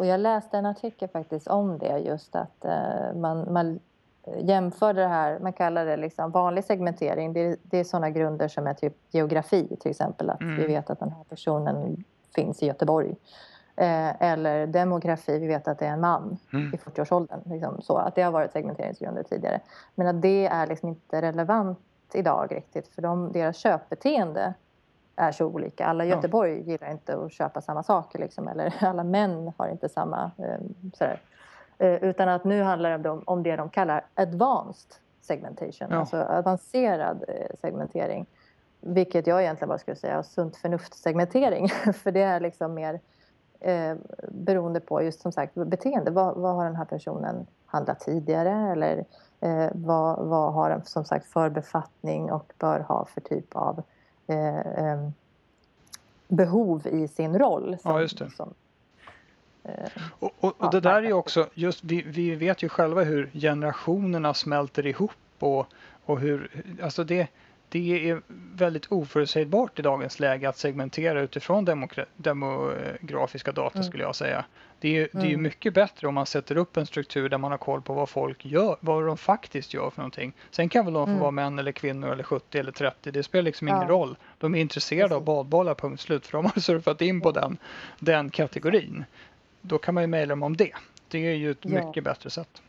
Och 0.00 0.06
jag 0.06 0.20
läste 0.20 0.58
en 0.58 0.66
artikel 0.66 1.08
faktiskt 1.08 1.46
om 1.46 1.78
det 1.78 1.98
just 1.98 2.36
att 2.36 2.64
eh, 2.64 3.14
man, 3.14 3.52
man 3.52 3.80
jämför 4.38 4.94
det 4.94 5.06
här, 5.06 5.38
man 5.38 5.52
kallar 5.52 5.86
det 5.86 5.96
liksom 5.96 6.30
vanlig 6.30 6.64
segmentering, 6.64 7.32
det, 7.32 7.56
det 7.62 7.78
är 7.78 7.84
sådana 7.84 8.10
grunder 8.10 8.48
som 8.48 8.66
är 8.66 8.74
typ 8.74 8.96
geografi 9.10 9.76
till 9.80 9.90
exempel, 9.90 10.30
att 10.30 10.40
mm. 10.40 10.56
vi 10.56 10.66
vet 10.66 10.90
att 10.90 10.98
den 11.00 11.10
här 11.10 11.24
personen 11.24 12.04
finns 12.34 12.62
i 12.62 12.66
Göteborg. 12.66 13.16
Eh, 13.76 14.22
eller 14.22 14.66
demografi, 14.66 15.38
vi 15.38 15.46
vet 15.46 15.68
att 15.68 15.78
det 15.78 15.86
är 15.86 15.92
en 15.92 16.00
man 16.00 16.38
mm. 16.52 16.74
i 16.74 16.76
40-årsåldern. 16.76 17.40
Liksom, 17.44 17.82
så, 17.82 17.96
att 17.96 18.14
det 18.14 18.22
har 18.22 18.32
varit 18.32 18.52
segmenteringsgrunder 18.52 19.22
tidigare. 19.22 19.60
Men 19.94 20.06
att 20.06 20.22
det 20.22 20.46
är 20.46 20.66
liksom 20.66 20.88
inte 20.88 21.22
relevant 21.22 21.78
idag 22.12 22.52
riktigt 22.52 22.88
för 22.88 23.02
de, 23.02 23.32
deras 23.32 23.56
köpbeteende 23.56 24.54
är 25.16 25.32
så 25.32 25.46
olika. 25.46 25.86
Alla 25.86 26.04
i 26.04 26.08
Göteborg 26.08 26.52
ja. 26.52 26.64
gillar 26.64 26.90
inte 26.90 27.16
att 27.16 27.32
köpa 27.32 27.60
samma 27.60 27.82
saker 27.82 28.18
liksom, 28.18 28.48
eller 28.48 28.74
alla 28.80 29.04
män 29.04 29.52
har 29.56 29.68
inte 29.68 29.88
samma 29.88 30.30
eh, 30.38 30.60
sådär. 30.94 31.20
Eh, 31.78 32.04
utan 32.04 32.28
att 32.28 32.44
nu 32.44 32.62
handlar 32.62 32.98
det 32.98 33.10
om, 33.10 33.22
om 33.26 33.42
det 33.42 33.56
de 33.56 33.70
kallar 33.70 34.06
advanced 34.14 34.94
segmentation, 35.20 35.88
ja. 35.90 35.96
alltså 35.96 36.22
avancerad 36.22 37.24
eh, 37.28 37.56
segmentering. 37.60 38.26
Vilket 38.80 39.26
jag 39.26 39.42
egentligen 39.42 39.68
bara 39.68 39.78
skulle 39.78 39.96
säga 39.96 40.22
sunt 40.22 40.56
förnuft-segmentering. 40.56 41.68
För 41.94 42.10
det 42.10 42.22
är 42.22 42.40
liksom 42.40 42.74
mer 42.74 43.00
eh, 43.60 43.96
beroende 44.28 44.80
på 44.80 45.02
just 45.02 45.20
som 45.20 45.32
sagt 45.32 45.54
beteende. 45.54 46.10
Vad, 46.10 46.36
vad 46.36 46.54
har 46.54 46.64
den 46.64 46.76
här 46.76 46.84
personen 46.84 47.46
handlat 47.66 48.00
tidigare? 48.00 48.72
Eller 48.72 49.04
eh, 49.40 49.68
vad, 49.74 50.26
vad 50.26 50.52
har 50.52 50.70
den 50.70 50.84
som 50.84 51.04
sagt 51.04 51.26
för 51.26 51.50
befattning 51.50 52.32
och 52.32 52.52
bör 52.58 52.80
ha 52.80 53.04
för 53.04 53.20
typ 53.20 53.56
av 53.56 53.82
eh, 54.30 54.58
eh 54.58 55.10
behov 56.30 56.86
i 56.86 57.08
sin 57.08 57.38
roll? 57.38 57.76
Som, 57.82 57.92
ja, 57.92 58.00
just 58.00 58.18
det. 58.18 58.30
Som, 58.30 58.54
eh, 59.64 59.72
och, 60.18 60.30
och, 60.40 60.54
och, 60.58 60.70
det 60.70 60.80
där 60.80 61.02
är 61.02 61.12
också, 61.12 61.48
just 61.54 61.84
vi, 61.84 62.02
vi 62.02 62.34
vet 62.34 62.62
ju 62.62 62.68
själva 62.68 63.04
hur 63.04 63.30
generationerna 63.34 64.34
smälter 64.34 64.86
ihop 64.86 65.10
och, 65.38 65.66
och 66.04 66.20
hur, 66.20 66.64
alltså 66.82 67.04
det, 67.04 67.28
det 67.72 68.10
är 68.10 68.22
väldigt 68.54 68.92
oförutsägbart 68.92 69.78
i 69.78 69.82
dagens 69.82 70.20
läge 70.20 70.48
att 70.48 70.58
segmentera 70.58 71.20
utifrån 71.20 71.88
demografiska 72.16 73.52
data 73.52 73.74
mm. 73.74 73.84
skulle 73.84 74.02
jag 74.02 74.16
säga. 74.16 74.44
Det 74.80 74.96
är, 74.96 75.00
mm. 75.00 75.08
det 75.12 75.28
är 75.28 75.34
mm. 75.34 75.42
mycket 75.42 75.74
bättre 75.74 76.08
om 76.08 76.14
man 76.14 76.26
sätter 76.26 76.56
upp 76.56 76.76
en 76.76 76.86
struktur 76.86 77.28
där 77.28 77.38
man 77.38 77.50
har 77.50 77.58
koll 77.58 77.82
på 77.82 77.94
vad 77.94 78.08
folk 78.08 78.44
gör, 78.44 78.76
vad 78.80 79.06
de 79.06 79.16
faktiskt 79.16 79.74
gör 79.74 79.90
för 79.90 79.98
någonting. 79.98 80.32
Sen 80.50 80.68
kan 80.68 80.84
väl 80.84 80.94
de 80.94 81.06
få 81.06 81.10
mm. 81.10 81.20
vara 81.20 81.30
män 81.30 81.58
eller 81.58 81.72
kvinnor 81.72 82.12
eller 82.12 82.22
70 82.22 82.58
eller 82.58 82.72
30, 82.72 83.10
det 83.10 83.22
spelar 83.22 83.42
liksom 83.42 83.68
ja. 83.68 83.76
ingen 83.76 83.88
roll. 83.88 84.16
De 84.38 84.54
är 84.54 84.60
intresserade 84.60 85.08
Precis. 85.08 85.16
av 85.16 85.24
badbollar, 85.24 85.74
punkt 85.74 86.00
slut, 86.00 86.26
för 86.26 86.32
de 86.32 86.44
har 86.46 86.60
surfat 86.60 87.00
in 87.00 87.20
på 87.20 87.30
den, 87.32 87.58
den 87.98 88.30
kategorin. 88.30 89.04
Då 89.60 89.78
kan 89.78 89.94
man 89.94 90.02
ju 90.02 90.06
mejla 90.06 90.32
dem 90.32 90.42
om 90.42 90.56
det. 90.56 90.72
Det 91.08 91.26
är 91.26 91.34
ju 91.34 91.50
ett 91.50 91.58
ja. 91.62 91.86
mycket 91.86 92.04
bättre 92.04 92.30
sätt. 92.30 92.62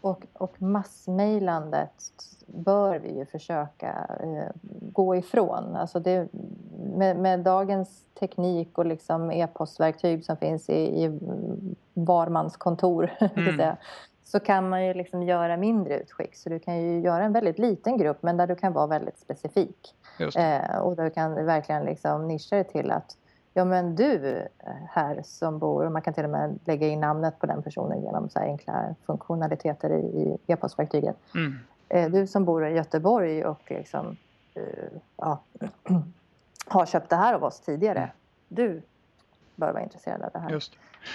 Och, 0.00 0.26
och 0.32 0.62
massmejlandet 0.62 2.12
bör 2.46 2.98
vi 2.98 3.18
ju 3.18 3.26
försöka 3.26 4.06
eh, 4.20 4.50
gå 4.92 5.16
ifrån. 5.16 5.76
Alltså 5.76 6.00
det, 6.00 6.28
med, 6.96 7.16
med, 7.16 7.40
dagens 7.40 8.04
teknik 8.20 8.78
och 8.78 8.86
liksom 8.86 9.30
e-postverktyg 9.30 10.24
som 10.24 10.36
finns 10.36 10.70
i, 10.70 11.04
i 11.04 11.18
var 11.94 12.28
mans 12.28 12.56
kontor 12.56 13.10
mm. 13.36 13.76
så 14.24 14.40
kan 14.40 14.68
man 14.68 14.86
ju 14.86 14.94
liksom 14.94 15.22
göra 15.22 15.56
mindre 15.56 16.00
utskick. 16.00 16.36
Så 16.36 16.48
du 16.48 16.58
kan 16.58 16.82
ju 16.82 17.00
göra 17.00 17.24
en 17.24 17.32
väldigt 17.32 17.58
liten 17.58 17.98
grupp 17.98 18.22
men 18.22 18.36
där 18.36 18.46
du 18.46 18.54
kan 18.54 18.72
vara 18.72 18.86
väldigt 18.86 19.18
specifik. 19.18 19.94
Eh, 20.36 20.78
och 20.78 20.96
där 20.96 21.04
du 21.04 21.10
kan 21.10 21.46
verkligen 21.46 21.84
liksom 21.84 22.28
nischa 22.28 22.56
dig 22.56 22.64
till 22.64 22.90
att 22.90 23.16
ja 23.54 23.64
men 23.64 23.96
du 23.96 24.36
eh, 24.58 24.72
här 24.88 25.22
som 25.24 25.58
bor, 25.58 25.86
och 25.86 25.92
man 25.92 26.02
kan 26.02 26.14
till 26.14 26.24
och 26.24 26.30
med 26.30 26.58
lägga 26.64 26.88
in 26.88 27.00
namnet 27.00 27.38
på 27.38 27.46
den 27.46 27.62
personen 27.62 28.02
genom 28.02 28.28
så 28.28 28.38
enkla 28.38 28.94
funktionaliteter 29.06 29.90
i 29.90 30.38
e-postverktyget. 30.46 31.16
Mm. 31.34 31.58
Eh, 31.88 32.10
du 32.10 32.26
som 32.26 32.44
bor 32.44 32.66
i 32.66 32.74
Göteborg 32.74 33.44
och 33.44 33.62
liksom, 33.66 34.16
eh, 34.54 34.62
ja, 35.16 35.40
har 36.66 36.86
köpt 36.86 37.10
det 37.10 37.16
här 37.16 37.34
av 37.34 37.44
oss 37.44 37.60
tidigare. 37.60 37.98
Mm. 37.98 38.10
Du 38.48 38.82
bör 39.56 39.72
vara 39.72 39.82
intresserad 39.82 40.22
av 40.22 40.30
det 40.32 40.38
här. 40.38 40.50
Just. 40.50 40.72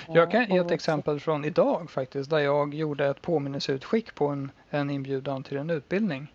Jag 0.08 0.32
kan 0.32 0.46
ge 0.46 0.58
ett 0.58 0.72
exempel 0.72 1.20
från 1.20 1.46
idag 1.46 1.90
faktiskt 1.90 2.30
där 2.30 2.40
jag 2.40 2.74
gjorde 2.74 3.08
ett 3.08 3.22
påminnelseutskick 3.22 4.16
på 4.16 4.28
en, 4.28 4.52
en 4.70 4.90
inbjudan 4.90 5.44
till 5.44 5.58
en 5.58 5.70
utbildning. 5.70 6.34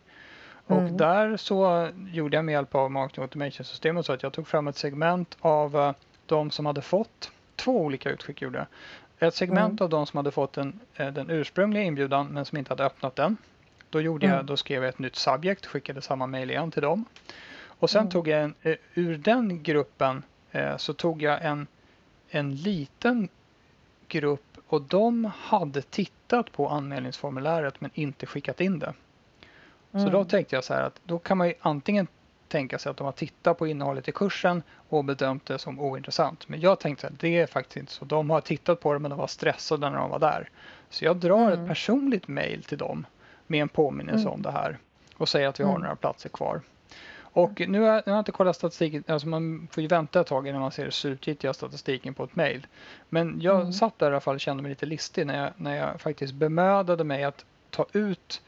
Och 0.71 0.79
mm. 0.79 0.97
där 0.97 1.37
så 1.37 1.89
gjorde 2.13 2.37
jag 2.37 2.45
med 2.45 2.53
hjälp 2.53 2.75
av 2.75 2.91
Marketing 2.91 3.23
Automation-systemet 3.23 4.07
så 4.07 4.13
att 4.13 4.23
jag 4.23 4.33
tog 4.33 4.47
fram 4.47 4.69
ett 4.69 4.77
segment 4.77 5.37
av 5.41 5.77
uh, 5.77 5.93
de 6.27 6.51
som 6.51 6.67
hade 6.67 6.83
fått 6.83 7.31
två 7.57 7.81
olika 7.81 8.11
utskick. 8.11 8.43
Gjorde. 8.43 8.67
Ett 9.19 9.35
segment 9.35 9.81
mm. 9.81 9.85
av 9.85 9.91
de 9.91 10.07
som 10.07 10.17
hade 10.17 10.31
fått 10.31 10.53
den, 10.53 10.81
uh, 11.01 11.07
den 11.07 11.31
ursprungliga 11.31 11.83
inbjudan 11.83 12.27
men 12.27 12.45
som 12.45 12.59
inte 12.59 12.73
hade 12.73 12.85
öppnat 12.85 13.17
den. 13.17 13.37
Då, 13.91 14.01
gjorde 14.01 14.27
mm. 14.27 14.37
jag, 14.37 14.47
då 14.47 14.57
skrev 14.57 14.83
jag 14.83 14.89
ett 14.89 14.99
nytt 14.99 15.17
subject, 15.17 15.67
skickade 15.67 16.03
samma 16.03 16.27
mejl 16.27 16.51
igen 16.51 16.71
till 16.71 16.83
dem. 16.83 17.05
Och 17.65 17.91
sen 17.91 18.01
mm. 18.01 18.11
tog 18.11 18.29
jag 18.29 18.43
en, 18.43 18.55
uh, 18.67 18.75
ur 18.95 19.17
den 19.19 19.63
gruppen 19.63 20.23
så 20.77 20.93
tog 20.93 21.23
jag 21.23 21.45
en, 21.45 21.67
en 22.31 22.55
liten 22.55 23.29
grupp 24.09 24.59
och 24.67 24.83
de 24.83 25.31
hade 25.39 25.83
tittat 25.83 26.53
på 26.53 26.69
anmälningsformuläret 26.69 27.81
men 27.81 27.91
inte 27.95 28.27
skickat 28.27 28.61
in 28.61 28.79
det. 28.79 28.95
Mm. 29.92 30.07
Så 30.07 30.12
då 30.12 30.24
tänkte 30.24 30.55
jag 30.55 30.64
så 30.64 30.74
här 30.74 30.83
att 30.83 31.00
då 31.05 31.18
kan 31.18 31.38
man 31.38 31.48
ju 31.48 31.55
antingen 31.61 32.07
tänka 32.48 32.79
sig 32.79 32.90
att 32.90 32.96
de 32.96 33.05
har 33.05 33.12
tittat 33.12 33.59
på 33.59 33.66
innehållet 33.66 34.09
i 34.09 34.12
kursen 34.12 34.62
och 34.88 35.05
bedömt 35.05 35.46
det 35.46 35.59
som 35.59 35.81
ointressant. 35.81 36.48
Men 36.48 36.61
jag 36.61 36.81
tänkte 36.81 37.07
att 37.07 37.20
det 37.20 37.38
är 37.38 37.46
faktiskt 37.46 37.76
inte 37.76 37.92
så. 37.92 38.05
De 38.05 38.31
har 38.31 38.40
tittat 38.40 38.81
på 38.81 38.92
det 38.92 38.98
men 38.98 39.11
de 39.11 39.18
var 39.18 39.26
stressade 39.26 39.90
när 39.90 39.98
de 39.98 40.11
var 40.11 40.18
där. 40.18 40.48
Så 40.90 41.05
jag 41.05 41.16
drar 41.16 41.46
mm. 41.46 41.61
ett 41.61 41.68
personligt 41.68 42.29
mail 42.29 42.62
till 42.62 42.79
dem 42.79 43.07
med 43.46 43.62
en 43.62 43.68
påminnelse 43.68 44.22
mm. 44.22 44.33
om 44.33 44.42
det 44.42 44.50
här 44.50 44.79
och 45.16 45.29
säger 45.29 45.48
att 45.48 45.61
vi 45.61 45.64
har 45.64 45.70
mm. 45.70 45.83
några 45.83 45.96
platser 45.96 46.29
kvar. 46.29 46.61
Och 47.33 47.62
nu 47.68 47.81
har, 47.81 48.03
jag, 48.07 48.18
inte 48.18 48.33
kollat 48.33 48.57
statistiken, 48.57 49.05
alltså 49.09 49.29
man 49.29 49.68
får 49.70 49.83
ju 49.83 49.88
vänta 49.88 50.20
ett 50.20 50.26
tag 50.26 50.48
innan 50.48 50.61
man 50.61 50.72
ser 50.72 50.83
den 50.83 50.92
slutgiltiga 50.92 51.53
statistiken 51.55 52.14
på 52.14 52.24
ett 52.24 52.37
mail. 52.37 52.66
Men 53.09 53.40
jag 53.40 53.61
mm. 53.61 53.72
satt 53.72 53.98
där 53.98 54.07
i 54.07 54.11
alla 54.11 54.20
fall 54.20 54.35
och 54.35 54.40
kände 54.40 54.62
mig 54.62 54.70
lite 54.70 54.87
listig 54.87 55.26
när 55.26 55.42
jag, 55.42 55.53
när 55.57 55.76
jag 55.76 56.00
faktiskt 56.00 56.35
bemödade 56.35 57.05
mig 57.05 57.24
att 57.24 57.44
ta 57.70 57.87
ut 57.92 58.42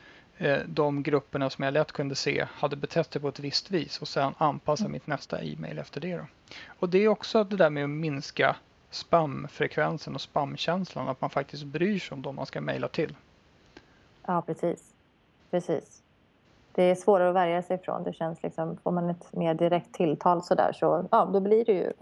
de 0.66 1.02
grupperna 1.02 1.50
som 1.50 1.64
jag 1.64 1.74
lätt 1.74 1.92
kunde 1.92 2.14
se 2.14 2.46
hade 2.52 2.76
betett 2.76 3.12
sig 3.12 3.22
på 3.22 3.28
ett 3.28 3.40
visst 3.40 3.70
vis 3.70 4.02
och 4.02 4.08
sen 4.08 4.34
anpassa 4.38 4.88
mitt 4.88 5.06
nästa 5.06 5.42
e-mail 5.42 5.78
efter 5.78 6.00
det. 6.00 6.16
Då. 6.16 6.26
Och 6.78 6.88
det 6.88 6.98
är 6.98 7.08
också 7.08 7.44
det 7.44 7.56
där 7.56 7.70
med 7.70 7.84
att 7.84 7.90
minska 7.90 8.56
spamfrekvensen 8.90 10.14
och 10.14 10.20
spamkänslan, 10.20 11.08
att 11.08 11.20
man 11.20 11.30
faktiskt 11.30 11.64
bryr 11.64 11.98
sig 11.98 12.14
om 12.14 12.22
de 12.22 12.34
man 12.34 12.46
ska 12.46 12.60
mejla 12.60 12.88
till. 12.88 13.16
Ja, 14.26 14.42
precis. 14.42 14.94
Precis. 15.50 16.02
Det 16.74 16.82
är 16.82 16.94
svårare 16.94 17.28
att 17.28 17.34
värja 17.34 17.62
sig 17.62 17.76
ifrån. 17.76 18.04
Det 18.04 18.12
känns 18.12 18.42
liksom, 18.42 18.76
får 18.76 18.90
man 18.90 19.10
ett 19.10 19.32
mer 19.32 19.54
direkt 19.54 19.94
tilltal 19.94 20.42
så 20.42 20.54
där 20.54 20.72
så 20.72 21.08
ja, 21.10 21.24
då 21.24 21.40
blir 21.40 21.64
det 21.64 21.72
ju 21.72 21.92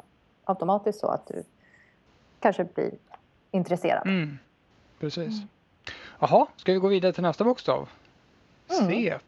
automatiskt 0.45 1.01
så 1.01 1.07
att 1.07 1.27
du 1.27 1.43
kanske 2.41 2.65
blir 2.65 2.93
intresserad. 3.51 4.07
Mm, 4.07 4.39
precis. 5.01 5.33
Mm. 5.33 5.49
Jaha, 6.19 6.47
ska 6.57 6.73
vi 6.73 6.79
gå 6.79 6.89
vidare 6.89 7.13
till 7.13 7.23
nästa 7.23 7.45
bokstav? 7.45 7.89
Mm. 8.79 9.19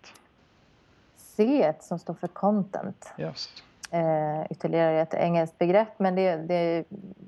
C 1.16 1.72
som 1.80 1.98
står 1.98 2.14
för 2.14 2.28
content. 2.28 3.12
Yes. 3.18 3.48
Eh, 3.90 4.46
ytterligare 4.50 5.00
ett 5.00 5.14
engelskt 5.14 5.58
begrepp 5.58 5.98
men 5.98 6.14
det, 6.14 6.36
det 6.36 6.84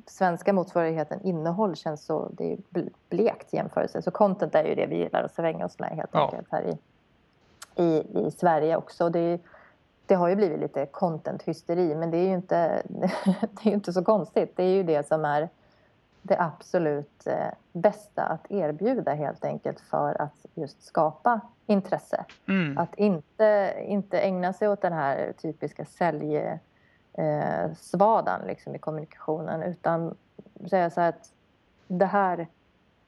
svenska 0.06 0.52
motsvarigheten 0.52 1.20
innehåll 1.22 1.76
känns 1.76 2.04
så 2.04 2.28
det 2.32 2.52
är 2.52 2.58
blekt 3.08 3.52
jämförelse. 3.52 4.02
Så 4.02 4.10
content 4.10 4.54
är 4.54 4.64
ju 4.64 4.74
det 4.74 4.86
vi 4.86 4.96
gillar 4.96 5.22
att 5.22 5.34
svänga 5.34 5.64
oss 5.64 5.78
med 5.78 5.90
helt 5.90 6.10
ja. 6.12 6.24
enkelt 6.24 6.48
här 6.50 6.62
i, 6.62 6.78
i, 7.82 8.26
i 8.26 8.30
Sverige 8.30 8.76
också. 8.76 9.08
Det, 9.08 9.40
det 10.06 10.14
har 10.14 10.28
ju 10.28 10.36
blivit 10.36 10.60
lite 10.60 10.86
content-hysteri 10.86 11.94
men 11.94 12.10
det 12.10 12.16
är 12.16 12.26
ju 12.26 12.34
inte, 12.34 12.82
det 13.40 13.68
är 13.68 13.72
inte 13.72 13.92
så 13.92 14.04
konstigt. 14.04 14.52
Det 14.56 14.64
är 14.64 14.74
ju 14.74 14.82
det 14.82 15.08
som 15.08 15.24
är 15.24 15.48
det 16.26 16.40
absolut 16.40 17.26
eh, 17.26 17.48
bästa 17.72 18.22
att 18.22 18.50
erbjuda 18.50 19.14
helt 19.14 19.44
enkelt 19.44 19.80
för 19.80 20.22
att 20.22 20.46
just 20.54 20.82
skapa 20.82 21.40
intresse. 21.66 22.24
Mm. 22.48 22.78
Att 22.78 22.94
inte, 22.94 23.74
inte 23.86 24.20
ägna 24.20 24.52
sig 24.52 24.68
åt 24.68 24.82
den 24.82 24.92
här 24.92 25.32
typiska 25.42 25.84
säljsvadan 25.84 26.60
eh, 28.40 28.46
liksom 28.46 28.74
i 28.74 28.78
kommunikationen 28.78 29.62
utan 29.62 30.16
säga 30.70 30.90
så 30.90 31.00
här 31.00 31.08
att 31.08 31.32
det 31.86 32.06
här, 32.06 32.46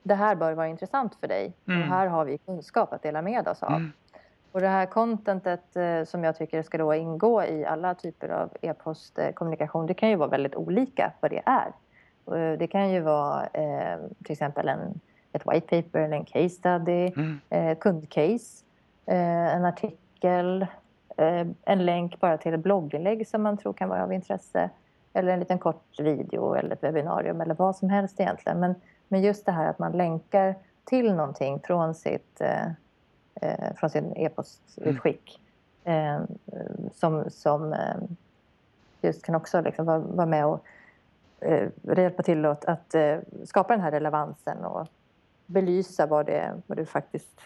det 0.03 0.15
här 0.15 0.35
bör 0.35 0.53
vara 0.53 0.69
intressant 0.69 1.15
för 1.15 1.29
dig 1.29 1.53
mm. 1.69 1.83
och 1.83 1.89
här 1.89 2.07
har 2.07 2.25
vi 2.25 2.39
kunskap 2.39 2.93
att 2.93 3.03
dela 3.03 3.23
med 3.23 3.49
oss 3.49 3.63
av. 3.63 3.71
Mm. 3.73 3.93
Och 4.53 4.61
det 4.61 4.69
här 4.69 4.87
contentet 4.87 5.77
eh, 5.77 6.05
som 6.05 6.25
jag 6.25 6.37
tycker 6.37 6.63
ska 6.63 6.79
då 6.79 6.95
ingå 6.95 7.45
i 7.45 7.65
alla 7.65 7.95
typer 7.95 8.29
av 8.29 8.51
e-postkommunikation 8.61 9.87
det 9.87 9.95
kan 9.95 10.09
ju 10.09 10.17
vara 10.17 10.29
väldigt 10.29 10.55
olika 10.55 11.13
vad 11.21 11.31
det 11.31 11.43
är. 11.47 11.73
Eh, 12.27 12.59
det 12.59 12.67
kan 12.67 12.91
ju 12.91 13.01
vara 13.01 13.47
eh, 13.47 13.99
till 14.25 14.33
exempel 14.33 14.69
en, 14.69 15.01
ett 15.33 15.43
white 15.47 15.83
paper 15.83 16.01
eller 16.01 16.17
en 16.17 16.25
case 16.25 16.49
study, 16.49 17.13
mm. 17.17 17.41
eh, 17.51 17.79
kundcase, 17.79 18.65
eh, 19.07 19.55
en 19.55 19.65
artikel, 19.65 20.67
en 21.65 21.85
länk 21.85 22.21
bara 22.21 22.39
till 22.39 22.55
ett 22.55 22.61
blogginlägg 22.61 23.29
som 23.29 23.43
man 23.43 23.57
tror 23.57 23.73
kan 23.73 23.89
vara 23.89 24.03
av 24.03 24.13
intresse 24.13 24.71
eller 25.13 25.33
en 25.33 25.39
liten 25.39 25.59
kort 25.59 26.01
video 26.01 26.55
eller 26.55 26.73
ett 26.73 26.83
webbinarium 26.83 27.41
eller 27.41 27.55
vad 27.55 27.77
som 27.77 27.91
helst 27.91 28.21
egentligen. 28.21 28.61
Men, 28.61 28.75
men 29.09 29.23
just 29.23 29.47
det 29.47 29.53
här 29.53 29.71
att 29.71 29.79
man 29.79 29.93
länkar 29.93 30.55
till 30.85 31.15
någonting 31.15 31.61
från 31.65 31.95
sitt 31.95 32.41
eh 32.41 32.67
från 33.77 33.91
sin 33.91 34.13
e-postutskick 34.17 35.41
mm. 35.85 36.23
eh, 36.23 36.61
som, 36.95 37.31
som 37.31 37.73
eh, 37.73 37.97
just 39.01 39.23
kan 39.23 39.35
också 39.35 39.61
liksom 39.61 39.87
vara, 39.87 39.99
vara 39.99 40.27
med 40.27 40.47
och 40.47 40.65
eh, 41.41 41.69
hjälpa 41.97 42.23
till 42.23 42.45
att, 42.45 42.65
att 42.65 42.95
eh, 42.95 43.19
skapa 43.45 43.73
den 43.73 43.83
här 43.83 43.91
relevansen 43.91 44.65
och 44.65 44.89
belysa 45.47 46.07
vad, 46.07 46.27
det, 46.27 46.63
vad, 46.67 46.79
du, 46.79 46.87
faktiskt, 46.87 47.41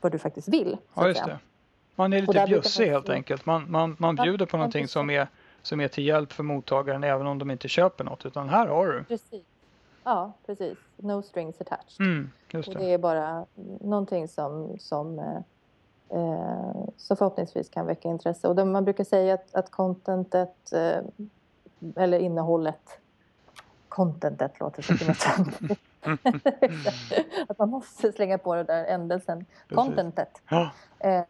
vad 0.00 0.12
du 0.12 0.18
faktiskt 0.18 0.48
vill. 0.48 0.76
Ja, 0.94 1.08
just 1.08 1.24
det. 1.24 1.38
Man 1.94 2.12
är 2.12 2.20
lite 2.20 2.44
bjussig 2.46 2.86
helt 2.86 3.08
enkelt. 3.08 3.46
Man, 3.46 3.70
man, 3.70 3.96
man 3.98 4.16
bjuder 4.16 4.46
på 4.46 4.56
någonting 4.56 4.88
som 4.88 5.10
är, 5.10 5.26
som 5.62 5.80
är 5.80 5.88
till 5.88 6.06
hjälp 6.06 6.32
för 6.32 6.42
mottagaren 6.42 7.04
även 7.04 7.26
om 7.26 7.38
de 7.38 7.50
inte 7.50 7.68
köper 7.68 8.04
något. 8.04 8.26
Utan 8.26 8.48
här 8.48 8.66
har 8.66 8.86
du. 8.86 9.04
Precis. 9.04 9.44
Ja, 10.04 10.32
precis. 10.46 10.78
No 10.96 11.22
strings 11.22 11.60
attached. 11.60 12.00
Mm, 12.00 12.30
det. 12.50 12.68
Och 12.68 12.74
det 12.74 12.92
är 12.92 12.98
bara 12.98 13.46
någonting 13.80 14.28
som, 14.28 14.78
som, 14.78 15.18
eh, 15.18 15.36
eh 16.18 16.72
som 16.96 17.16
förhoppningsvis 17.16 17.68
kan 17.68 17.86
väcka 17.86 18.08
intresse. 18.08 18.48
Och 18.48 18.66
man 18.66 18.84
brukar 18.84 19.04
säga 19.04 19.34
att, 19.34 19.54
att 19.54 19.70
contentet 19.70 20.72
eh, 20.72 20.98
eller 21.96 22.18
innehållet 22.18 23.00
contentet 23.94 24.60
låter 24.60 24.82
så 24.82 24.92
himla 24.92 25.14
Att 27.48 27.58
man 27.58 27.68
måste 27.68 28.12
slänga 28.12 28.38
på 28.38 28.54
det 28.54 28.64
där 28.64 28.84
ändelsen. 28.84 29.46
Contentet. 29.68 30.42
Ja. 30.48 30.70
Eh, 30.98 31.22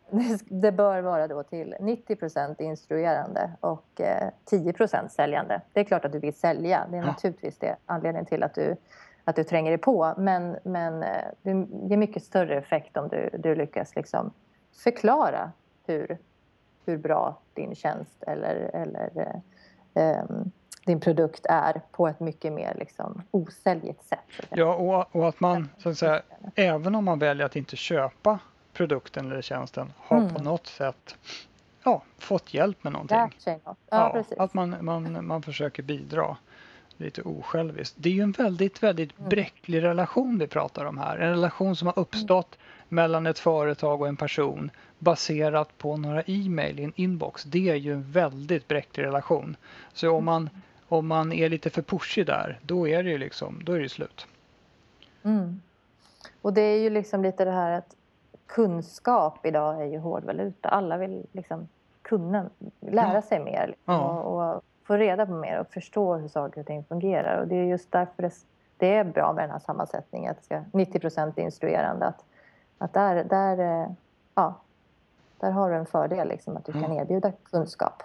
det 0.48 0.72
bör 0.72 1.00
vara 1.00 1.28
då 1.28 1.42
till 1.42 1.74
90% 1.80 2.62
instruerande 2.62 3.52
och 3.60 4.00
10 4.44 4.74
eh, 4.80 5.08
säljande. 5.08 5.60
Det 5.72 5.80
är 5.80 5.84
klart 5.84 6.04
att 6.04 6.12
du 6.12 6.18
vill 6.18 6.34
sälja. 6.34 6.86
Det 6.90 6.96
är 6.96 7.00
ja. 7.00 7.06
naturligtvis 7.06 7.58
det 7.58 7.76
anledningen 7.86 8.26
till 8.26 8.42
att 8.42 8.54
du, 8.54 8.76
att 9.24 9.36
du 9.36 9.44
tränger 9.44 9.70
dig 9.70 9.78
på. 9.78 10.14
Men, 10.16 10.56
men 10.62 11.02
eh, 11.02 11.24
det 11.42 11.50
ger 11.88 11.96
mycket 11.96 12.24
större 12.24 12.58
effekt 12.58 12.96
om 12.96 13.08
du, 13.08 13.30
du 13.38 13.54
lyckas 13.54 13.96
liksom 13.96 14.32
förklara 14.84 15.52
hur, 15.86 16.18
hur 16.84 16.98
bra 16.98 17.38
din 17.54 17.74
tjänst 17.74 18.22
eller, 18.22 18.70
eller 18.74 19.40
um, 19.94 20.52
din 20.84 21.00
produkt 21.00 21.46
är 21.46 21.80
på 21.92 22.08
ett 22.08 22.20
mycket 22.20 22.52
mer 22.52 22.74
liksom, 22.78 23.22
osäljigt 23.30 24.04
sätt. 24.04 24.46
Ja, 24.50 24.74
och, 24.74 25.16
och, 25.16 25.28
att 25.28 25.40
man 25.40 25.68
så 25.78 25.88
att 25.88 25.98
säga, 25.98 26.22
även 26.54 26.94
om 26.94 27.04
man 27.04 27.18
väljer 27.18 27.46
att 27.46 27.56
inte 27.56 27.76
köpa 27.76 28.38
produkten 28.72 29.30
eller 29.30 29.42
tjänsten 29.42 29.92
har 29.98 30.18
mm. 30.18 30.34
på 30.34 30.42
något 30.42 30.66
sätt 30.66 31.16
ja, 31.84 32.02
fått 32.18 32.54
hjälp 32.54 32.84
med 32.84 32.92
någonting. 32.92 33.16
Ja, 33.44 33.76
ja, 33.90 34.24
att 34.38 34.54
man, 34.54 34.76
man, 34.80 35.26
man 35.26 35.42
försöker 35.42 35.82
bidra 35.82 36.36
lite 36.96 37.22
osjälviskt. 37.22 37.96
Det 37.98 38.08
är 38.08 38.12
ju 38.12 38.22
en 38.22 38.32
väldigt, 38.32 38.82
väldigt 38.82 39.18
mm. 39.18 39.28
bräcklig 39.28 39.82
relation 39.82 40.38
vi 40.38 40.46
pratar 40.46 40.84
om 40.84 40.98
här. 40.98 41.18
En 41.18 41.30
relation 41.30 41.76
som 41.76 41.86
har 41.86 41.98
uppstått 41.98 42.54
mm. 42.54 42.86
mellan 42.88 43.26
ett 43.26 43.38
företag 43.38 44.00
och 44.00 44.08
en 44.08 44.16
person 44.16 44.70
baserat 44.98 45.78
på 45.78 45.96
några 45.96 46.22
e-mail 46.22 46.80
i 46.80 46.84
en 46.84 46.92
inbox. 46.96 47.44
Det 47.44 47.70
är 47.70 47.74
ju 47.74 47.92
en 47.92 48.12
väldigt 48.12 48.68
bräcklig 48.68 49.04
relation. 49.04 49.56
Så 49.92 50.10
om 50.10 50.24
man 50.24 50.50
om 50.92 51.06
man 51.06 51.32
är 51.32 51.48
lite 51.48 51.70
för 51.70 51.82
pushig 51.82 52.26
där, 52.26 52.58
då 52.62 52.88
är 52.88 53.02
det 53.02 53.10
ju 53.10 53.18
liksom, 53.18 53.60
då 53.64 53.72
är 53.72 53.78
det 53.78 53.88
slut. 53.88 54.26
Mm. 55.22 55.60
Och 56.42 56.52
det 56.52 56.60
är 56.60 56.78
ju 56.78 56.90
liksom 56.90 57.22
lite 57.22 57.44
det 57.44 57.50
här 57.50 57.70
att 57.70 57.96
kunskap 58.46 59.46
idag 59.46 59.82
är 59.82 59.84
ju 59.84 59.98
hårdvaluta. 59.98 60.68
Alla 60.68 60.96
vill 60.96 61.26
liksom 61.32 61.68
kunna, 62.02 62.50
lära 62.80 63.14
ja. 63.14 63.22
sig 63.22 63.40
mer 63.40 63.66
liksom, 63.66 63.94
ja. 63.94 64.20
och, 64.20 64.54
och, 64.54 64.62
få 64.84 64.96
reda 64.96 65.26
på 65.26 65.32
mer 65.32 65.60
och 65.60 65.66
förstå 65.66 66.14
hur 66.14 66.28
saker 66.28 66.60
och 66.60 66.66
ting 66.66 66.84
fungerar. 66.84 67.40
Och 67.40 67.48
det 67.48 67.54
är 67.54 67.64
just 67.64 67.92
därför 67.92 68.22
det, 68.22 68.34
det 68.76 68.94
är 68.94 69.04
bra 69.04 69.32
med 69.32 69.44
den 69.44 69.50
här 69.50 69.58
sammansättningen, 69.58 70.30
att 70.30 70.44
ska 70.44 70.62
90 70.72 71.40
instruerande. 71.40 72.06
Att, 72.06 72.24
att 72.78 72.92
där, 72.92 73.24
där, 73.24 73.86
ja, 74.34 74.54
där 75.40 75.50
har 75.50 75.70
du 75.70 75.76
en 75.76 75.86
fördel, 75.86 76.28
liksom, 76.28 76.56
att 76.56 76.64
du 76.64 76.72
kan 76.72 76.92
erbjuda 76.92 77.32
kunskap. 77.50 78.02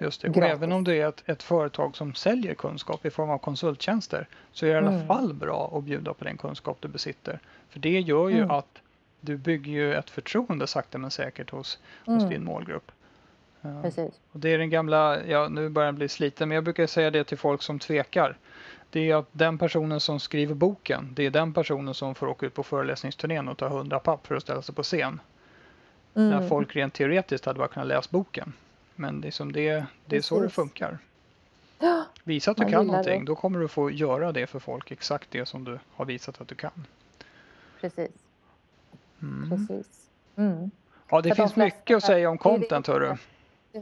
Just 0.00 0.22
det. 0.22 0.28
Och 0.28 0.36
även 0.36 0.72
om 0.72 0.84
det 0.84 1.00
är 1.00 1.08
ett, 1.08 1.22
ett, 1.26 1.42
företag 1.42 1.96
som 1.96 2.14
säljer 2.14 2.54
kunskap 2.54 3.06
i 3.06 3.10
form 3.10 3.30
av 3.30 3.38
konsulttjänster 3.38 4.28
så 4.52 4.66
är 4.66 4.70
det 4.70 4.74
i 4.74 4.78
alla 4.78 4.92
mm. 4.92 5.06
fall 5.06 5.34
bra 5.34 5.72
att 5.78 5.84
bjuda 5.84 6.14
på 6.14 6.24
den 6.24 6.36
kunskap 6.36 6.76
du 6.80 6.88
besitter. 6.88 7.40
För 7.68 7.80
det 7.80 8.00
gör 8.00 8.28
ju 8.28 8.38
mm. 8.38 8.50
att 8.50 8.78
du 9.20 9.36
bygger 9.36 9.72
ju 9.72 9.94
ett 9.94 10.10
förtroende 10.10 10.66
sakta 10.66 10.98
men 10.98 11.10
säkert 11.10 11.50
hos, 11.50 11.78
mm. 12.06 12.20
hos 12.20 12.30
din 12.30 12.44
målgrupp. 12.44 12.92
Precis. 13.82 14.20
Och 14.32 14.40
det 14.40 14.48
är 14.48 14.58
den 14.58 14.70
gamla, 14.70 15.26
ja 15.26 15.48
nu 15.48 15.68
börjar 15.68 15.86
den 15.86 15.94
bli 15.94 16.08
sliten, 16.08 16.48
men 16.48 16.54
jag 16.54 16.64
brukar 16.64 16.86
säga 16.86 17.10
det 17.10 17.24
till 17.24 17.38
folk 17.38 17.62
som 17.62 17.78
tvekar. 17.78 18.36
Det 18.90 19.10
är 19.10 19.16
att 19.16 19.28
den 19.32 19.58
personen 19.58 20.00
som 20.00 20.20
skriver 20.20 20.54
boken, 20.54 21.08
det 21.14 21.26
är 21.26 21.30
den 21.30 21.54
personen 21.54 21.94
som 21.94 22.14
får 22.14 22.26
åka 22.26 22.46
ut 22.46 22.54
på 22.54 22.62
föreläsningsturnén 22.62 23.48
och 23.48 23.58
ta 23.58 23.68
hundra 23.68 23.98
papp 23.98 24.26
för 24.26 24.34
att 24.34 24.42
ställa 24.42 24.62
sig 24.62 24.74
på 24.74 24.82
scen. 24.82 25.20
När 26.12 26.36
mm. 26.36 26.48
folk 26.48 26.76
rent 26.76 26.94
teoretiskt 26.94 27.46
hade 27.46 27.58
bara 27.58 27.68
kunnat 27.68 27.88
läsa 27.88 28.08
boken. 28.10 28.52
Men 29.00 29.20
liksom 29.20 29.52
det, 29.52 29.84
det 30.06 30.16
är 30.16 30.20
så 30.20 30.40
det 30.40 30.48
funkar. 30.48 30.98
Visa 32.24 32.50
att 32.50 32.56
du 32.56 32.64
kan 32.64 32.86
någonting, 32.86 33.20
det. 33.20 33.26
då 33.26 33.34
kommer 33.34 33.60
du 33.60 33.68
få 33.68 33.90
göra 33.90 34.32
det 34.32 34.46
för 34.46 34.58
folk, 34.58 34.90
exakt 34.90 35.30
det 35.30 35.46
som 35.46 35.64
du 35.64 35.78
har 35.90 36.04
visat 36.04 36.40
att 36.40 36.48
du 36.48 36.54
kan. 36.54 36.86
Precis. 37.80 38.10
Mm. 39.22 39.50
Precis. 39.50 39.86
Mm. 40.36 40.70
Ja, 41.08 41.20
det 41.20 41.28
för 41.28 41.36
finns 41.36 41.54
de 41.54 41.60
mycket 41.60 41.96
att 41.96 42.04
säga 42.04 42.30
om 42.30 42.38
content, 42.38 42.86
hörru 42.86 43.16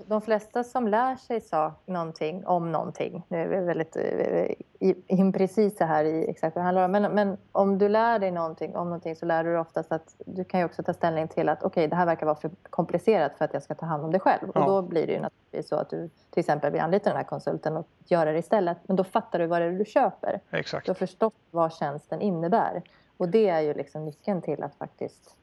de 0.07 0.21
flesta 0.21 0.65
som 0.65 0.89
lär 0.89 1.17
sig 1.17 1.41
sak, 1.41 1.73
någonting 1.87 2.47
om 2.47 2.73
någonting, 2.73 3.23
nu 3.29 3.43
är 3.43 3.49
vi 3.49 3.67
väldigt 3.67 3.97
eh, 3.97 4.91
imprecisa 5.07 5.85
här 5.85 6.05
i 6.05 6.31
exakt 6.31 6.57
vad 6.57 6.63
det 6.63 6.67
handlar 6.67 6.85
om, 6.85 6.91
men, 6.93 7.03
men, 7.03 7.37
om 7.53 7.79
du 7.79 7.89
lär 7.89 8.19
dig 8.19 8.31
någonting 8.31 8.77
om 8.77 8.87
någonting 8.87 9.17
så 9.17 9.27
lär 9.27 9.45
du 9.45 9.51
dig 9.51 9.59
oftast 9.59 9.93
att 9.93 10.15
du 10.27 10.45
kan 10.45 10.61
ju 10.61 10.67
också 10.67 10.83
ta 10.83 10.95
ställning 10.95 11.29
till 11.29 11.49
att 11.49 11.59
okej, 11.59 11.69
okay, 11.69 11.87
det 11.87 11.97
här 11.97 12.07
verkar 12.07 12.27
vara 12.27 12.37
för 12.37 12.51
komplicerat 12.71 13.33
för 13.39 13.45
att 13.45 13.55
jag 13.55 13.63
ska 13.63 13.75
ta 13.75 13.87
hand 13.87 14.05
om 14.05 14.13
det 14.13 14.19
själv. 14.19 14.51
Ja. 14.55 14.61
Och 14.61 14.67
då 14.67 14.83
blir 14.89 15.07
det 15.07 15.13
ju 15.13 15.21
naturligtvis 15.21 15.69
så 15.69 15.77
att 15.77 15.91
du 15.91 16.11
till 16.31 16.41
exempel 16.41 16.73
vill 16.73 16.81
anlita 16.81 17.11
den 17.11 17.17
här 17.17 17.25
konsulten 17.25 17.77
och 17.77 17.89
göra 18.05 18.33
det 18.33 18.39
istället. 18.39 18.79
Men 18.87 18.97
då 18.97 19.05
fattar 19.05 19.39
du 19.39 19.47
vad 19.47 19.61
det 19.61 19.67
är 19.67 19.73
du 19.73 19.85
köper. 19.85 20.41
Exakt. 20.51 20.87
Du 20.87 20.91
har 20.91 20.95
förstått 20.95 21.35
vad 21.51 21.73
tjänsten 21.73 22.21
innebär. 22.21 22.83
Och 23.17 23.29
det 23.29 23.49
är 23.49 23.61
ju 23.61 23.75
liksom 23.75 24.05
nyckeln 24.05 24.43
till 24.43 24.63
att 24.63 24.75
faktiskt 24.75 25.37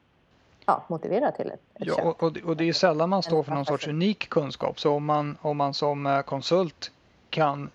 ja, 0.66 0.84
motivera 0.88 1.32
till 1.32 1.46
ett, 1.46 1.60
ett 1.74 1.86
ja, 1.86 1.94
köp. 1.94 2.22
Och, 2.22 2.36
och, 2.36 2.56
det 2.56 2.68
är 2.68 2.72
sällan 2.72 3.10
man 3.10 3.22
står 3.22 3.42
för 3.42 3.52
någon 3.52 3.66
sorts 3.66 3.86
unik 3.86 4.28
kunskap. 4.28 4.80
Så 4.80 4.94
om 4.94 5.04
man, 5.04 5.38
om 5.40 5.56
man 5.56 5.74
som 5.74 6.06
eh, 6.06 6.22
konsult 6.22 6.92
kan 7.30 7.70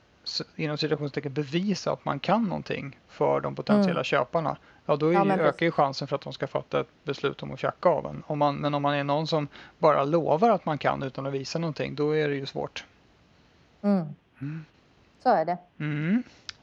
inom 0.55 0.77
situationstecken 0.77 1.33
bevisa 1.33 1.91
att 1.91 2.05
man 2.05 2.19
kan 2.19 2.43
någonting 2.43 2.99
för 3.07 3.41
de 3.41 3.55
potentiella 3.55 3.91
mm. 3.91 4.03
köparna. 4.03 4.57
Ja, 4.85 4.95
då 4.95 5.13
ja, 5.13 5.25
ökar 5.25 5.65
ju 5.65 5.71
chansen 5.71 6.07
för 6.07 6.15
att 6.15 6.21
de 6.21 6.33
ska 6.33 6.47
fatta 6.47 6.79
ett 6.79 6.87
beslut 7.03 7.43
om 7.43 7.51
att 7.51 7.59
tjacka 7.59 7.89
av 7.89 8.05
en. 8.05 8.23
Om 8.27 8.39
man, 8.39 8.55
men 8.55 8.73
om 8.73 8.81
man 8.81 8.93
är 8.93 9.03
någon 9.03 9.27
som 9.27 9.47
bara 9.77 10.03
lovar 10.03 10.49
att 10.49 10.65
man 10.65 10.77
kan 10.77 11.03
utan 11.03 11.25
att 11.25 11.33
visa 11.33 11.59
någonting, 11.59 11.95
då 11.95 12.15
är 12.15 12.29
det 12.29 12.35
ju 12.35 12.45
svårt. 12.45 12.85
Mm. 13.81 14.05
Mm. 14.41 14.65
Så 15.23 15.29
är 15.29 15.45
det. 15.45 15.57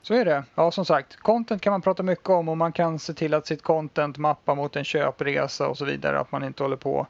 Så 0.02 0.14
är 0.14 0.24
det. 0.24 0.44
Ja, 0.54 0.70
som 0.70 0.84
sagt, 0.84 1.16
content 1.16 1.62
kan 1.62 1.70
man 1.70 1.80
prata 1.80 2.02
mycket 2.02 2.28
om 2.28 2.48
och 2.48 2.56
man 2.56 2.72
kan 2.72 2.98
se 2.98 3.14
till 3.14 3.34
att 3.34 3.46
sitt 3.46 3.62
content 3.62 4.18
mappar 4.18 4.54
mot 4.54 4.76
en 4.76 4.84
köpresa 4.84 5.68
och 5.68 5.78
så 5.78 5.84
vidare. 5.84 6.20
Att 6.20 6.32
man 6.32 6.44
inte 6.44 6.62
håller 6.62 6.76
på. 6.76 7.06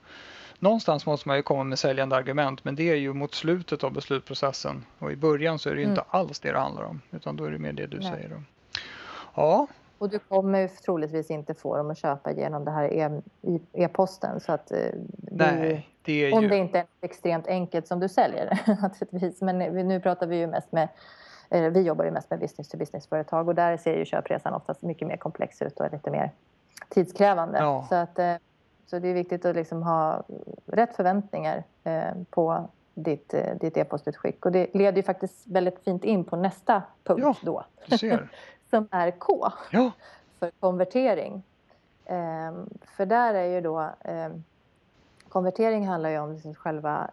Någonstans 0.59 1.07
måste 1.07 1.29
man 1.29 1.37
ju 1.37 1.42
komma 1.42 1.64
med 1.64 1.79
säljande 1.79 2.16
argument, 2.16 2.64
men 2.64 2.74
det 2.77 2.90
är 2.90 2.94
ju 2.94 3.12
mot 3.12 3.35
slutet 3.35 3.85
av 3.85 3.92
beslutsprocessen. 3.92 4.85
Och 4.98 5.12
i 5.12 5.16
början 5.16 5.59
så 5.59 5.70
är 5.70 5.74
det 5.74 5.81
ju 5.81 5.85
mm. 5.85 5.92
inte 5.92 6.05
alls 6.11 6.40
det 6.40 6.53
det 6.53 6.59
handlar 6.59 6.85
om, 6.85 7.01
utan 7.11 7.37
då 7.37 7.44
är 7.44 7.51
det 7.51 7.59
mer 7.59 7.72
det 7.72 7.87
du 7.87 7.98
Nej. 7.98 8.11
säger. 8.12 8.29
Då. 8.29 8.37
Ja. 9.35 9.66
Och 9.98 10.11
du 10.11 10.18
kommer 10.18 10.68
troligtvis 10.68 11.31
inte 11.31 11.55
få 11.55 11.77
dem 11.77 11.90
att 11.90 11.98
köpa 11.98 12.33
genom 12.33 12.64
det 12.64 12.70
här 12.70 12.92
e- 12.92 13.22
e-posten. 13.72 14.40
så 14.40 14.53
att, 14.53 14.70
eh, 14.70 14.79
Nej, 15.18 15.88
det 16.03 16.12
är 16.12 16.35
om 16.35 16.42
ju... 16.42 16.48
det 16.48 16.57
inte 16.57 16.79
är 16.79 16.87
extremt 17.01 17.46
enkelt 17.46 17.87
som 17.87 18.01
du 18.01 18.09
säljer 18.09 18.59
naturligtvis. 18.83 19.40
Men 19.40 19.59
nu 19.88 20.01
pratar 20.01 20.27
vi 20.27 20.37
ju 20.37 20.46
mest 20.46 20.72
med 20.72 20.88
vi 21.50 21.82
jobbar 21.82 22.04
ju 22.04 22.11
mest 22.11 22.30
med 22.30 22.38
business 22.38 22.68
to 22.68 22.76
business-företag 22.76 23.48
och 23.48 23.54
där 23.54 23.76
ser 23.76 23.96
ju 23.96 24.04
köpresan 24.04 24.54
oftast 24.54 24.82
mycket 24.82 25.08
mer 25.08 25.16
komplex 25.16 25.62
ut 25.62 25.80
och 25.80 25.87
är 25.87 25.90
lite 25.90 26.11
mer 26.11 26.30
tidskrävande. 26.88 27.58
Ja. 27.58 27.87
Så, 27.88 27.94
att, 27.94 28.18
eh, 28.18 28.34
så 28.87 28.98
det 28.98 29.08
är 29.08 29.14
viktigt 29.14 29.44
att 29.44 29.56
liksom 29.56 29.82
ha 29.82 30.22
rätt 30.66 30.96
förväntningar 30.96 31.64
eh, 31.84 32.12
på 32.30 32.68
ditt, 32.94 33.34
ditt 33.61 33.76
e-postutskick. 33.76 34.46
Och 34.46 34.52
det 34.52 34.74
leder 34.74 34.96
ju 34.96 35.02
faktiskt 35.02 35.46
väldigt 35.46 35.84
fint 35.84 36.04
in 36.04 36.24
på 36.24 36.37
nästa 36.37 36.82
punkt 37.04 37.22
ja, 37.22 37.34
då. 37.42 37.64
som 38.70 38.88
är 38.90 39.11
K. 39.11 39.48
Ja. 39.70 39.90
För 40.38 40.50
konvertering. 40.61 41.42
För 42.96 43.06
där 43.06 43.34
är 43.34 43.44
ju 43.44 43.61
då... 43.61 43.90
Konvertering 45.28 45.88
handlar 45.88 46.11
ju 46.11 46.18
om 46.18 46.32
liksom 46.32 46.54
själva 46.54 47.11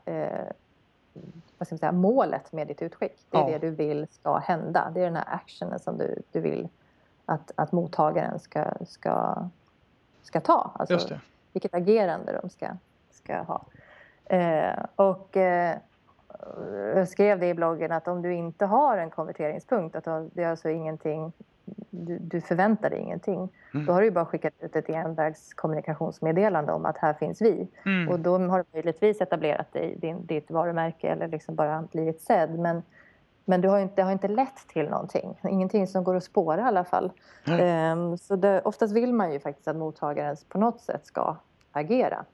vad 1.57 1.67
ska 1.67 1.73
man 1.73 1.79
säga, 1.79 1.91
målet 1.91 2.51
med 2.51 2.67
ditt 2.67 2.81
utskick. 2.81 3.25
Det 3.29 3.37
är 3.37 3.41
ja. 3.41 3.47
det 3.47 3.57
du 3.57 3.69
vill 3.69 4.07
ska 4.11 4.37
hända. 4.37 4.91
Det 4.93 4.99
är 4.99 5.05
den 5.05 5.15
här 5.15 5.33
actionen 5.35 5.79
som 5.79 5.97
du, 5.97 6.21
du 6.31 6.39
vill 6.39 6.69
att, 7.25 7.51
att 7.55 7.71
mottagaren 7.71 8.39
ska, 8.39 8.73
ska, 8.87 9.47
ska 10.23 10.39
ta. 10.39 10.71
Alltså 10.75 11.17
vilket 11.53 11.73
agerande 11.73 12.39
de 12.41 12.49
ska, 12.49 12.67
ska 13.11 13.41
ha. 13.41 13.65
Eh, 14.25 14.85
och 14.95 15.37
eh, 15.37 15.77
jag 16.95 17.07
skrev 17.07 17.39
det 17.39 17.47
i 17.47 17.53
bloggen 17.53 17.91
att 17.91 18.07
om 18.07 18.21
du 18.21 18.33
inte 18.33 18.65
har 18.65 18.97
en 18.97 19.09
konverteringspunkt, 19.09 19.95
att 19.95 20.03
det 20.33 20.43
är 20.43 20.47
alltså 20.47 20.69
ingenting, 20.69 21.33
du, 21.95 22.19
du 22.19 22.41
förväntar 22.41 22.89
dig 22.89 22.99
ingenting, 22.99 23.49
mm. 23.73 23.86
då 23.86 23.93
har 23.93 24.01
du 24.01 24.12
bara 24.12 24.25
skickat 24.25 24.53
ut 24.60 24.75
ett 24.75 24.89
envägskommunikationsmeddelande 24.89 26.73
om 26.73 26.86
att 26.86 26.97
här 26.97 27.13
finns 27.13 27.41
vi. 27.41 27.67
Mm. 27.86 28.10
Och 28.10 28.19
då 28.19 28.38
har 28.38 28.58
du 28.58 28.65
möjligtvis 28.73 29.21
etablerat 29.21 29.73
dig, 29.73 29.95
din, 29.97 30.25
ditt 30.25 30.51
varumärke 30.51 31.08
eller 31.08 31.27
liksom 31.27 31.55
bara 31.55 31.81
blivit 31.91 32.21
sedd. 32.21 32.60
Men, 32.60 32.84
men 33.45 33.62
du 33.62 33.67
har 33.67 33.79
inte, 33.79 33.95
det 33.95 34.01
har 34.01 34.12
inte 34.12 34.27
lett 34.27 34.67
till 34.67 34.89
någonting. 34.89 35.38
Ingenting 35.49 35.88
som 35.88 36.03
går 36.03 36.15
att 36.15 36.23
spåra 36.23 36.62
i 36.62 36.63
alla 36.63 36.84
fall. 36.84 37.12
Um, 37.47 38.17
så 38.17 38.36
det, 38.36 38.62
oftast 38.62 38.93
vill 38.93 39.13
man 39.13 39.34
ju 39.34 39.39
faktiskt 39.39 39.67
att 39.67 39.75
mottagaren 39.75 40.38
på 40.49 40.58
något 40.58 40.81
sätt 40.81 41.05
ska 41.05 41.36
agera. 41.71 42.25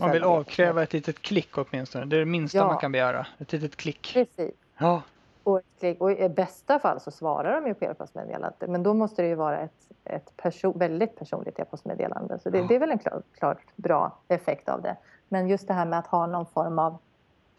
Man 0.00 0.10
vill 0.10 0.24
avkräva 0.24 0.82
ett 0.82 0.92
litet 0.92 1.22
klick 1.22 1.58
åtminstone. 1.58 2.04
Det 2.04 2.16
är 2.16 2.20
det 2.20 2.26
minsta 2.26 2.58
ja. 2.58 2.66
man 2.66 2.78
kan 2.78 2.92
begära. 2.92 3.26
Ett 3.38 3.52
litet 3.52 3.76
klick. 3.76 4.10
Precis. 4.14 4.54
Ja. 4.78 5.02
Och, 5.44 5.60
och 5.98 6.12
i 6.12 6.28
bästa 6.28 6.78
fall 6.78 7.00
så 7.00 7.10
svarar 7.10 7.60
de 7.60 7.66
ju 7.66 7.74
på 7.74 7.84
e-postmeddelandet. 7.84 8.70
Men 8.70 8.82
då 8.82 8.94
måste 8.94 9.22
det 9.22 9.28
ju 9.28 9.34
vara 9.34 9.58
ett, 9.58 9.90
ett 10.04 10.36
perso 10.36 10.78
väldigt 10.78 11.16
personligt 11.18 11.58
e-postmeddelande. 11.58 12.38
Så 12.38 12.50
det, 12.50 12.58
ja. 12.58 12.66
det, 12.68 12.74
är 12.74 12.78
väl 12.78 12.90
en 12.90 12.98
klart, 12.98 13.24
klart 13.32 13.58
bra 13.76 14.18
effekt 14.28 14.68
av 14.68 14.82
det. 14.82 14.96
Men 15.28 15.48
just 15.48 15.68
det 15.68 15.74
här 15.74 15.86
med 15.86 15.98
att 15.98 16.06
ha 16.06 16.26
någon 16.26 16.46
form 16.46 16.78
av 16.78 16.98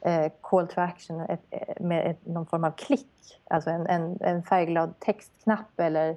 eh, 0.01 0.31
call 0.41 0.67
to 0.67 0.81
action 0.81 1.21
ett, 1.21 1.41
eh, 1.49 1.59
med 1.79 2.11
ett, 2.11 2.25
någon 2.25 2.45
form 2.45 2.63
av 2.63 2.71
klick. 2.71 3.41
Alltså 3.49 3.69
en, 3.69 3.87
en, 3.87 4.17
en 4.21 4.43
färgglad 4.43 4.99
textknapp 4.99 5.79
eller 5.79 6.09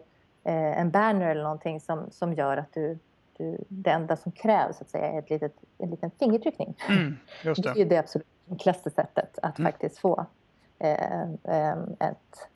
eh, 0.44 0.80
en 0.80 0.90
banner 0.90 1.26
eller 1.26 1.42
någonting 1.42 1.80
som, 1.80 2.10
som 2.10 2.34
gör 2.34 2.56
att 2.56 2.72
du 2.72 2.98
du, 3.38 3.64
det 3.68 3.90
enda 3.90 4.16
som 4.16 4.32
krävs 4.32 4.80
att 4.80 4.90
säga, 4.90 5.12
är 5.12 5.18
ett 5.18 5.30
litet, 5.30 5.56
en 5.78 5.90
liten 5.90 6.10
fingertryckning. 6.18 6.74
Mm, 6.88 7.16
det. 7.42 7.74
det 7.74 7.80
är 7.80 7.84
det 7.84 7.96
absolut 7.96 8.26
enklaste 8.50 8.90
sättet 8.90 9.38
att 9.42 9.58
mm. 9.58 9.72
faktiskt 9.72 9.98
få 9.98 10.26
ett, 10.78 12.48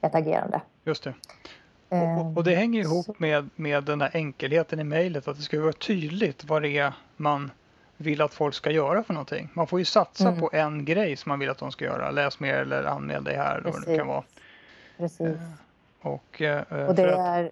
ett 0.00 0.14
agerande. 0.14 0.60
Just 0.84 1.04
det. 1.04 1.14
Och, 1.88 2.36
och 2.36 2.44
det 2.44 2.54
hänger 2.54 2.80
ihop 2.80 3.06
så. 3.06 3.14
med, 3.18 3.50
med 3.56 3.84
den 3.84 4.00
här 4.00 4.10
enkelheten 4.14 4.80
i 4.80 4.84
mejlet, 4.84 5.28
att 5.28 5.36
det 5.36 5.42
ska 5.42 5.60
vara 5.60 5.72
tydligt 5.72 6.44
vad 6.44 6.62
det 6.62 6.78
är 6.78 6.92
man 7.16 7.50
vill 7.96 8.22
att 8.22 8.34
folk 8.34 8.54
ska 8.54 8.70
göra 8.70 9.02
för 9.02 9.14
någonting. 9.14 9.48
Man 9.54 9.66
får 9.66 9.78
ju 9.78 9.84
satsa 9.84 10.28
mm. 10.28 10.40
på 10.40 10.50
en 10.52 10.84
grej 10.84 11.16
som 11.16 11.30
man 11.30 11.38
vill 11.38 11.50
att 11.50 11.58
de 11.58 11.72
ska 11.72 11.84
göra. 11.84 12.10
Läs 12.10 12.40
mer 12.40 12.54
eller 12.54 12.84
anmäl 12.84 13.24
dig 13.24 13.36
här. 13.36 13.60
Precis. 13.60 13.84
det 13.84 13.96
kan 13.96 14.06
vara. 14.06 14.24
Precis. 14.96 15.26
Eh, 15.26 15.40
och, 16.02 16.42
eh, 16.42 16.88
och 16.88 16.94
det 16.94 17.02
är, 17.02 17.50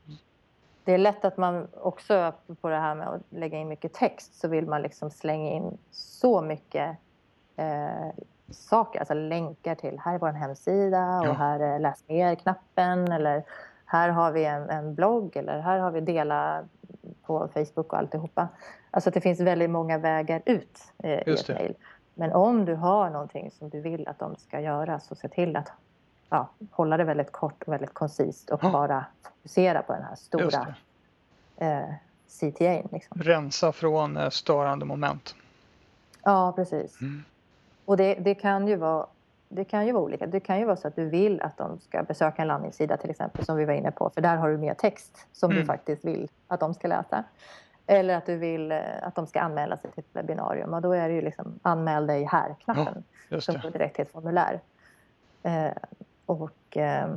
det 0.85 0.93
är 0.93 0.99
lätt 0.99 1.25
att 1.25 1.37
man 1.37 1.69
också 1.73 2.33
på 2.61 2.69
det 2.69 2.77
här 2.77 2.95
med 2.95 3.09
att 3.09 3.23
lägga 3.31 3.59
in 3.59 3.69
mycket 3.69 3.93
text 3.93 4.41
så 4.41 4.49
vill 4.49 4.67
man 4.67 4.83
liksom 4.83 5.11
slänga 5.11 5.51
in 5.51 5.79
så 5.91 6.43
mycket 6.43 6.97
eh, 7.57 8.09
saker, 8.51 8.99
alltså 8.99 9.15
länkar 9.15 9.75
till 9.75 9.99
här 9.99 10.15
är 10.15 10.19
vår 10.19 10.33
hemsida 10.33 11.21
och 11.21 11.27
ja. 11.27 11.33
här 11.33 11.61
är 11.61 11.79
läs 11.79 12.05
mer-knappen 12.09 13.13
eller 13.13 13.45
här 13.85 14.09
har 14.09 14.33
vi 14.33 14.45
en, 14.45 14.71
en, 14.71 14.95
blogg 14.95 15.37
eller 15.37 15.61
här 15.61 15.79
har 15.79 15.91
vi 15.91 16.01
dela 16.01 16.65
på 17.23 17.49
Facebook 17.55 17.93
och 17.93 17.99
alltihopa. 17.99 18.49
Alltså 18.91 19.11
det 19.11 19.21
finns 19.21 19.41
väldigt 19.41 19.71
många 19.71 19.99
vägar 19.99 20.43
ut 20.47 20.79
eh, 20.99 21.29
i 21.29 21.35
ett 21.35 21.49
mejl. 21.49 21.75
Men 22.15 22.33
om 22.33 22.65
du 22.65 22.75
har 22.75 23.11
någonting 23.11 23.51
som 23.51 23.69
du 23.69 23.81
vill 23.81 24.09
att 24.09 24.19
de 24.19 24.37
ska 24.37 24.61
göra 24.61 25.01
så 25.01 25.15
se 25.15 25.29
till 25.29 25.57
att 25.57 25.73
ja, 26.29 26.49
hålla 26.71 26.97
det 26.97 27.05
väldigt 27.05 27.33
kort 27.33 27.63
och 27.63 27.73
väldigt 27.73 27.95
koncist 27.95 28.51
och 28.51 28.61
ja. 28.63 28.71
bara 28.71 29.05
fokusera 29.23 29.83
på 29.83 29.93
den 29.93 30.03
här 30.03 30.15
stora 30.17 30.75
eh, 31.57 31.95
CTA. 32.29 32.89
Liksom. 32.93 33.23
Rensa 33.23 33.73
från 33.73 34.17
eh, 34.17 34.31
störande 34.31 34.85
moment. 34.85 35.35
Ja, 36.23 36.53
precis. 36.57 37.01
Mm. 37.01 37.25
Och 37.87 37.97
det, 37.97 38.15
det, 38.15 38.35
kan 38.35 38.69
ju 38.69 38.77
vara 38.77 39.07
det 39.49 39.65
kan 39.65 39.87
ju 39.87 39.93
vara 39.93 40.05
olika. 40.05 40.27
Det 40.27 40.41
kan 40.41 40.59
ju 40.59 40.65
vara 40.65 40.77
så 40.77 40.89
att 40.89 40.97
du 40.97 41.09
vill 41.09 41.41
att 41.41 41.57
de 41.57 41.79
ska 41.79 42.03
besöka 42.03 42.43
en 42.43 42.49
landningssida 42.49 42.97
till 42.97 43.11
exempel 43.11 43.45
som 43.45 43.57
vi 43.57 43.65
var 43.65 43.75
inne 43.75 43.91
på. 43.91 44.11
För 44.11 44.21
där 44.21 44.37
har 44.37 44.51
du 44.51 44.59
mer 44.59 44.75
text 44.75 45.27
som 45.33 45.51
mm. 45.51 45.61
du 45.61 45.67
faktiskt 45.67 46.05
vill 46.05 46.29
att 46.49 46.61
de 46.61 46.75
ska 46.75 46.89
läsa. 46.89 47.25
Eller 47.87 48.17
att 48.17 48.27
du 48.27 48.37
vill 48.37 48.73
eh, 48.73 48.81
att 49.03 49.15
de 49.15 49.27
ska 49.27 49.41
anmäla 49.41 49.77
sig 49.77 49.91
till 49.91 50.01
ett 50.01 50.17
webbinarium. 50.17 50.75
Och 50.75 50.83
då 50.83 50.93
är 50.93 51.09
det 51.09 51.15
ju 51.15 51.21
liksom 51.21 51.59
anmäl 51.63 52.07
dig 52.07 52.25
här-knappen. 52.25 53.05
Ja, 53.29 53.41
som 53.41 53.55
går 53.63 53.71
direkt 53.71 53.95
till 53.95 54.03
ett 54.03 54.13
formulär. 54.13 54.61
Eh, 55.43 55.73
och, 56.27 56.77
eh, 56.77 57.09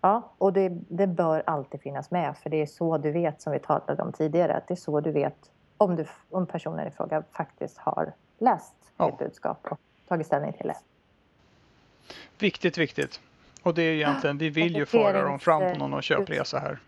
ja, 0.00 0.22
och 0.38 0.52
det, 0.52 0.68
det, 0.88 1.06
bör 1.06 1.42
alltid 1.46 1.80
finnas 1.80 2.10
med 2.10 2.36
för 2.36 2.50
det 2.50 2.62
är 2.62 2.66
så 2.66 2.98
du 2.98 3.10
vet 3.12 3.42
som 3.42 3.52
vi 3.52 3.58
talade 3.58 4.02
om 4.02 4.12
tidigare 4.12 4.54
att 4.54 4.68
det 4.68 4.74
är 4.74 4.76
så 4.76 5.00
du 5.00 5.12
vet 5.12 5.50
om, 5.76 5.96
du, 5.96 6.06
om 6.30 6.46
personen 6.46 6.88
i 6.88 6.90
fråga 6.90 7.22
faktiskt 7.32 7.78
har 7.78 8.12
läst 8.38 8.74
ja. 8.96 9.06
ditt 9.06 9.18
budskap 9.18 9.66
och 9.70 9.80
tagit 10.08 10.26
ställning 10.26 10.52
till 10.52 10.68
det. 10.68 10.76
Viktigt, 12.38 12.78
viktigt. 12.78 13.20
Och 13.62 13.74
det 13.74 13.82
är 13.82 13.92
egentligen, 13.92 14.38
vi 14.38 14.50
vill 14.50 14.76
ju 14.76 14.86
föra 14.86 15.22
dem 15.22 15.38
fram 15.38 15.72
på 15.72 15.88
någon 15.88 16.02
köpresa 16.02 16.58
här. 16.58 16.78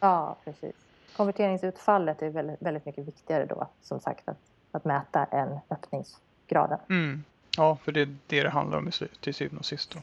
Ja, 0.00 0.36
precis. 0.44 0.74
Konverteringsutfallet 1.16 2.22
är 2.22 2.30
väldigt, 2.30 2.62
väldigt 2.62 2.86
mycket 2.86 3.04
viktigare 3.08 3.46
då, 3.46 3.68
som 3.82 4.00
sagt, 4.00 4.28
att, 4.28 4.38
att 4.72 4.84
mäta 4.84 5.24
än 5.24 5.58
öppningsgraden. 5.70 6.78
Mm. 6.88 7.24
Ja, 7.56 7.76
för 7.76 7.92
det 7.92 8.00
är 8.00 8.16
det 8.26 8.42
det 8.42 8.50
handlar 8.50 8.78
om 8.78 8.90
till 9.20 9.34
syvende 9.34 9.58
och 9.58 9.64
sist. 9.64 9.94
Då. 9.94 10.00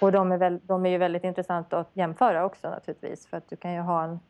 Och 0.00 0.12
de 0.12 0.32
är, 0.32 0.36
väl, 0.36 0.60
de 0.62 0.86
är 0.86 0.90
ju 0.90 0.98
väldigt 0.98 1.24
intressanta 1.24 1.78
att 1.78 1.90
jämföra 1.92 2.44
också 2.44 2.70
naturligtvis. 2.70 3.26
För 3.26 3.36
att 3.36 3.50
du 3.50 3.56
kan 3.56 3.74
ju 3.74 3.80
ha 3.80 4.04
en, 4.04 4.20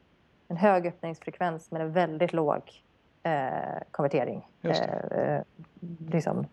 en 0.48 0.56
hög 0.56 0.86
öppningsfrekvens 0.86 1.70
med 1.70 1.82
en 1.82 1.92
väldigt 1.92 2.32
låg 2.32 2.82
eh, 3.22 3.82
konvertering. 3.90 4.48
Eh, 4.62 5.40
liksom, 5.98 6.38
eh, 6.38 6.44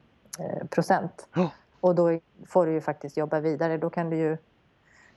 procent. 0.69 1.27
Oh. 1.35 1.47
Och 1.79 1.95
då 1.95 2.19
får 2.47 2.65
du 2.65 2.71
ju 2.71 2.81
faktiskt 2.81 3.17
jobba 3.17 3.39
vidare. 3.39 3.77
Då 3.77 3.89
kan 3.89 4.09
du 4.09 4.17
ju 4.17 4.37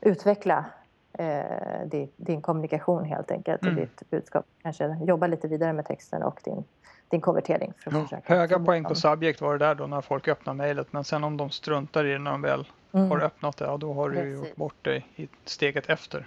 utveckla 0.00 0.64
eh, 1.12 1.86
din, 1.86 2.08
din, 2.16 2.42
kommunikation 2.42 3.04
helt 3.04 3.30
enkelt 3.30 3.60
och 3.60 3.66
mm. 3.66 3.80
ditt 3.80 4.10
budskap. 4.10 4.46
Kanske 4.62 4.98
jobba 5.06 5.26
lite 5.26 5.48
vidare 5.48 5.72
med 5.72 5.84
texten 5.84 6.22
och 6.22 6.40
din, 6.44 6.64
din 7.08 7.20
konvertering. 7.20 7.72
För 7.78 7.90
att 7.90 8.12
ja, 8.12 8.18
höga 8.24 8.58
poäng 8.58 8.84
på 8.84 8.94
subject 8.94 9.40
var 9.40 9.52
det 9.52 9.66
där 9.66 9.74
då 9.74 9.86
när 9.86 10.00
folk 10.00 10.28
öppnar 10.28 10.54
mejlet 10.54 10.92
men 10.92 11.04
sen 11.04 11.24
om 11.24 11.36
de 11.36 11.50
struntar 11.50 12.04
i 12.04 12.12
det 12.12 12.18
när 12.18 12.30
de 12.30 12.42
väl 12.42 12.66
mm. 12.92 13.10
har 13.10 13.20
öppnat 13.20 13.56
det, 13.56 13.64
ja, 13.64 13.76
då 13.76 13.92
har 13.92 14.10
du 14.10 14.16
Precis. 14.16 14.48
gjort 14.48 14.56
bort 14.56 14.76
det 14.82 15.02
i 15.16 15.28
steget 15.44 15.90
efter. 15.90 16.26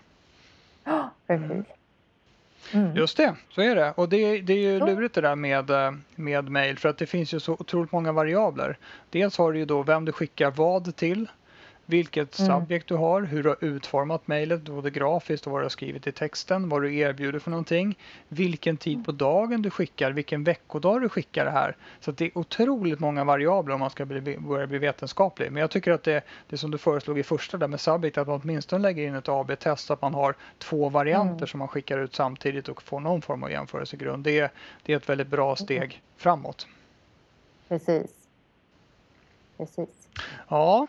Ja, 0.83 1.09
mm. 1.27 1.65
Mm. 2.73 2.95
Just 2.95 3.17
det, 3.17 3.35
så 3.49 3.61
är 3.61 3.75
det. 3.75 3.91
Och 3.91 4.09
det, 4.09 4.41
det 4.41 4.53
är 4.53 4.57
ju 4.57 4.79
lurigt 4.79 5.15
det 5.15 5.21
där 5.21 5.35
med, 5.35 5.69
eh, 5.69 5.91
med 6.15 6.49
mail 6.49 6.77
för 6.77 6.89
att 6.89 6.97
det 6.97 7.05
finns 7.05 7.33
ju 7.33 7.39
så 7.39 7.53
otroligt 7.53 7.91
många 7.91 8.11
variabler. 8.11 8.77
Dels 9.09 9.37
har 9.37 9.53
du 9.53 9.59
ju 9.59 9.65
då 9.65 9.83
vem 9.83 10.05
du 10.05 10.11
skickar 10.11 10.51
vad 10.51 10.95
till 10.95 11.27
vilket 11.89 12.39
mm. 12.39 12.51
subjekt 12.51 12.87
du 12.87 12.95
har, 12.95 13.21
hur 13.21 13.43
du 13.43 13.49
har 13.49 13.57
utformat 13.61 14.27
mejlet, 14.27 14.61
både 14.61 14.89
grafiskt 14.89 15.47
och 15.47 15.51
vad 15.51 15.61
du 15.61 15.65
har 15.65 15.69
skrivit 15.69 16.07
i 16.07 16.11
texten, 16.11 16.69
vad 16.69 16.81
du 16.81 16.95
erbjuder 16.95 17.39
för 17.39 17.51
någonting, 17.51 17.97
vilken 18.27 18.77
tid 18.77 19.05
på 19.05 19.11
dagen 19.11 19.61
du 19.61 19.69
skickar, 19.69 20.11
vilken 20.11 20.43
veckodag 20.43 21.01
du 21.01 21.09
skickar 21.09 21.45
det 21.45 21.51
här. 21.51 21.75
Så 21.99 22.11
det 22.11 22.25
är 22.25 22.37
otroligt 22.37 22.99
många 22.99 23.23
variabler 23.23 23.73
om 23.73 23.79
man 23.79 23.89
ska 23.89 24.05
bli, 24.05 24.37
börja 24.37 24.67
bli 24.67 24.77
vetenskaplig. 24.77 25.51
Men 25.51 25.61
jag 25.61 25.71
tycker 25.71 25.91
att 25.91 26.03
det, 26.03 26.23
det 26.49 26.57
som 26.57 26.71
du 26.71 26.77
föreslog 26.77 27.19
i 27.19 27.23
första 27.23 27.57
där 27.57 27.67
med 27.67 27.79
subject, 27.79 28.17
att 28.17 28.27
man 28.27 28.41
åtminstone 28.43 28.81
lägger 28.81 29.07
in 29.07 29.15
ett 29.15 29.29
AB-test 29.29 29.85
så 29.85 29.93
att 29.93 30.01
man 30.01 30.13
har 30.13 30.35
två 30.57 30.89
varianter 30.89 31.35
mm. 31.35 31.47
som 31.47 31.57
man 31.57 31.67
skickar 31.67 31.97
ut 31.97 32.15
samtidigt 32.15 32.69
och 32.69 32.83
får 32.83 32.99
någon 32.99 33.21
form 33.21 33.43
av 33.43 33.51
jämförelsegrund. 33.51 34.23
Det, 34.23 34.51
det 34.83 34.93
är 34.93 34.97
ett 34.97 35.09
väldigt 35.09 35.27
bra 35.27 35.55
steg 35.55 35.77
mm. 35.77 35.97
framåt. 36.17 36.67
Precis. 37.67 38.11
Precis. 39.57 40.07
Ja, 40.47 40.87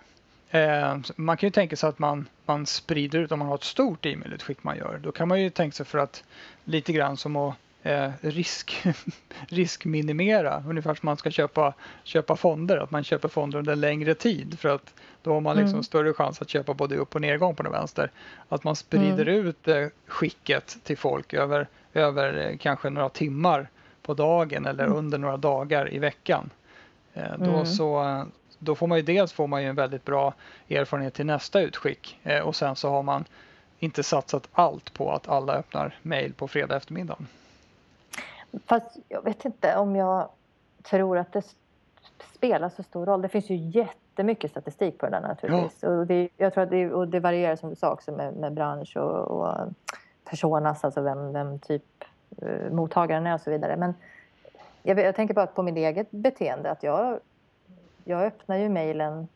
man 1.17 1.37
kan 1.37 1.47
ju 1.47 1.51
tänka 1.51 1.77
sig 1.77 1.89
att 1.89 1.99
man, 1.99 2.29
man 2.47 2.67
sprider 2.67 3.19
ut, 3.19 3.33
om 3.33 3.39
man 3.39 3.49
har 3.49 3.55
ett 3.55 3.65
stort 3.65 4.07
e-mailutskick 4.07 4.63
man 4.63 4.77
gör, 4.77 5.01
då 5.03 5.13
kan 5.13 5.29
man 5.29 5.41
ju 5.41 5.51
tänka 5.51 5.75
sig 5.75 5.87
för 5.87 5.99
att 5.99 6.25
lite 6.65 6.93
grann 6.93 7.17
som 7.17 7.37
att 7.37 7.55
eh, 7.83 8.11
risk, 8.21 8.87
riskminimera, 9.49 10.65
ungefär 10.69 10.95
som 10.95 11.07
man 11.07 11.17
ska 11.17 11.31
köpa, 11.31 11.75
köpa 12.05 12.37
fonder, 12.37 12.77
att 12.77 12.91
man 12.91 13.05
köper 13.05 13.29
fonder 13.29 13.59
under 13.59 13.73
en 13.73 13.81
längre 13.81 14.15
tid 14.15 14.59
för 14.59 14.69
att 14.69 14.95
då 15.23 15.33
har 15.33 15.41
man 15.41 15.57
liksom 15.57 15.75
mm. 15.75 15.83
större 15.83 16.13
chans 16.13 16.43
att 16.43 16.49
köpa 16.49 16.75
både 16.75 16.97
upp 16.97 17.15
och 17.15 17.21
nedgång 17.21 17.55
på 17.55 17.63
den 17.63 17.73
vänster. 17.73 18.11
Att 18.49 18.65
man 18.65 18.77
sprider 18.77 19.29
mm. 19.29 19.47
ut 19.47 19.69
eh, 19.69 19.87
skicket 20.07 20.77
till 20.85 20.99
folk 20.99 21.35
över, 21.35 21.69
över 21.95 22.51
eh, 22.51 22.57
kanske 22.57 22.91
några 22.91 23.09
timmar 23.09 23.69
på 24.03 24.15
dagen 24.15 24.67
eller 24.67 24.85
mm. 24.85 24.99
under 24.99 25.19
några 25.19 25.37
dagar 25.37 25.95
i 25.95 25.99
veckan. 25.99 26.51
Eh, 27.15 27.39
då, 27.39 27.51
mm. 27.51 27.67
så, 27.67 28.25
då 28.61 28.75
får 28.75 28.87
man 28.87 28.99
ju 28.99 29.03
dels 29.03 29.33
får 29.33 29.47
man 29.47 29.63
ju 29.63 29.69
en 29.69 29.77
väldigt 29.77 30.05
bra 30.05 30.35
erfarenhet 30.69 31.15
till 31.15 31.27
nästa 31.27 31.61
utskick 31.61 32.21
eh, 32.23 32.41
och 32.41 32.57
sen 32.57 32.77
så 32.77 32.91
har 32.91 33.03
man 33.03 33.25
inte 33.79 34.03
satsat 34.03 34.49
allt 34.53 34.95
på 34.95 35.13
att 35.13 35.29
alla 35.29 35.53
öppnar 35.53 35.99
mail 36.03 36.35
på 36.35 36.49
fredag 36.49 36.77
eftermiddag. 36.77 37.17
Fast 38.67 38.97
jag 39.09 39.23
vet 39.23 39.45
inte 39.45 39.77
om 39.77 39.97
jag 39.97 40.29
tror 40.83 41.19
att 41.19 41.33
det 41.33 41.43
spelar 42.37 42.69
så 42.69 42.83
stor 42.83 43.07
roll. 43.07 43.23
Det 43.23 43.29
finns 43.29 43.51
ju 43.51 43.57
jättemycket 43.57 44.51
statistik 44.51 44.99
på 44.99 45.07
det 45.07 45.13
där 45.13 45.21
naturligtvis. 45.21 45.79
Ja. 45.83 45.89
Och 45.89 46.07
det, 46.07 46.29
jag 46.37 46.55
tror 46.55 46.65
att 46.65 46.71
det, 46.71 46.93
och 46.93 47.09
det 47.09 47.21
varierar 47.21 47.57
som 47.57 47.71
du 47.71 47.77
sa 47.77 47.93
också 47.93 48.13
med, 48.13 48.35
med 48.35 48.53
bransch 48.53 48.97
och, 48.97 49.41
och 49.41 49.69
personas, 50.25 50.85
alltså 50.85 51.01
vem, 51.01 51.33
vem 51.33 51.59
typ 51.59 52.05
uh, 52.43 52.73
mottagaren 52.73 53.27
är 53.27 53.35
och 53.35 53.41
så 53.41 53.51
vidare. 53.51 53.77
Men 53.77 53.95
jag, 54.83 54.99
jag 54.99 55.15
tänker 55.15 55.35
bara 55.35 55.47
på 55.47 55.63
mitt 55.63 55.77
eget 55.77 56.11
beteende 56.11 56.71
att 56.71 56.83
jag, 56.83 57.21
jag 58.05 58.23
öppnar 58.23 58.57
ju 58.57 58.69
mejlen 58.69 59.29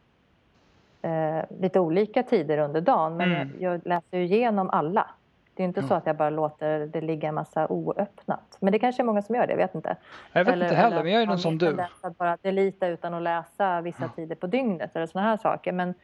eh, 1.02 1.44
lite 1.60 1.80
olika 1.80 2.22
tider 2.22 2.58
under 2.58 2.80
dagen 2.80 3.16
men 3.16 3.32
mm. 3.32 3.50
jag, 3.58 3.74
jag 3.74 3.86
läser 3.86 4.18
ju 4.18 4.24
igenom 4.24 4.70
alla. 4.70 5.06
Det 5.54 5.62
är 5.62 5.64
inte 5.64 5.80
ja. 5.80 5.86
så 5.86 5.94
att 5.94 6.06
jag 6.06 6.16
bara 6.16 6.30
låter 6.30 6.86
det 6.86 7.00
ligga 7.00 7.28
en 7.28 7.34
massa 7.34 7.68
oöppnat. 7.68 8.56
Men 8.60 8.72
det 8.72 8.78
kanske 8.78 9.02
är 9.02 9.04
många 9.04 9.22
som 9.22 9.34
gör 9.34 9.46
det, 9.46 9.52
jag 9.52 9.58
vet 9.58 9.74
inte. 9.74 9.96
Jag 10.32 10.44
vet 10.44 10.52
eller, 10.52 10.66
inte 10.66 10.76
heller, 10.76 11.02
men 11.02 11.12
jag 11.12 11.22
är 11.22 11.26
nog 11.26 11.40
som 11.40 11.58
du. 11.58 11.76
Att 12.00 12.18
bara 12.18 12.38
delita 12.42 12.86
utan 12.86 13.14
att 13.14 13.22
läsa 13.22 13.80
vissa 13.80 14.08
tider 14.08 14.36
på 14.36 14.46
dygnet 14.46 14.96
eller 14.96 15.06
sådana 15.06 15.28
här 15.28 15.36
saker. 15.36 15.72
Men 15.72 15.94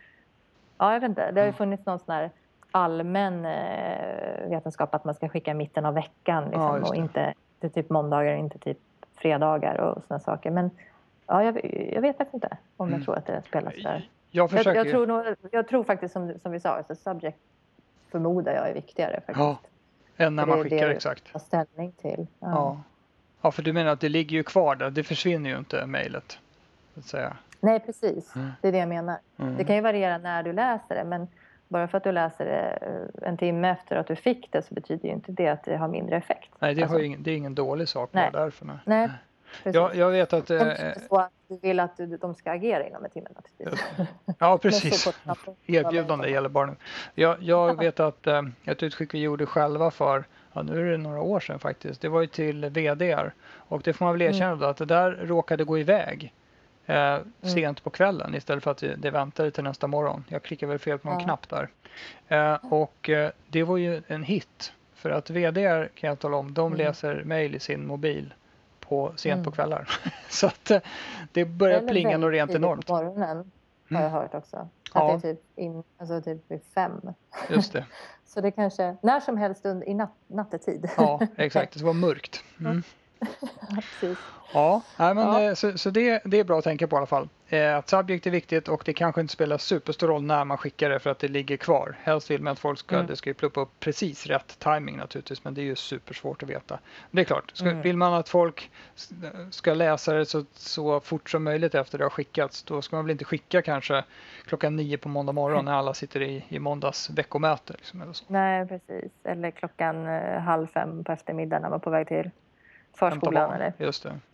ja, 0.79 0.93
jag 0.93 1.01
vet 1.01 1.09
inte. 1.09 1.31
Det 1.31 1.41
har 1.41 1.47
ju 1.47 1.53
funnits 1.53 1.87
någon 1.87 1.99
sån 1.99 2.15
här 2.15 2.31
allmän 2.71 3.45
eh, 3.45 4.49
vetenskap 4.49 4.95
att 4.95 5.05
man 5.05 5.15
ska 5.15 5.29
skicka 5.29 5.51
i 5.51 5.55
mitten 5.55 5.87
av 5.87 5.95
veckan. 5.95 6.45
Liksom, 6.45 6.63
ja, 6.63 6.89
och 6.89 6.97
inte, 6.97 7.35
inte 7.61 7.75
typ 7.75 7.91
måndagar, 7.91 8.35
inte 8.35 8.59
typ 8.59 8.79
fredagar 9.15 9.81
och 9.81 10.03
sådana 10.03 10.21
saker. 10.21 10.51
Men 10.51 10.71
ja, 11.31 11.45
jag, 11.45 11.65
jag 11.95 12.01
vet 12.03 12.17
faktiskt 12.17 12.35
inte 12.35 12.57
om 12.77 12.89
jag 12.89 12.95
mm. 12.95 13.05
tror 13.05 13.19
att 13.19 13.27
det 13.27 13.43
spelar 13.49 13.71
så 13.71 13.81
där. 13.81 14.09
Jag, 14.31 14.51
försöker... 14.51 14.75
jag, 14.75 14.87
jag, 14.87 14.93
tror 14.93 15.07
nog, 15.07 15.25
jag 15.51 15.69
tror 15.69 15.85
faktiskt 15.85 16.13
som, 16.13 16.39
som 16.43 16.53
vi 16.53 16.61
sa, 16.61 16.69
alltså 16.69 16.95
subject 16.95 17.39
förmodar 18.11 18.55
jag 18.55 18.69
är 18.69 18.75
viktigare 18.75 19.15
faktiskt. 19.15 19.39
Ja, 19.39 19.59
än 20.17 20.37
när 20.37 20.47
man 20.47 20.63
skickar 20.63 20.89
exakt. 20.89 21.33
Det 21.33 21.39
ställning 21.39 21.93
till. 21.93 22.27
Ja. 22.39 22.49
ja. 22.49 22.81
Ja. 23.43 23.51
för 23.51 23.63
du 23.63 23.73
menar 23.73 23.91
att 23.91 24.01
det 24.01 24.09
ligger 24.09 24.37
ju 24.37 24.43
kvar 24.43 24.77
där, 24.77 24.91
det 24.91 25.05
försvinner 25.05 25.51
ju 25.51 25.59
inte 25.59 25.87
mejlet. 25.87 26.39
Nej, 27.61 27.81
precis. 27.81 28.37
Mm. 28.37 28.51
Det 28.61 28.69
är 28.69 28.73
det 28.73 28.79
jag 28.79 28.89
menar. 28.89 29.19
Mm. 29.39 29.57
Det 29.57 29.65
kan 29.65 29.77
ju 29.77 29.83
variera 29.83 30.19
när 30.19 30.43
du 30.43 30.53
läser 30.53 30.95
det, 30.95 31.05
men 31.05 31.29
bara 31.69 31.89
för 31.89 31.99
att 31.99 32.05
du 32.05 32.13
läser 32.13 32.45
det 32.45 32.79
eh, 32.87 33.29
en 33.29 33.37
timme 33.37 33.71
efter 33.71 33.97
att 33.97 34.07
du 34.07 34.17
fick 34.17 34.53
det 34.53 34.63
så 34.63 34.75
betyder 34.75 35.09
ju 35.09 35.15
inte 35.15 35.33
det 35.33 35.49
att 35.49 35.65
det 35.65 35.77
har 35.77 35.89
mindre 35.89 36.17
effekt. 36.17 36.51
Nej, 36.59 36.75
det, 36.75 36.83
alltså, 36.83 36.97
har 36.97 37.03
ingen, 37.03 37.23
det 37.23 37.31
är 37.31 37.37
ingen 37.37 37.55
dålig 37.55 37.89
sak 37.89 38.11
nej. 38.13 38.31
därför. 38.33 38.67
Nej. 38.67 38.79
nej. 38.85 39.09
Jag, 39.63 39.95
jag, 39.95 40.11
vet 40.11 40.33
att... 40.33 40.51
Eh, 40.51 40.73
så 41.09 41.17
att 41.17 41.31
du 41.49 41.59
vill 41.63 41.81
att 41.81 42.01
de 42.21 42.35
ska 42.35 42.51
agera 42.51 42.87
inom 42.87 43.05
en 43.05 43.11
timme 43.11 43.29
Ja, 44.39 44.59
precis. 44.63 45.09
Erbjudande 45.67 46.31
gäller 46.31 46.49
barnen. 46.49 46.77
Jag, 47.15 47.43
jag 47.43 47.79
vet 47.79 48.01
att 48.01 48.27
eh, 48.27 48.43
ett 48.65 48.83
utskick 48.83 49.15
vi 49.15 49.19
gjorde 49.19 49.47
själva 49.47 49.91
för, 49.91 50.25
ja, 50.53 50.63
nu 50.63 50.87
är 50.89 50.91
det 50.91 50.99
några 50.99 51.21
år 51.21 51.41
sedan 51.41 51.59
faktiskt, 51.59 52.01
det 52.01 52.09
var 52.09 52.21
ju 52.21 52.27
till 52.27 52.65
VDR. 52.65 53.33
Och 53.43 53.83
det 53.83 53.93
får 53.93 54.05
man 54.05 54.15
väl 54.15 54.23
mm. 54.23 54.35
erkänna 54.35 54.53
mm. 54.53 54.71
att 54.71 54.77
det 54.77 54.85
där 54.85 55.11
råkade 55.11 55.65
gå 55.65 55.79
iväg 55.79 56.33
eh, 56.87 56.97
mm. 56.97 57.25
sent 57.41 57.85
på 57.85 57.91
kvällen 57.91 58.35
istället 58.35 58.65
för 58.65 58.71
att 58.71 58.79
det, 58.79 58.95
det 58.95 59.11
väntade 59.11 59.51
till 59.51 59.65
nästa 59.65 59.87
morgon. 59.87 60.25
Jag 60.29 60.43
klickade 60.43 60.71
väl 60.71 60.79
fel 60.79 60.99
på 60.99 61.09
någon 61.09 61.19
ja. 61.19 61.25
knapp 61.25 61.49
där. 61.49 61.69
Eh, 62.29 62.73
och 62.73 63.09
eh, 63.09 63.31
det 63.49 63.63
var 63.63 63.77
ju 63.77 64.03
en 64.07 64.23
hit. 64.23 64.73
För 64.95 65.11
att 65.11 65.31
VDR 65.31 65.89
kan 65.95 66.09
jag 66.09 66.19
tala 66.19 66.37
om, 66.37 66.55
de 66.55 66.67
mm. 66.67 66.79
läser 66.79 67.23
mejl 67.25 67.55
i 67.55 67.61
sin 67.61 67.87
mobil 67.87 68.35
på, 68.91 69.13
sent 69.17 69.33
mm. 69.33 69.45
på 69.45 69.51
kvällar. 69.51 69.89
så 70.29 70.47
att 70.47 70.71
eh, 70.71 70.81
det 71.33 71.45
börjar 71.45 71.81
plinga 71.81 72.19
något 72.19 72.33
rent 72.33 72.51
enormt. 72.51 72.87
på 72.87 72.93
morgonen 72.93 73.37
har 73.91 74.01
jag 74.01 74.01
mm. 74.01 74.13
hört 74.13 74.35
också. 74.35 74.57
Att 74.57 74.69
ja. 74.95 75.19
det 75.23 75.29
är 75.29 75.35
typ, 75.35 75.43
in, 75.57 75.83
alltså 75.99 76.21
typ 76.21 76.51
vid 76.51 76.61
fem. 76.75 77.01
Just 77.49 77.73
det. 77.73 77.87
så 78.27 78.41
det 78.41 78.51
kanske, 78.51 78.97
när 79.03 79.21
som 79.21 79.37
helst 79.37 79.67
under, 79.67 79.89
i 79.89 79.95
nat, 79.95 80.11
nattetid. 80.27 80.91
ja, 80.97 81.21
exakt. 81.37 81.73
Det 81.73 81.79
ska 81.79 81.87
vara 81.87 81.95
mörkt. 81.95 82.45
Mm. 82.61 82.83
Ja, 84.53 84.83
nej, 84.97 85.15
men, 85.15 85.27
ja. 85.27 85.43
Eh, 85.43 85.55
så, 85.55 85.79
så 85.79 85.91
det, 85.91 86.23
det, 86.25 86.41
är 86.41 86.45
bra 86.45 86.59
att 86.59 86.65
tänka 86.65 86.87
på 86.87 86.97
i 86.97 86.99
alla 86.99 87.07
fall. 87.07 87.29
Eh, 87.53 87.77
att 87.77 87.89
subject 87.89 88.27
är 88.27 88.31
viktigt 88.31 88.69
och 88.69 88.83
det 88.85 88.93
kanske 88.93 89.21
inte 89.21 89.33
spelar 89.33 89.59
superstor 89.59 90.09
roll 90.09 90.23
när 90.23 90.45
man 90.45 90.59
skickar 90.59 90.91
det 90.91 90.99
för 90.99 91.11
att 91.11 91.19
det 91.19 91.29
ligger 91.29 91.57
kvar. 91.57 91.97
Helst 92.03 92.31
vill 92.31 92.43
man 92.43 92.53
att 92.53 92.59
folk 92.59 92.79
ska, 92.79 92.95
mm. 92.95 93.07
det 93.07 93.17
ska 93.17 93.31
ju 93.31 93.35
pluppa 93.35 93.61
upp 93.61 93.81
precis 93.81 94.27
rätt 94.27 94.59
timing 94.59 94.97
naturligtvis 94.97 95.45
men 95.45 95.55
det 95.55 95.61
är 95.61 95.65
ju 95.65 95.77
supersvårt 95.77 96.43
att 96.43 96.49
veta. 96.49 96.79
det 97.11 97.21
är 97.21 97.25
klart, 97.25 97.51
ska, 97.55 97.69
mm. 97.69 97.83
vill 97.83 97.97
man 97.97 98.15
att 98.15 98.29
folk 98.29 98.71
ska 99.51 99.75
läsa 99.75 100.13
det 100.13 100.27
så, 100.27 100.45
så 100.53 101.01
fort 101.01 101.31
som 101.31 101.45
möjligt 101.45 101.75
efter 101.75 101.99
det 101.99 102.05
har 102.05 102.11
skickats 102.11 102.63
då 102.63 102.83
ska 102.83 102.97
man 102.97 103.05
väl 103.05 103.11
inte 103.13 103.25
skicka 103.25 103.63
kanske 103.63 104.05
klockan 104.47 104.77
nio 104.77 104.99
på 104.99 105.09
måndag 105.09 105.33
morgon 105.33 105.65
när 105.65 105.73
alla 105.73 105.95
sitter 105.95 106.23
i, 106.23 106.45
i 106.49 106.59
måndags 106.59 107.11
veckomöte. 107.11 107.73
Liksom, 107.73 108.03
eller 108.03 108.13
så. 108.13 108.25
Nej, 108.29 108.67
precis. 108.67 109.13
Eller 109.25 109.51
klockan 109.51 110.07
eh, 110.07 110.41
halv 110.41 110.67
fem 110.67 111.05
på 111.05 111.13
eftermiddagen 111.13 111.63
när 111.63 111.71
man 111.71 111.79
är 111.79 111.83
på 111.83 111.91
väg 111.91 112.09
till 112.09 112.31
förskolan 112.95 113.53
eller. 113.53 113.73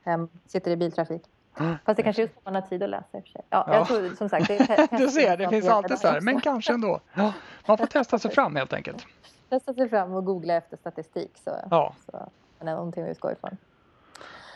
Hem, 0.05 0.29
sitter 0.47 0.71
i 0.71 0.77
biltrafik. 0.77 1.23
Fast 1.57 1.97
det 1.97 2.03
kanske 2.03 2.23
just 2.23 2.35
man 2.45 2.55
har 2.55 2.63
tid 2.63 2.83
att 2.83 2.91
läsa 2.91 3.19
i 3.19 3.21
och 3.21 3.25
för 3.25 3.31
sig. 3.31 3.43
Ja, 3.51 3.65
ja. 3.67 3.75
Jag 3.75 3.87
tror, 3.87 4.15
som 4.15 4.29
sagt, 4.29 4.49
det 4.49 4.89
du 4.99 5.09
ser, 5.09 5.37
det 5.37 5.49
finns 5.49 5.69
alltid 5.69 5.99
så 5.99 6.09
här, 6.09 6.21
men 6.21 6.41
kanske 6.41 6.73
ändå. 6.73 7.01
Ja, 7.15 7.33
man 7.67 7.79
får 7.79 7.87
testa 7.87 8.19
sig 8.19 8.31
fram 8.31 8.57
helt 8.57 8.73
enkelt. 8.73 9.07
Testa 9.49 9.75
sig 9.75 9.89
fram 9.89 10.15
och 10.15 10.25
googla 10.25 10.55
efter 10.55 10.77
statistik 10.77 11.39
så, 11.45 11.51
ja. 11.71 11.95
så 12.07 12.29
det 12.59 12.71
är 12.71 12.75
någonting 12.75 13.05
vi 13.05 13.11
utgår 13.11 13.33
ifrån. 13.33 13.57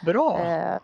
Bra! 0.05 0.39
Eh, 0.39 0.79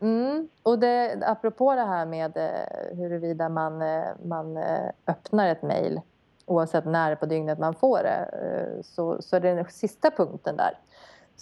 mm, 0.00 0.48
och 0.62 0.78
det, 0.78 1.22
apropå 1.26 1.74
det 1.74 1.84
här 1.84 2.06
med 2.06 2.36
eh, 2.36 2.96
huruvida 2.96 3.48
man, 3.48 3.82
eh, 3.82 4.08
man 4.24 4.56
eh, 4.56 4.90
öppnar 5.06 5.48
ett 5.48 5.62
mejl 5.62 6.00
oavsett 6.46 6.84
när 6.84 7.14
på 7.14 7.26
dygnet 7.26 7.58
man 7.58 7.74
får 7.74 7.98
det 7.98 8.30
eh, 8.32 8.82
så, 8.82 9.22
så 9.22 9.36
är 9.36 9.40
det 9.40 9.54
den 9.54 9.70
sista 9.70 10.10
punkten 10.10 10.56
där 10.56 10.78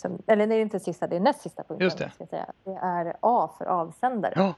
som, 0.00 0.18
eller 0.26 0.46
det 0.46 0.54
är 0.54 0.62
inte 0.62 0.80
sista, 0.80 1.06
det 1.06 1.16
är 1.16 1.20
näst 1.20 1.40
sista 1.40 1.62
punkten. 1.62 1.84
Just 1.84 1.98
det. 1.98 2.10
Ska 2.14 2.26
säga. 2.26 2.46
det 2.64 2.78
är 2.82 3.16
A 3.20 3.50
för 3.58 3.64
avsändare. 3.64 4.32
Ja. 4.36 4.54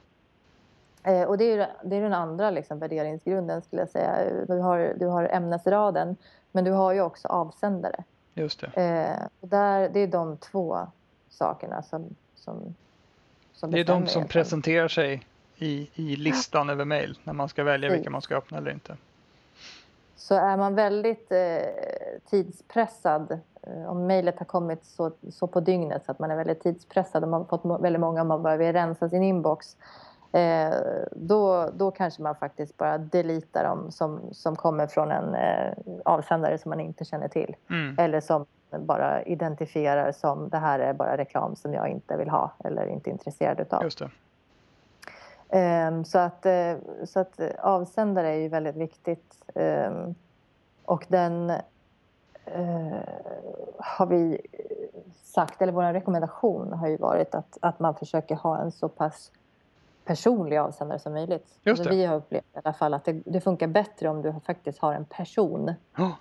Eh, 1.12 1.22
och 1.22 1.38
det 1.38 1.44
är, 1.44 1.68
det 1.84 1.96
är 1.96 2.02
den 2.02 2.14
andra 2.14 2.50
liksom, 2.50 2.78
värderingsgrunden 2.78 3.62
skulle 3.62 3.82
jag 3.82 3.88
säga. 3.88 4.44
Du 4.48 4.58
har, 4.58 4.94
du 4.96 5.06
har 5.06 5.24
ämnesraden 5.24 6.16
men 6.52 6.64
du 6.64 6.70
har 6.70 6.92
ju 6.92 7.00
också 7.00 7.28
avsändare. 7.28 8.04
Just 8.34 8.60
det. 8.60 8.66
Eh, 8.66 9.48
där, 9.48 9.88
det 9.88 10.00
är 10.00 10.06
de 10.06 10.36
två 10.36 10.78
sakerna 11.30 11.82
som, 11.82 12.16
som, 12.34 12.74
som 13.52 13.70
Det 13.70 13.80
är 13.80 13.84
de 13.84 14.06
som 14.06 14.28
presenterar 14.28 14.88
sig 14.88 15.26
i, 15.56 15.88
i 15.94 16.16
listan 16.16 16.70
över 16.70 16.84
mejl 16.84 17.18
när 17.24 17.32
man 17.32 17.48
ska 17.48 17.64
välja 17.64 17.90
vilka 17.90 18.10
man 18.10 18.22
ska 18.22 18.36
öppna 18.36 18.58
eller 18.58 18.70
inte. 18.70 18.96
Så 20.16 20.34
är 20.34 20.56
man 20.56 20.74
väldigt 20.74 21.32
eh, 21.32 22.20
tidspressad 22.30 23.40
Eh, 23.66 23.90
om 23.90 24.06
mejlet 24.06 24.38
har 24.38 24.46
kommit 24.46 24.84
så, 24.84 25.12
så 25.30 25.46
på 25.46 25.60
dygnet 25.60 26.04
så 26.04 26.12
att 26.12 26.18
man 26.18 26.30
är 26.30 26.36
väldigt 26.36 26.62
tidspressad 26.62 27.22
och 27.22 27.28
man 27.28 27.40
har 27.40 27.58
fått 27.58 27.82
väldigt 27.82 28.00
många 28.00 28.22
om 28.22 28.28
man 28.28 28.42
behöver 28.42 28.72
rensa 28.72 29.08
sin 29.08 29.22
inbox 29.22 29.76
eh, 30.32 30.74
då, 31.12 31.70
då 31.74 31.90
kanske 31.90 32.22
man 32.22 32.34
faktiskt 32.34 32.76
bara 32.76 32.98
deletar 32.98 33.64
dem 33.64 33.90
som, 33.90 34.20
som 34.32 34.56
kommer 34.56 34.86
från 34.86 35.10
en 35.10 35.34
eh, 35.34 35.72
avsändare 36.04 36.58
som 36.58 36.68
man 36.68 36.80
inte 36.80 37.04
känner 37.04 37.28
till. 37.28 37.56
Mm. 37.70 37.96
Eller 37.98 38.20
som 38.20 38.46
bara 38.78 39.22
identifierar 39.22 40.12
som 40.12 40.48
det 40.48 40.58
här 40.58 40.78
är 40.78 40.92
bara 40.92 41.16
reklam 41.16 41.56
som 41.56 41.74
jag 41.74 41.88
inte 41.88 42.16
vill 42.16 42.30
ha 42.30 42.52
eller 42.64 42.86
inte 42.86 43.10
är 43.10 43.12
intresserad 43.12 43.60
utav. 43.60 43.82
Just 43.82 43.98
det. 43.98 44.10
Eh, 45.52 46.02
så, 46.02 46.18
att, 46.18 46.46
eh, 46.46 46.76
så 47.04 47.20
att 47.20 47.40
avsändare 47.58 48.28
är 48.28 48.38
ju 48.38 48.48
väldigt 48.48 48.76
viktigt. 48.76 49.44
Ehm, 49.54 50.14
och 50.84 51.06
den 51.08 51.50
eh, 52.44 52.98
har 53.78 54.06
vi 54.06 54.40
sagt, 55.14 55.62
eller 55.62 55.72
vår 55.72 55.92
rekommendation 55.92 56.72
har 56.72 56.88
ju 56.88 56.96
varit 56.96 57.34
att, 57.34 57.58
att 57.60 57.80
man 57.80 57.94
försöker 57.94 58.34
ha 58.34 58.58
en 58.58 58.72
så 58.72 58.88
pass 58.88 59.32
personlig 60.04 60.56
avsändare 60.56 60.98
som 60.98 61.12
möjligt. 61.12 61.58
Alltså 61.66 61.88
vi 61.88 62.04
har 62.04 62.16
upplevt 62.16 62.44
i 62.54 62.58
alla 62.64 62.72
fall 62.72 62.94
att 62.94 63.04
det, 63.04 63.12
det, 63.12 63.40
funkar 63.40 63.66
bättre 63.66 64.08
om 64.08 64.22
du 64.22 64.34
faktiskt 64.46 64.78
har 64.78 64.94
en 64.94 65.04
person. 65.04 65.74
Oh. 65.98 66.12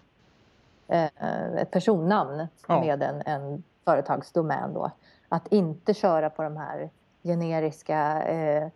Eh, 0.88 1.56
ett 1.56 1.72
personnamn 1.72 2.48
oh. 2.68 2.80
med 2.80 3.04
en, 3.04 3.22
en 3.26 3.64
företagsdomän 3.86 4.74
då. 4.74 4.92
Att 5.30 5.48
inte 5.48 5.94
köra 5.94 6.30
på 6.30 6.44
de 6.44 6.58
här 6.58 6.90
generiska 7.24 8.24
eh, 8.24 8.64
eh 8.64 8.70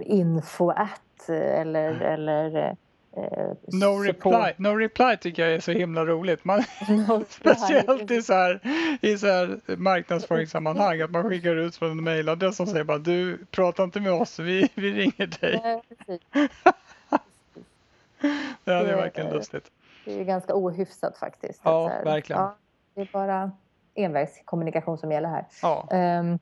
info 0.00 0.70
at 0.70 1.28
eller, 1.28 1.90
mm. 1.90 2.02
eller 2.02 2.76
Eh, 3.16 3.52
no 3.66 3.98
reply. 3.98 4.52
no 4.56 4.68
reply 4.68 5.16
tycker 5.16 5.42
jag 5.42 5.54
är 5.54 5.60
så 5.60 5.72
himla 5.72 6.04
roligt. 6.04 6.44
Man, 6.44 6.58
no 6.88 7.24
speciellt 7.28 8.10
i 8.10 8.22
så, 8.22 8.32
här, 8.32 8.60
i 9.00 9.18
så 9.18 9.26
här 9.26 9.60
marknadsföringssammanhang 9.76 11.00
att 11.00 11.10
man 11.10 11.28
skickar 11.28 11.56
ut 11.56 11.76
från 11.76 11.90
en 11.90 12.04
mejladress 12.04 12.56
som 12.56 12.66
säger 12.66 12.84
bara 12.84 12.98
du 12.98 13.38
pratar 13.50 13.84
inte 13.84 14.00
med 14.00 14.12
oss, 14.12 14.38
vi, 14.38 14.68
vi 14.74 14.92
ringer 14.92 15.40
dig. 15.40 15.60
Nej, 18.20 18.60
det 18.64 18.72
är 18.72 18.96
verkligen 18.96 19.32
lustigt. 19.32 19.70
Det 20.04 20.20
är 20.20 20.24
ganska 20.24 20.54
ohyfsat 20.54 21.16
faktiskt. 21.16 21.60
Ja, 21.62 21.88
verkligen. 22.04 22.42
Ja, 22.42 22.56
det 22.94 23.00
är 23.00 23.08
bara 23.12 23.52
envägskommunikation 23.94 24.98
som 24.98 25.12
gäller 25.12 25.28
här. 25.28 25.46
Ja. 25.62 25.88
Um, 25.92 26.38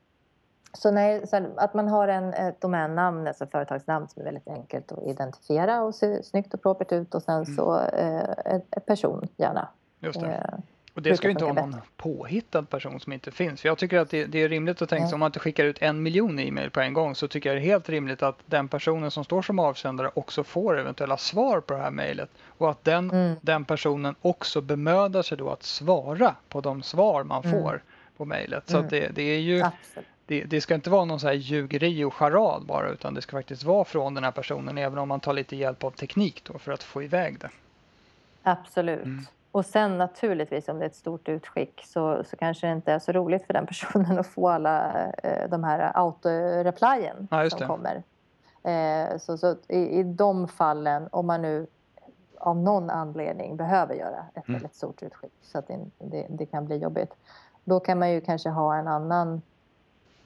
så, 0.77 0.91
nej, 0.91 1.27
så 1.27 1.45
att 1.57 1.73
man 1.73 1.87
har 1.87 2.07
en, 2.07 2.33
ett 2.33 2.61
domännamn, 2.61 3.27
alltså 3.27 3.45
företagsnamn 3.45 4.07
som 4.07 4.21
är 4.21 4.25
väldigt 4.25 4.47
enkelt 4.47 4.91
att 4.91 5.03
identifiera 5.03 5.81
och 5.81 5.95
ser 5.95 6.21
snyggt 6.21 6.53
och 6.53 6.61
propert 6.61 6.91
ut 6.91 7.15
och 7.15 7.23
sen 7.23 7.43
mm. 7.43 7.55
så 7.55 7.79
eh, 7.79 8.55
ett, 8.71 8.85
person 8.85 9.27
gärna. 9.37 9.67
Just 9.99 10.19
det. 10.19 10.27
Eh, 10.27 10.59
Och 10.93 11.01
det 11.01 11.17
ska 11.17 11.27
ju 11.27 11.31
inte 11.31 11.43
vara 11.43 11.53
någon 11.53 11.71
bättre. 11.71 11.83
påhittad 11.97 12.63
person 12.63 12.99
som 12.99 13.13
inte 13.13 13.31
finns. 13.31 13.61
För 13.61 13.69
jag 13.69 13.77
tycker 13.77 13.99
att 13.99 14.09
det, 14.09 14.25
det 14.25 14.41
är 14.41 14.49
rimligt 14.49 14.81
att 14.81 14.89
tänka 14.89 15.07
sig 15.07 15.13
om 15.13 15.19
man 15.19 15.27
inte 15.27 15.39
skickar 15.39 15.65
ut 15.65 15.77
en 15.81 16.03
miljon 16.03 16.39
e-mail 16.39 16.69
på 16.69 16.79
en 16.79 16.93
gång 16.93 17.15
så 17.15 17.27
tycker 17.27 17.49
jag 17.49 17.57
det 17.57 17.61
är 17.61 17.65
helt 17.65 17.89
rimligt 17.89 18.23
att 18.23 18.37
den 18.45 18.67
personen 18.67 19.11
som 19.11 19.23
står 19.23 19.41
som 19.41 19.59
avsändare 19.59 20.11
också 20.13 20.43
får 20.43 20.79
eventuella 20.79 21.17
svar 21.17 21.59
på 21.59 21.73
det 21.73 21.79
här 21.79 21.91
mejlet. 21.91 22.29
Och 22.57 22.71
att 22.71 22.83
den, 22.83 23.11
mm. 23.11 23.35
den 23.41 23.65
personen 23.65 24.15
också 24.21 24.61
bemödar 24.61 25.21
sig 25.21 25.37
då 25.37 25.49
att 25.49 25.63
svara 25.63 26.35
på 26.49 26.61
de 26.61 26.83
svar 26.83 27.23
man 27.23 27.43
mm. 27.43 27.61
får 27.61 27.81
på 28.17 28.25
mejlet. 28.25 28.69
Så 28.69 28.77
mm. 28.77 28.89
det, 28.89 29.07
det, 29.15 29.23
är 29.23 29.39
ju 29.39 29.63
det, 30.25 30.43
det, 30.43 30.61
ska 30.61 30.75
inte 30.75 30.89
vara 30.89 31.05
någon 31.05 31.19
så 31.19 31.27
här 31.27 31.33
ljugeri 31.33 32.03
och 32.03 32.13
charad 32.13 32.65
bara 32.65 32.89
utan 32.89 33.13
det 33.13 33.21
ska 33.21 33.37
faktiskt 33.37 33.63
vara 33.63 33.85
från 33.85 34.13
den 34.13 34.23
här 34.23 34.31
personen 34.31 34.77
även 34.77 34.97
om 34.99 35.07
man 35.07 35.19
tar 35.19 35.33
lite 35.33 35.55
hjälp 35.55 35.83
av 35.83 35.91
teknik 35.91 36.43
då 36.43 36.59
för 36.59 36.71
att 36.71 36.83
få 36.83 37.03
iväg 37.03 37.39
det. 37.39 37.49
Absolut. 38.43 39.05
Mm. 39.05 39.25
Och 39.51 39.65
sen 39.65 39.97
naturligtvis 39.97 40.67
om 40.67 40.79
det 40.79 40.85
är 40.85 40.89
ett 40.89 40.95
stort 40.95 41.29
utskick 41.29 41.83
så, 41.85 42.23
så 42.23 42.35
kanske 42.35 42.67
det 42.67 42.73
inte 42.73 42.91
är 42.91 42.99
så 42.99 43.11
roligt 43.11 43.45
för 43.45 43.53
den 43.53 43.65
personen 43.67 44.19
att 44.19 44.27
få 44.27 44.49
alla 44.49 45.05
eh, 45.23 45.49
de 45.49 45.63
här 45.63 45.91
autoreplyen 45.97 47.27
ja, 47.31 47.49
som 47.49 47.67
kommer. 47.67 48.03
Eh, 48.63 49.17
så, 49.17 49.37
så 49.37 49.55
i, 49.67 49.99
i 49.99 50.03
de 50.03 50.47
fallen, 50.47 51.07
om 51.11 51.27
man 51.27 51.41
nu 51.41 51.67
av 52.37 52.57
någon 52.57 52.89
anledning 52.89 53.57
behöver 53.57 53.95
göra 53.95 54.25
ett 54.35 54.47
mm. 54.47 54.59
väldigt 54.59 54.75
stort 54.75 55.03
utskick 55.03 55.33
så 55.41 55.57
att 55.57 55.67
det, 55.67 55.79
det, 55.97 56.27
det, 56.29 56.45
kan 56.45 56.65
bli 56.65 56.77
jobbigt. 56.77 57.13
Då 57.63 57.79
kan 57.79 57.99
man 57.99 58.11
ju 58.11 58.21
kanske 58.21 58.49
ha 58.49 58.75
en 58.75 58.87
annan 58.87 59.41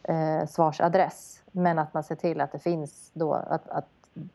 eh, 0.07 0.47
svarsadress 0.47 1.43
men 1.51 1.79
att 1.79 1.93
man 1.93 2.03
ser 2.03 2.15
till 2.15 2.41
att 2.41 2.51
det 2.51 2.59
finns 2.59 3.11
då 3.13 3.33
att, 3.33 3.69
att 3.69 3.85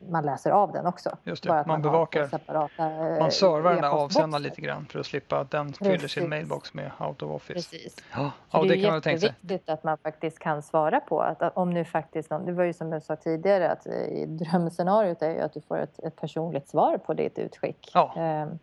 man 0.09 0.25
läser 0.25 0.51
av 0.51 0.71
den 0.71 0.85
också. 0.85 1.17
Just 1.23 1.43
det, 1.43 1.49
man, 1.49 1.63
man 1.67 1.81
bevakar, 1.81 2.27
separata, 2.27 2.89
man 3.19 3.31
servar 3.31 3.73
den 3.73 3.83
avsändaren 3.83 4.43
lite 4.43 4.61
grann 4.61 4.85
för 4.85 4.99
att 4.99 5.05
slippa 5.05 5.39
att 5.39 5.51
den 5.51 5.67
Precis. 5.67 5.87
fyller 5.87 6.07
sin 6.07 6.29
mailbox 6.29 6.73
med 6.73 6.91
out 6.99 7.21
of 7.21 7.31
office. 7.31 7.53
Precis. 7.53 8.03
Ja, 8.15 8.31
ja 8.51 8.61
det, 8.61 8.67
det 8.67 8.73
är 8.73 9.01
kan 9.01 9.13
jätteviktigt 9.13 9.69
att 9.69 9.83
man 9.83 9.97
faktiskt 9.97 10.39
kan 10.39 10.61
svara 10.61 10.99
på 10.99 11.21
att 11.21 11.57
om 11.57 11.69
nu 11.69 11.85
faktiskt, 11.85 12.29
det 12.29 12.51
var 12.51 12.63
ju 12.63 12.73
som 12.73 12.91
jag 12.91 13.03
sa 13.03 13.15
tidigare 13.15 13.71
att 13.71 13.87
i 13.87 14.25
drömscenariot 14.25 15.21
är 15.21 15.29
ju 15.29 15.39
att 15.39 15.53
du 15.53 15.61
får 15.61 15.77
ett, 15.77 15.99
ett 15.99 16.15
personligt 16.15 16.69
svar 16.69 16.97
på 16.97 17.13
ditt 17.13 17.39
utskick. 17.39 17.91
Ja. 17.93 18.13
Um, 18.47 18.59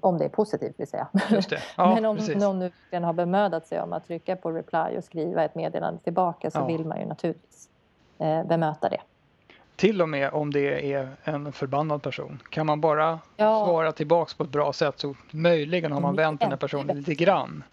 om 0.00 0.18
det 0.18 0.24
är 0.24 0.28
positivt 0.28 0.80
vill 0.80 0.86
säga. 0.86 1.08
Ja, 1.76 1.94
Men 1.94 2.04
om 2.04 2.16
någon 2.16 2.58
nu 2.58 3.00
har 3.00 3.12
bemödat 3.12 3.66
sig 3.66 3.80
om 3.80 3.92
att 3.92 4.06
trycka 4.06 4.36
på 4.36 4.50
reply 4.50 4.98
och 4.98 5.04
skriva 5.04 5.44
ett 5.44 5.54
meddelande 5.54 6.00
tillbaka 6.00 6.50
så 6.50 6.58
ja. 6.58 6.66
vill 6.66 6.84
man 6.84 7.00
ju 7.00 7.06
naturligtvis 7.06 7.68
eh, 8.18 8.44
bemöta 8.44 8.88
det 8.88 9.00
till 9.80 10.02
och 10.02 10.08
med 10.08 10.30
om 10.32 10.52
det 10.52 10.92
är 10.92 11.08
en 11.24 11.52
förbannad 11.52 12.02
person. 12.02 12.42
Kan 12.50 12.66
man 12.66 12.80
bara 12.80 13.18
ja. 13.36 13.64
svara 13.66 13.92
tillbaks 13.92 14.34
på 14.34 14.44
ett 14.44 14.50
bra 14.50 14.72
sätt 14.72 14.98
så 14.98 15.14
möjligen 15.30 15.92
har 15.92 16.00
man 16.00 16.16
vänt 16.16 16.40
den 16.40 16.50
här 16.50 16.56
personen 16.56 16.96
lite 16.96 17.14
grann. 17.14 17.64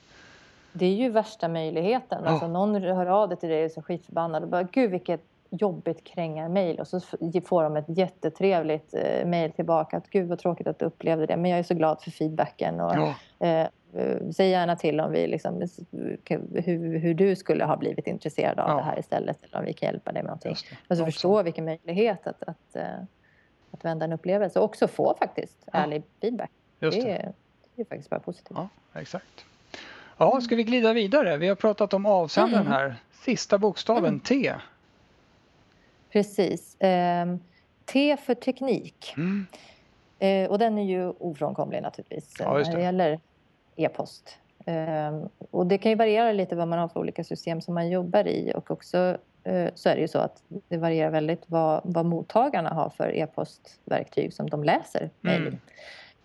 Det 0.73 0.85
är 0.85 0.95
ju 0.95 1.09
värsta 1.09 1.47
möjligheten. 1.47 2.25
Alltså, 2.25 2.47
någon 2.47 2.75
hör 2.75 3.05
av 3.05 3.29
dig 3.29 3.37
till 3.37 3.49
dig 3.49 3.59
och 3.59 3.65
är 3.65 3.69
så 3.69 3.81
skitförbannad 3.81 4.43
och 4.43 4.49
bara 4.49 4.63
gud 4.63 4.91
vilket 4.91 5.21
jobbigt 5.49 6.03
krängar-mejl 6.03 6.79
och 6.79 6.87
så 6.87 6.99
får 7.45 7.63
de 7.63 7.75
ett 7.75 7.97
jättetrevligt 7.97 8.93
eh, 8.93 9.27
mejl 9.27 9.51
tillbaka 9.51 9.97
att 9.97 10.09
gud 10.09 10.27
vad 10.27 10.39
tråkigt 10.39 10.67
att 10.67 10.79
du 10.79 10.85
upplevde 10.85 11.25
det 11.25 11.37
men 11.37 11.51
jag 11.51 11.59
är 11.59 11.63
så 11.63 11.73
glad 11.73 12.01
för 12.01 12.11
feedbacken 12.11 12.79
och 12.79 12.93
ja. 12.95 13.47
eh, 13.47 13.67
Eh, 13.93 14.17
säg 14.31 14.49
gärna 14.49 14.75
till 14.75 14.99
om 14.99 15.11
vi 15.11 15.27
liksom, 15.27 15.67
hur, 15.91 16.99
hur 16.99 17.13
du 17.13 17.35
skulle 17.35 17.65
ha 17.65 17.77
blivit 17.77 18.07
intresserad 18.07 18.59
av 18.59 18.69
ja. 18.69 18.75
det 18.75 18.83
här 18.83 18.99
istället 18.99 19.43
eller 19.43 19.57
om 19.57 19.65
vi 19.65 19.73
kan 19.73 19.87
hjälpa 19.87 20.11
dig 20.11 20.23
med 20.23 20.29
någonting. 20.29 20.55
Alltså 20.87 21.05
förstå 21.05 21.43
vilken 21.43 21.65
möjlighet 21.65 22.27
att, 22.27 22.43
att, 22.43 22.75
eh, 22.75 22.83
att 23.71 23.85
vända 23.85 24.05
en 24.05 24.13
upplevelse 24.13 24.59
och 24.59 24.65
också 24.65 24.87
få 24.87 25.15
faktiskt 25.19 25.57
ja. 25.65 25.71
ärlig 25.79 26.03
feedback. 26.21 26.51
Det. 26.79 26.89
Det, 26.89 27.11
är, 27.11 27.33
det 27.75 27.81
är 27.81 27.85
faktiskt 27.85 28.09
bara 28.09 28.19
positivt. 28.19 28.57
Ja, 28.57 28.69
exakt. 29.01 29.45
Ja, 30.17 30.41
ska 30.41 30.55
vi 30.55 30.63
glida 30.63 30.93
vidare? 30.93 31.37
Vi 31.37 31.47
har 31.47 31.55
pratat 31.55 31.93
om 31.93 32.05
avsändaren 32.05 32.67
mm. 32.67 32.73
här. 32.73 32.95
Sista 33.11 33.57
bokstaven 33.57 34.05
mm. 34.05 34.19
T. 34.19 34.53
Precis. 36.11 36.77
Um, 36.79 37.39
T 37.85 38.17
för 38.17 38.33
teknik. 38.33 39.13
Mm. 39.17 39.47
Uh, 40.23 40.51
och 40.51 40.59
den 40.59 40.77
är 40.77 40.83
ju 40.83 41.09
ofrånkomlig 41.09 41.81
naturligtvis. 41.81 42.33
Ja, 42.39 42.53
när 42.53 42.75
det 42.75 42.81
gäller 42.81 43.19
e-post. 43.75 44.39
Ehm, 44.67 45.29
och 45.51 45.67
det 45.67 45.77
kan 45.77 45.91
ju 45.91 45.95
variera 45.95 46.31
lite 46.31 46.55
vad 46.55 46.67
man 46.67 46.79
har 46.79 46.87
för 46.87 46.99
olika 46.99 47.23
system 47.23 47.61
som 47.61 47.73
man 47.73 47.89
jobbar 47.89 48.27
i 48.27 48.51
och 48.55 48.71
också 48.71 49.17
eh, 49.43 49.69
så 49.75 49.89
är 49.89 49.95
det 49.95 50.01
ju 50.01 50.07
så 50.07 50.19
att 50.19 50.43
det 50.67 50.77
varierar 50.77 51.09
väldigt 51.09 51.43
vad, 51.45 51.81
vad 51.83 52.05
mottagarna 52.05 52.69
har 52.69 52.89
för 52.89 53.15
e-postverktyg 53.15 54.33
som 54.33 54.49
de 54.49 54.63
läser 54.63 55.09
mejl. 55.21 55.41
Mm. 55.47 55.59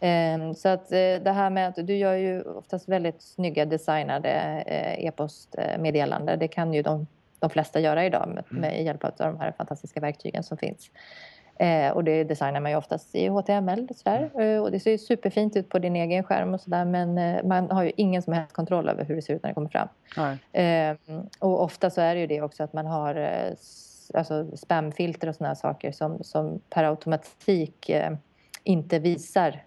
Ehm, 0.00 0.54
så 0.54 0.68
att 0.68 0.92
eh, 0.92 0.96
det 0.96 1.32
här 1.32 1.50
med 1.50 1.68
att 1.68 1.86
du 1.86 1.96
gör 1.96 2.14
ju 2.14 2.42
oftast 2.42 2.88
väldigt 2.88 3.22
snygga 3.22 3.64
designade 3.64 4.30
eh, 4.66 5.04
e-postmeddelanden. 5.04 6.38
Det 6.38 6.48
kan 6.48 6.74
ju 6.74 6.82
de, 6.82 7.06
de 7.42 7.50
flesta 7.50 7.80
göra 7.80 8.06
idag 8.06 8.28
med, 8.28 8.44
mm. 8.50 8.60
med 8.60 8.84
hjälp 8.84 9.04
av 9.04 9.12
de 9.16 9.40
här 9.40 9.52
fantastiska 9.52 10.00
verktygen 10.00 10.42
som 10.42 10.56
finns. 10.58 10.90
Eh, 11.56 11.90
och 11.90 12.04
det 12.04 12.24
designar 12.24 12.60
man 12.60 12.70
ju 12.70 12.76
oftast 12.76 13.14
i 13.14 13.28
HTML. 13.28 13.86
Och, 13.90 13.96
sådär. 13.96 14.30
Mm. 14.34 14.56
Eh, 14.56 14.62
och 14.62 14.70
det 14.70 14.80
ser 14.80 14.90
ju 14.90 14.98
superfint 14.98 15.56
ut 15.56 15.68
på 15.68 15.78
din 15.78 15.96
egen 15.96 16.24
skärm 16.24 16.54
och 16.54 16.60
sådär 16.60 16.84
men 16.84 17.18
eh, 17.18 17.44
man 17.44 17.70
har 17.70 17.82
ju 17.82 17.92
ingen 17.96 18.22
som 18.22 18.32
helst 18.32 18.52
kontroll 18.52 18.88
över 18.88 19.04
hur 19.04 19.16
det 19.16 19.22
ser 19.22 19.34
ut 19.34 19.42
när 19.42 19.50
det 19.50 19.54
kommer 19.54 19.68
fram. 19.68 19.88
Eh, 20.52 20.96
och 21.38 21.62
ofta 21.62 21.90
så 21.90 22.00
är 22.00 22.14
det 22.14 22.20
ju 22.20 22.26
det 22.26 22.42
också 22.42 22.62
att 22.62 22.72
man 22.72 22.86
har 22.86 23.14
eh, 23.14 23.54
alltså 24.14 24.56
spamfilter 24.56 25.28
och 25.28 25.34
sådana 25.34 25.54
saker 25.54 25.92
som, 25.92 26.24
som 26.24 26.60
per 26.70 26.84
automatik 26.84 27.88
eh, 27.88 28.12
inte 28.64 28.98
visar 28.98 29.62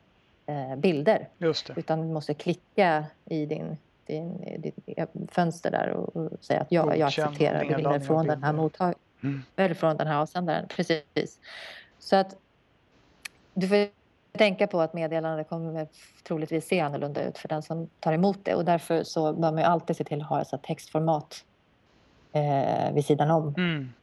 bilder. 0.78 1.28
Utan 1.76 2.02
du 2.02 2.14
måste 2.14 2.34
klicka 2.34 3.06
i 3.26 3.46
din 3.46 3.78
din, 4.06 4.62
din, 4.86 5.28
fönster 5.32 5.72
där 5.72 5.90
och, 5.90 6.16
och 6.16 6.32
säga 6.42 6.62
att 6.62 6.72
ja, 6.72 6.96
jag 6.96 7.08
accepterar 7.08 7.76
bilder 7.76 8.00
från 8.00 8.28
den 8.28 8.44
här 8.44 8.54
mottagaren. 8.54 9.00
Mm. 9.24 9.44
Eller 9.56 9.76
från 9.76 9.98
den 9.98 10.08
här 10.08 10.22
avsändaren. 10.22 10.68
Precis. 10.68 11.40
Så 12.00 12.16
att 12.16 12.36
du 13.54 13.68
får 13.68 13.88
tänka 14.38 14.68
på 14.68 14.82
att 14.82 14.94
meddelandet 14.94 15.50
kommer 15.50 15.88
troligtvis 16.28 16.68
se 16.68 16.80
annorlunda 16.80 17.24
ut 17.24 17.38
för 17.38 17.48
den 17.48 17.62
som 17.62 17.90
tar 18.00 18.14
emot 18.14 18.40
det. 18.44 18.56
Och 18.56 18.66
därför 18.66 19.04
så 19.04 19.34
bör 19.34 19.52
man 19.52 19.58
ju 19.58 19.64
alltid 19.64 19.96
se 19.96 20.04
till 20.04 20.22
att 20.22 20.28
ha 20.28 20.42
ett 20.42 20.64
textformat 20.64 21.46
eh, 22.32 22.94
vid 22.94 23.06
sidan 23.06 23.32
om 23.32 23.54
mm. 23.58 23.94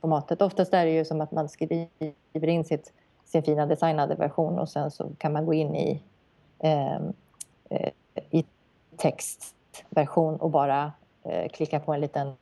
formatet. 0.00 0.42
Oftast 0.42 0.74
är 0.74 0.86
det 0.86 0.92
ju 0.92 1.04
som 1.04 1.20
att 1.20 1.32
man 1.32 1.48
skriver 1.48 2.48
in 2.48 2.64
sitt, 2.64 2.92
sin 3.24 3.42
fina 3.42 3.66
designade 3.66 4.14
version 4.14 4.58
och 4.58 4.68
sen 4.68 4.90
så 4.90 5.10
kan 5.18 5.32
man 5.32 5.46
gå 5.46 5.54
in 5.54 5.74
i, 5.74 6.02
eh, 6.58 6.96
eh 7.70 7.90
i 7.90 7.90
textversion 8.98 10.36
och 10.36 10.50
bara 10.50 10.92
eh, 11.24 11.48
klicka 11.48 11.80
på 11.80 11.94
en 11.94 12.00
liten 12.00 12.32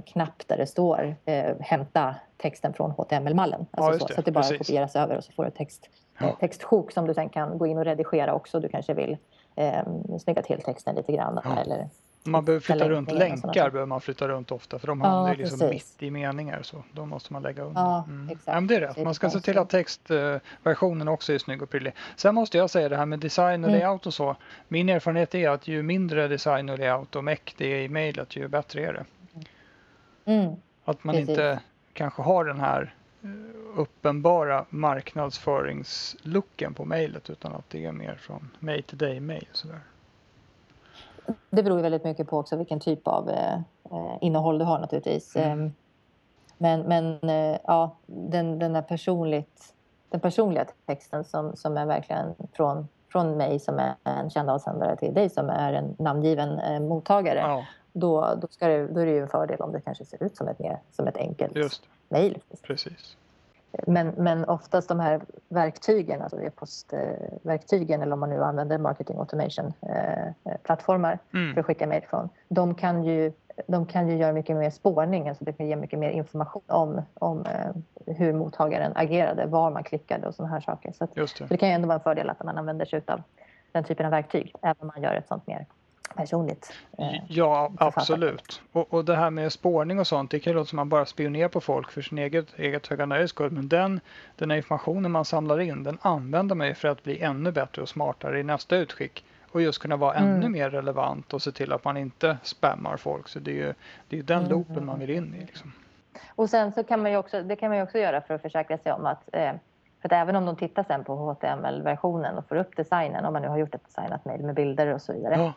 knapp 0.00 0.42
där 0.46 0.56
det 0.56 0.66
står 0.66 1.16
eh, 1.24 1.56
hämta 1.60 2.14
texten 2.36 2.72
från 2.72 2.90
HTML-mallen. 2.90 3.66
Alltså 3.70 3.92
ja, 3.92 3.98
så, 3.98 4.14
så, 4.14 4.20
att 4.20 4.24
det 4.24 4.32
bara 4.32 4.42
Precis. 4.42 4.58
kopieras 4.58 4.96
över 4.96 5.16
och 5.16 5.24
så 5.24 5.32
får 5.32 5.44
du 5.44 5.50
text, 5.50 5.88
ja. 6.18 6.26
eh, 6.26 6.36
textsjok 6.38 6.92
som 6.92 7.06
du 7.06 7.14
sen 7.14 7.28
kan 7.28 7.58
gå 7.58 7.66
in 7.66 7.78
och 7.78 7.84
redigera 7.84 8.34
också. 8.34 8.60
Du 8.60 8.68
kanske 8.68 8.94
vill 8.94 9.16
eh, 9.56 9.82
snygga 10.18 10.42
till 10.42 10.62
texten 10.62 10.94
lite 10.94 11.12
grann. 11.12 11.40
Ja. 11.44 11.60
Eller, 11.60 11.88
man 12.22 12.44
behöver 12.44 12.60
flytta 12.60 12.88
runt 12.88 13.12
länkar, 13.12 13.70
behöver 13.70 13.86
man 13.86 14.00
flytta 14.00 14.28
runt 14.28 14.52
ofta 14.52 14.78
för 14.78 14.86
de 14.86 15.00
hamnar 15.00 15.28
ja, 15.28 15.34
liksom 15.34 15.68
mitt 15.68 15.96
i 15.98 16.10
meningar 16.10 16.62
så 16.62 16.84
då 16.92 17.06
måste 17.06 17.32
man 17.32 17.42
lägga 17.42 17.62
undan. 17.62 17.84
Ja, 17.84 18.04
mm. 18.08 18.30
exakt. 18.30 18.46
Ja, 18.46 18.60
det 18.60 18.76
är 18.76 18.80
rätt, 18.80 19.04
man 19.04 19.14
ska 19.14 19.30
se 19.30 19.40
till 19.40 19.58
att 19.58 19.70
textversionen 19.70 21.08
också 21.08 21.32
är 21.32 21.38
snygg 21.38 21.62
och 21.62 21.70
prydlig. 21.70 21.92
Sen 22.16 22.34
måste 22.34 22.58
jag 22.58 22.70
säga 22.70 22.88
det 22.88 22.96
här 22.96 23.06
med 23.06 23.18
design 23.18 23.64
och 23.64 23.70
mm. 23.70 23.80
layout 23.80 24.06
och 24.06 24.14
så. 24.14 24.36
Min 24.68 24.88
erfarenhet 24.88 25.34
är 25.34 25.50
att 25.50 25.68
ju 25.68 25.82
mindre 25.82 26.28
design 26.28 26.68
och 26.68 26.78
layout 26.78 27.16
och 27.16 27.24
meck 27.24 27.54
det 27.56 27.66
är 27.66 27.82
i 27.82 27.88
mejlet 27.88 28.36
ju 28.36 28.48
bättre 28.48 28.86
är 28.86 28.92
det. 28.92 29.04
Mm. 30.24 30.56
Att 30.84 31.04
man 31.04 31.14
Precis. 31.14 31.28
inte 31.28 31.60
kanske 31.92 32.22
har 32.22 32.44
den 32.44 32.60
här 32.60 32.94
eh, 33.22 33.30
uppenbara 33.76 34.64
marknadsföringslooken 34.68 36.74
på 36.74 36.84
mejlet 36.84 37.30
utan 37.30 37.52
att 37.52 37.70
det 37.70 37.84
är 37.84 37.92
mer 37.92 38.14
från 38.14 38.50
mig 38.58 38.82
till 38.82 38.98
dig 38.98 39.20
mejl. 39.20 39.46
Det 41.50 41.62
beror 41.62 41.78
väldigt 41.78 42.04
mycket 42.04 42.28
på 42.28 42.38
också 42.38 42.56
vilken 42.56 42.80
typ 42.80 43.08
av 43.08 43.30
eh, 43.30 43.54
eh 43.90 44.16
innehåll 44.20 44.58
du 44.58 44.64
har 44.64 44.78
naturligtvis. 44.78 45.36
Mm. 45.36 45.60
Ehm, 45.60 45.72
men, 46.58 46.80
men 46.80 47.28
eh, 47.28 47.58
ja, 47.64 47.96
den, 48.06 48.58
den, 48.58 48.72
där 48.72 48.82
personligt, 48.82 49.74
den 50.08 50.20
personliga 50.20 50.66
texten 50.86 51.24
som, 51.24 51.56
som 51.56 51.76
är 51.76 51.86
verkligen 51.86 52.34
från, 52.52 52.88
från 53.12 53.36
mig 53.36 53.58
som 53.58 53.78
är 53.78 53.94
en 54.04 54.30
känd 54.30 54.50
avsändare 54.50 54.96
till 54.96 55.14
dig 55.14 55.30
som 55.30 55.50
är 55.50 55.72
en 55.72 55.96
namngiven 55.98 56.58
eh, 56.58 56.80
mottagare. 56.80 57.38
Ja 57.38 57.64
då, 57.92 58.38
då, 58.40 58.46
ska 58.50 58.68
det, 58.68 58.86
då 58.86 59.00
är 59.00 59.06
det 59.06 59.12
ju 59.12 59.22
en 59.22 59.28
fördel 59.28 59.60
om 59.60 59.72
det 59.72 59.80
kanske 59.80 60.04
ser 60.04 60.22
ut 60.22 60.36
som 60.36 60.48
ett, 60.48 60.58
mer, 60.58 60.78
som 60.92 61.06
ett 61.06 61.16
enkelt 61.16 61.82
mejl. 62.08 62.38
Precis. 62.62 63.16
Men, 63.86 64.08
men 64.08 64.44
oftast 64.44 64.88
de 64.88 65.00
här 65.00 65.20
verktygen, 65.48 66.22
alltså 66.22 66.42
e-postverktygen 66.42 68.02
eller 68.02 68.12
om 68.12 68.20
man 68.20 68.30
nu 68.30 68.42
använder 68.42 68.78
marketing 68.78 69.18
automation-plattformar 69.18 71.12
eh, 71.12 71.18
mm. 71.40 71.54
för 71.54 71.60
att 71.60 71.66
skicka 71.66 71.86
mejl 71.86 72.02
från. 72.10 72.28
De 72.48 72.74
kan, 72.74 73.04
ju, 73.04 73.32
de 73.66 73.86
kan 73.86 74.08
ju 74.08 74.16
göra 74.16 74.32
mycket 74.32 74.56
mer 74.56 74.70
spårning, 74.70 75.28
alltså 75.28 75.44
det 75.44 75.52
kan 75.52 75.66
ge 75.66 75.76
mycket 75.76 75.98
mer 75.98 76.10
information 76.10 76.62
om, 76.66 77.02
om 77.14 77.46
eh, 77.46 77.70
hur 78.14 78.32
mottagaren 78.32 78.92
agerade, 78.94 79.46
var 79.46 79.70
man 79.70 79.84
klickade 79.84 80.26
och 80.26 80.34
sådana 80.34 80.52
här 80.52 80.60
saker. 80.60 80.92
Så, 80.92 81.04
att, 81.04 81.14
det. 81.14 81.26
så 81.28 81.44
det 81.44 81.56
kan 81.56 81.68
ju 81.68 81.74
ändå 81.74 81.88
vara 81.88 81.98
en 81.98 82.02
fördel 82.02 82.30
att 82.30 82.44
man 82.44 82.58
använder 82.58 82.86
sig 82.86 83.02
av 83.06 83.22
den 83.72 83.84
typen 83.84 84.06
av 84.06 84.12
verktyg, 84.12 84.54
även 84.62 84.76
om 84.80 84.86
man 84.94 85.02
gör 85.02 85.14
ett 85.14 85.28
sånt 85.28 85.46
mer 85.46 85.66
personligt. 86.16 86.72
Eh, 86.98 87.14
ja, 87.28 87.72
absolut. 87.78 88.62
Och, 88.72 88.94
och, 88.94 89.04
det 89.04 89.16
här 89.16 89.30
med 89.30 89.52
spårning 89.52 89.98
och 89.98 90.06
sånt, 90.06 90.30
det 90.30 90.40
kan 90.40 90.52
låta 90.52 90.66
som 90.66 90.78
att 90.78 90.80
man 90.80 90.88
bara 90.88 91.06
spionerar 91.06 91.48
på 91.48 91.60
folk 91.60 91.90
för 91.90 92.02
sin 92.02 92.18
eget, 92.18 92.46
eget 92.56 92.86
höga 92.86 93.06
nöjes 93.06 93.30
skull. 93.30 93.50
Men 93.50 93.68
den, 93.68 94.00
den 94.36 94.50
informationen 94.50 95.10
man 95.10 95.24
samlar 95.24 95.60
in, 95.60 95.82
den 95.82 95.98
använder 96.02 96.54
man 96.54 96.66
ju 96.66 96.74
för 96.74 96.88
att 96.88 97.02
bli 97.02 97.22
ännu 97.22 97.52
bättre 97.52 97.82
och 97.82 97.88
smartare 97.88 98.40
i 98.40 98.42
nästa 98.42 98.76
utskick. 98.76 99.24
Och 99.50 99.62
just 99.62 99.82
kunna 99.82 99.96
vara 99.96 100.14
mm. 100.14 100.34
ännu 100.34 100.48
mer 100.48 100.70
relevant 100.70 101.34
och 101.34 101.42
se 101.42 101.52
till 101.52 101.72
att 101.72 101.84
man 101.84 101.96
inte 101.96 102.36
spammar 102.42 102.96
folk. 102.96 103.28
Så 103.28 103.38
det 103.38 103.50
är 103.50 103.54
ju 103.54 103.74
det 104.08 104.18
är 104.18 104.22
den 104.22 104.38
mm. 104.38 104.50
loopen 104.50 104.86
man 104.86 104.98
vill 104.98 105.10
in 105.10 105.34
i. 105.34 105.46
Liksom. 105.46 105.72
Och 106.28 106.50
sen 106.50 106.72
så 106.72 106.84
kan 106.84 107.02
man 107.02 107.10
ju 107.10 107.16
också, 107.16 107.42
det 107.42 107.56
kan 107.56 107.68
man 107.68 107.78
ju 107.78 107.82
också 107.82 107.98
göra 107.98 108.20
för 108.20 108.34
att 108.34 108.42
försäkra 108.42 108.78
sig 108.78 108.92
om 108.92 109.06
att 109.06 109.28
eh, 109.32 109.52
för 110.02 110.08
att 110.08 110.12
även 110.12 110.36
om 110.36 110.46
de 110.46 110.56
tittar 110.56 110.84
sen 110.84 111.04
på 111.04 111.16
HTML-versionen 111.16 112.38
och 112.38 112.48
får 112.48 112.56
upp 112.56 112.76
designen, 112.76 113.24
om 113.24 113.32
man 113.32 113.42
nu 113.42 113.48
har 113.48 113.58
gjort 113.58 113.74
ett 113.74 113.84
designat 113.84 114.24
mejl 114.24 114.42
med 114.42 114.54
bilder 114.54 114.94
och 114.94 115.02
så 115.02 115.12
vidare. 115.12 115.34
Ja. 115.34 115.52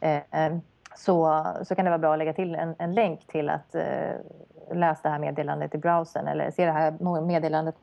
Eh, 0.00 0.22
eh, 0.30 0.56
så, 0.96 1.46
så 1.64 1.74
kan 1.74 1.84
det 1.84 1.90
vara 1.90 1.98
bra 1.98 2.12
att 2.12 2.18
lägga 2.18 2.32
till 2.32 2.54
en, 2.54 2.74
en 2.78 2.94
länk 2.94 3.26
till 3.26 3.48
att 3.48 3.74
eh, 3.74 4.12
läsa 4.72 5.00
det 5.02 5.08
här 5.08 5.18
meddelandet 5.18 5.74
i 5.74 5.78
browsern 5.78 6.28
eller 6.28 6.50
se 6.50 6.66
det 6.66 6.72
här 6.72 7.20
meddelandet 7.20 7.74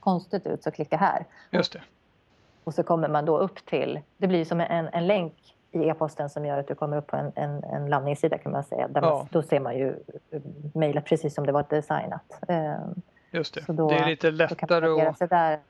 konstigt 0.00 0.46
ut 0.46 0.62
så 0.62 0.70
klicka 0.70 0.96
här. 0.96 1.24
Just 1.50 1.72
det. 1.72 1.80
Och 2.64 2.74
så 2.74 2.82
kommer 2.82 3.08
man 3.08 3.24
då 3.24 3.38
upp 3.38 3.66
till, 3.66 4.00
det 4.16 4.26
blir 4.26 4.44
som 4.44 4.60
en, 4.60 4.88
en 4.88 5.06
länk 5.06 5.34
i 5.72 5.88
e-posten 5.88 6.30
som 6.30 6.46
gör 6.46 6.58
att 6.58 6.68
du 6.68 6.74
kommer 6.74 6.96
upp 6.96 7.06
på 7.06 7.16
en, 7.16 7.32
en, 7.34 7.64
en 7.64 7.90
landningssida 7.90 8.38
kan 8.38 8.52
man 8.52 8.64
säga. 8.64 8.88
Där 8.88 9.02
ja. 9.02 9.16
man, 9.16 9.26
då 9.30 9.42
ser 9.42 9.60
man 9.60 9.76
ju 9.78 9.94
mejlet 10.74 11.04
precis 11.04 11.34
som 11.34 11.46
det 11.46 11.52
var 11.52 11.64
designat. 11.68 12.40
Just 13.30 13.54
det, 13.54 13.72
då, 13.72 13.88
det 13.88 13.96
är 13.96 14.06
lite 14.06 14.30
lättare 14.30 14.86
att 15.20 15.60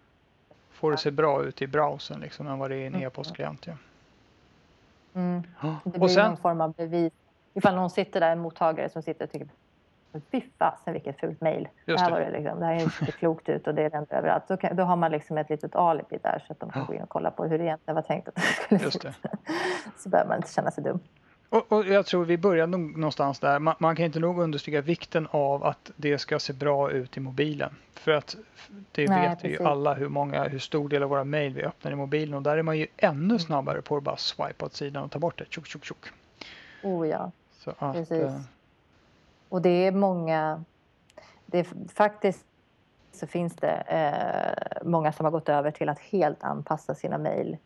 få 0.70 0.90
det 0.90 0.96
se 0.96 1.10
bra 1.10 1.44
ut 1.44 1.62
i 1.62 1.66
browsern 1.66 2.20
liksom, 2.20 2.48
än 2.48 2.58
vad 2.58 2.70
det 2.70 2.76
är 2.76 2.80
i 2.80 2.86
en 2.86 2.94
mm. 2.94 3.06
e-postklient. 3.06 3.66
Ja. 3.66 3.72
Mm. 5.18 5.42
Det 5.84 5.90
blir 5.90 6.02
och 6.02 6.10
sen, 6.10 6.26
någon 6.26 6.36
form 6.36 6.60
av 6.60 6.72
bevis. 6.72 7.12
Ifall 7.54 7.74
någon 7.74 7.90
sitter 7.90 8.20
där, 8.20 8.30
en 8.30 8.38
mottagare 8.38 8.88
som 8.88 9.02
sitter 9.02 9.24
och 9.24 9.30
tycker 9.30 9.48
Fy 10.30 10.42
fasen 10.58 10.92
vilket 10.92 11.20
fult 11.20 11.40
mejl. 11.40 11.68
Det 11.84 12.00
här, 12.00 12.10
var 12.10 12.20
det, 12.20 12.30
liksom, 12.30 12.60
det 12.60 12.66
här 12.66 12.74
är 12.74 12.82
inte 12.82 13.12
klokt 13.12 13.48
ut 13.48 13.66
och 13.66 13.74
det 13.74 13.82
är 13.82 13.98
inte 13.98 14.16
överallt. 14.16 14.44
Då, 14.48 14.56
kan, 14.56 14.76
då 14.76 14.82
har 14.82 14.96
man 14.96 15.10
liksom 15.10 15.38
ett 15.38 15.50
litet 15.50 15.76
alibi 15.76 16.18
där 16.22 16.44
så 16.46 16.52
att 16.52 16.60
de 16.60 16.70
kan 16.70 16.86
gå 16.86 16.94
in 16.94 17.02
och 17.02 17.08
kolla 17.08 17.30
på 17.30 17.44
hur 17.44 17.58
det 17.58 17.64
egentligen 17.64 17.94
var 17.94 18.02
tänkt 18.02 18.28
att 18.28 18.34
det 18.34 18.42
skulle 18.42 18.80
Just 18.80 19.02
det. 19.02 19.14
Så 19.96 20.08
behöver 20.08 20.28
man 20.28 20.36
inte 20.36 20.52
känna 20.52 20.70
sig 20.70 20.84
dum. 20.84 21.00
Och, 21.50 21.72
och, 21.72 21.86
jag 21.86 22.06
tror 22.06 22.24
vi 22.24 22.38
börjar 22.38 22.66
någonstans 22.66 23.38
där. 23.38 23.58
Man, 23.58 23.74
man, 23.78 23.96
kan 23.96 24.04
inte 24.04 24.18
nog 24.18 24.38
understryka 24.38 24.80
vikten 24.80 25.28
av 25.30 25.64
att 25.64 25.90
det 25.96 26.18
ska 26.18 26.38
se 26.38 26.52
bra 26.52 26.90
ut 26.90 27.16
i 27.16 27.20
mobilen. 27.20 27.74
För 27.94 28.12
att 28.12 28.36
det 28.92 29.08
Nej, 29.08 29.28
vet 29.28 29.44
vi 29.44 29.48
ju 29.48 29.62
alla 29.62 29.94
hur 29.94 30.08
många, 30.08 30.48
hur 30.48 30.58
stor 30.58 30.88
del 30.88 31.02
av 31.02 31.08
våra 31.10 31.24
mejl 31.24 31.54
vi 31.54 31.62
öppnar 31.62 31.92
i 31.92 31.94
mobilen 31.94 32.34
och 32.34 32.42
där 32.42 32.58
är 32.58 32.62
man 32.62 32.78
ju 32.78 32.86
ännu 32.96 33.24
mm. 33.24 33.38
snabbare 33.38 33.82
på 33.82 33.96
att 33.96 34.02
bara 34.02 34.16
swipa 34.16 34.66
åt 34.66 34.74
sidan 34.74 35.04
och 35.04 35.10
ta 35.10 35.18
bort 35.18 35.38
det. 35.38 35.44
Tjock, 35.50 35.66
tjock, 35.66 35.84
tjock. 35.84 36.08
Oh 36.82 37.08
ja, 37.08 37.30
att, 37.78 37.94
precis. 37.94 38.22
Äh... 38.22 38.40
Och 39.48 39.62
det 39.62 39.86
är 39.86 39.92
många, 39.92 40.64
det 41.46 41.58
är 41.58 41.66
faktiskt 41.94 42.44
så 43.12 43.26
finns 43.26 43.56
det 43.56 43.70
eh, 43.70 44.82
många 44.88 45.12
som 45.12 45.24
har 45.24 45.30
gått 45.30 45.48
över 45.48 45.70
till 45.70 45.88
att 45.88 45.98
helt 45.98 46.42
anpassa 46.42 46.94
sina 46.94 47.18
mejl 47.18 47.56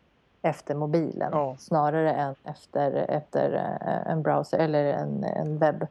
efter 0.45 0.75
mobilen 0.75 1.29
ja. 1.31 1.55
snarare 1.59 2.13
än 2.13 2.35
efter, 2.43 3.05
efter 3.09 3.53
eh, 3.53 4.11
en 4.11 4.21
browser 4.21 4.59
eller 4.59 4.85
en, 4.85 5.23
en 5.23 5.57
webb 5.57 5.87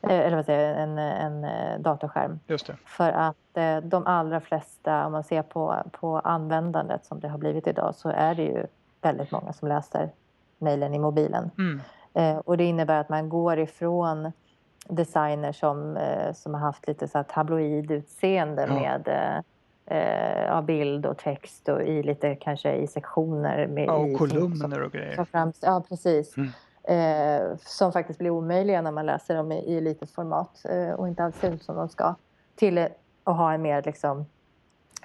eh, 0.00 0.18
eller 0.18 0.36
vad 0.36 0.44
säger 0.44 0.74
en, 0.74 0.98
en 0.98 1.44
eh, 1.44 1.78
datorskärm. 1.78 2.40
För 2.86 3.12
att 3.12 3.36
de 3.82 4.06
allra 4.06 4.40
flesta, 4.40 5.06
om 5.06 5.12
man 5.12 5.24
ser 5.24 5.42
på, 5.42 5.76
på 5.92 6.18
användandet 6.18 7.04
som 7.04 7.20
det 7.20 7.28
har 7.28 7.38
blivit 7.38 7.66
idag 7.66 7.94
så 7.94 8.08
är 8.08 8.34
det 8.34 8.42
ju 8.42 8.66
väldigt 9.02 9.30
många 9.30 9.52
som 9.52 9.68
läser 9.68 10.10
mejlen 10.58 10.94
i 10.94 10.98
mobilen. 10.98 11.50
Mm. 11.58 11.80
Och 12.40 12.56
det 12.56 12.64
innebär 12.64 13.00
att 13.00 13.08
man 13.08 13.28
går 13.28 13.58
ifrån 13.58 14.32
designer 14.88 15.52
som, 15.52 15.98
som 16.34 16.54
har 16.54 16.60
haft 16.60 16.86
lite 16.86 17.08
så 17.08 17.22
tabloid 17.22 17.90
utseende 17.90 18.66
ja. 18.68 18.74
med 18.74 19.08
eh, 19.90 20.56
av 20.56 20.64
bild 20.64 21.06
och 21.06 21.18
text 21.18 21.68
och 21.68 21.82
i 21.82 22.02
lite 22.02 22.34
kanske 22.34 22.72
i 22.72 22.86
sektioner. 22.86 23.66
Med, 23.66 23.86
ja, 23.86 23.92
och 23.92 24.08
i, 24.08 24.14
kolumner 24.14 24.82
och 24.82 24.92
grejer. 24.92 25.24
Fram, 25.24 25.52
ja, 25.60 25.84
precis. 25.88 26.36
Mm. 26.36 26.50
Eh, 26.82 27.56
som 27.58 27.92
faktiskt 27.92 28.18
blir 28.18 28.30
omöjliga 28.30 28.82
när 28.82 28.92
man 28.92 29.06
läser 29.06 29.34
dem 29.34 29.52
i, 29.52 29.76
i 29.76 29.80
litet 29.80 30.10
format 30.10 30.64
eh, 30.64 30.90
och 30.90 31.08
inte 31.08 31.24
alls 31.24 31.36
ser 31.36 31.52
ut 31.52 31.62
som 31.62 31.76
de 31.76 31.88
ska. 31.88 32.14
Till 32.54 32.78
att 32.78 33.36
ha 33.36 33.52
en 33.52 33.62
mer 33.62 33.82
liksom 33.82 34.26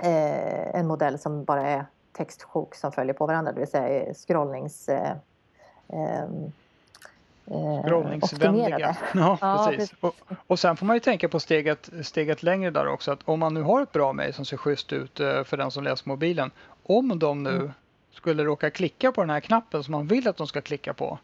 eh, 0.01 0.75
en 0.75 0.87
modell 0.87 1.19
som 1.19 1.43
bara 1.43 1.67
är 1.67 1.85
textsjok 2.11 2.75
som 2.75 2.91
följer 2.91 3.13
på 3.13 3.25
varandra, 3.25 3.51
det 3.51 3.59
vill 3.59 3.69
säga 3.69 4.13
scrollnings 4.13 4.89
eh, 4.89 5.11
eh, 5.87 6.25
Scrollningsvänliga. 7.45 8.89
Eh, 8.89 8.95
ja, 9.13 9.37
ja, 9.41 9.67
precis. 9.71 9.93
Och, 9.99 10.15
och 10.47 10.59
sen 10.59 10.77
får 10.77 10.85
man 10.85 10.95
ju 10.95 10.99
tänka 10.99 11.29
på 11.29 11.39
steget, 11.39 11.89
steget 12.01 12.43
längre 12.43 12.71
där 12.71 12.87
också. 12.87 13.11
Att 13.11 13.19
om 13.25 13.39
man 13.39 13.53
nu 13.53 13.61
har 13.61 13.81
ett 13.81 13.91
bra 13.91 14.13
mejl 14.13 14.33
som 14.33 14.45
ser 14.45 14.57
schysst 14.57 14.93
ut 14.93 15.19
eh, 15.19 15.43
för 15.43 15.57
den 15.57 15.71
som 15.71 15.83
läser 15.83 16.09
mobilen. 16.09 16.51
Om 16.83 17.19
de 17.19 17.43
nu 17.43 17.55
mm. 17.55 17.71
skulle 18.11 18.43
råka 18.43 18.69
klicka 18.69 19.11
på 19.11 19.21
den 19.21 19.29
här 19.29 19.39
knappen 19.39 19.83
som 19.83 19.91
man 19.91 20.07
vill 20.07 20.27
att 20.27 20.37
de 20.37 20.47
ska 20.47 20.61
klicka 20.61 20.93
på. 20.93 21.19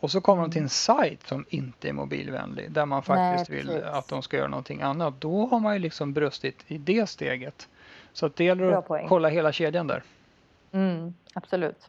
Och 0.00 0.10
så 0.10 0.20
kommer 0.20 0.42
de 0.42 0.50
till 0.50 0.58
en 0.58 0.62
mm. 0.62 0.68
sajt 0.68 1.26
som 1.26 1.44
inte 1.48 1.88
är 1.88 1.92
mobilvänlig. 1.92 2.72
Där 2.72 2.86
man 2.86 3.02
faktiskt 3.02 3.50
Nej, 3.50 3.58
vill 3.58 3.82
att 3.84 4.08
de 4.08 4.22
ska 4.22 4.36
göra 4.36 4.48
någonting 4.48 4.82
annat. 4.82 5.14
Då 5.20 5.46
har 5.46 5.60
man 5.60 5.74
ju 5.74 5.78
liksom 5.78 6.12
brustit 6.12 6.64
i 6.66 6.78
det 6.78 7.08
steget. 7.08 7.68
Så 8.12 8.26
att 8.26 8.36
det 8.36 8.44
gäller 8.44 8.72
att 8.72 9.08
kolla 9.08 9.28
hela 9.28 9.52
kedjan 9.52 9.86
där. 9.86 10.02
Mm, 10.72 11.14
absolut. 11.34 11.88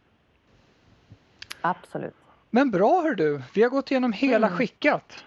Absolut. 1.62 2.19
Men 2.50 2.72
bra 2.72 3.02
hör 3.02 3.16
du, 3.16 3.42
vi 3.54 3.64
har 3.64 3.70
gått 3.70 3.92
igenom 3.92 4.14
hela 4.14 4.48
mm. 4.48 4.58
skickat. 4.58 5.24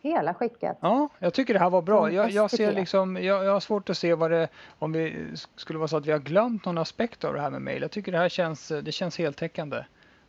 Hela 0.00 0.34
skickat? 0.34 0.78
Ja, 0.80 1.08
jag 1.18 1.34
tycker 1.34 1.54
det 1.54 1.60
här 1.60 1.70
var 1.70 1.82
bra. 1.82 2.12
Jag, 2.12 2.30
jag 2.30 2.50
ser 2.50 2.72
liksom, 2.72 3.16
jag, 3.16 3.44
jag, 3.44 3.52
har 3.52 3.60
svårt 3.60 3.90
att 3.90 3.98
se 3.98 4.14
vad 4.14 4.30
det, 4.30 4.48
om 4.78 4.92
vi 4.92 5.34
skulle 5.56 5.78
vara 5.78 5.88
så 5.88 5.96
att 5.96 6.06
vi 6.06 6.12
har 6.12 6.18
glömt 6.18 6.64
någon 6.64 6.78
aspekt 6.78 7.24
av 7.24 7.34
det 7.34 7.40
här 7.40 7.50
med 7.50 7.62
mejl. 7.62 7.82
Jag 7.82 7.90
tycker 7.90 8.12
det 8.12 8.18
här 8.18 8.28
känns, 8.28 8.68
det 8.82 8.92
känns 8.92 9.18
heltäckande, 9.18 9.84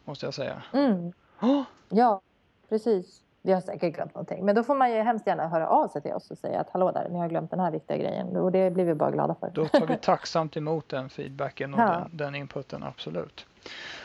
måste 0.06 0.26
jag 0.26 0.34
säga. 0.34 0.64
Mm. 0.74 1.14
Oh. 1.42 1.64
Ja, 1.90 2.22
precis. 2.70 3.20
Vi 3.42 3.52
har 3.52 3.62
säkert 3.62 3.96
glömt 3.96 4.16
någonting. 4.16 4.46
Men 4.46 4.56
då 4.56 4.64
får 4.64 4.76
man 4.76 4.92
ju 4.92 5.02
hemskt 5.02 5.28
gärna 5.28 5.48
höra 5.48 5.68
av 5.68 5.88
sig 5.88 6.02
till 6.02 6.14
oss 6.14 6.32
och 6.32 6.38
säga 6.38 6.60
att 6.60 6.70
hallå 6.70 6.92
där, 6.92 7.10
ni 7.10 7.20
har 7.20 7.30
glömt 7.30 7.52
den 7.52 7.60
här 7.60 7.72
viktiga 7.72 7.98
grejen. 7.98 8.38
Och 8.38 8.52
det 8.52 8.72
blir 8.72 8.86
vi 8.86 8.94
bara 8.94 9.12
glada 9.12 9.36
för. 9.40 9.52
Då 9.54 9.66
tar 9.66 9.88
vi 9.88 9.98
tacksamt 9.98 10.58
emot 10.58 10.90
den 10.90 11.10
feedbacken 11.10 11.74
och 11.74 11.80
ja. 11.82 11.86
den, 11.86 12.18
den 12.18 12.36
inputen, 12.36 12.84
absolut. 12.84 13.46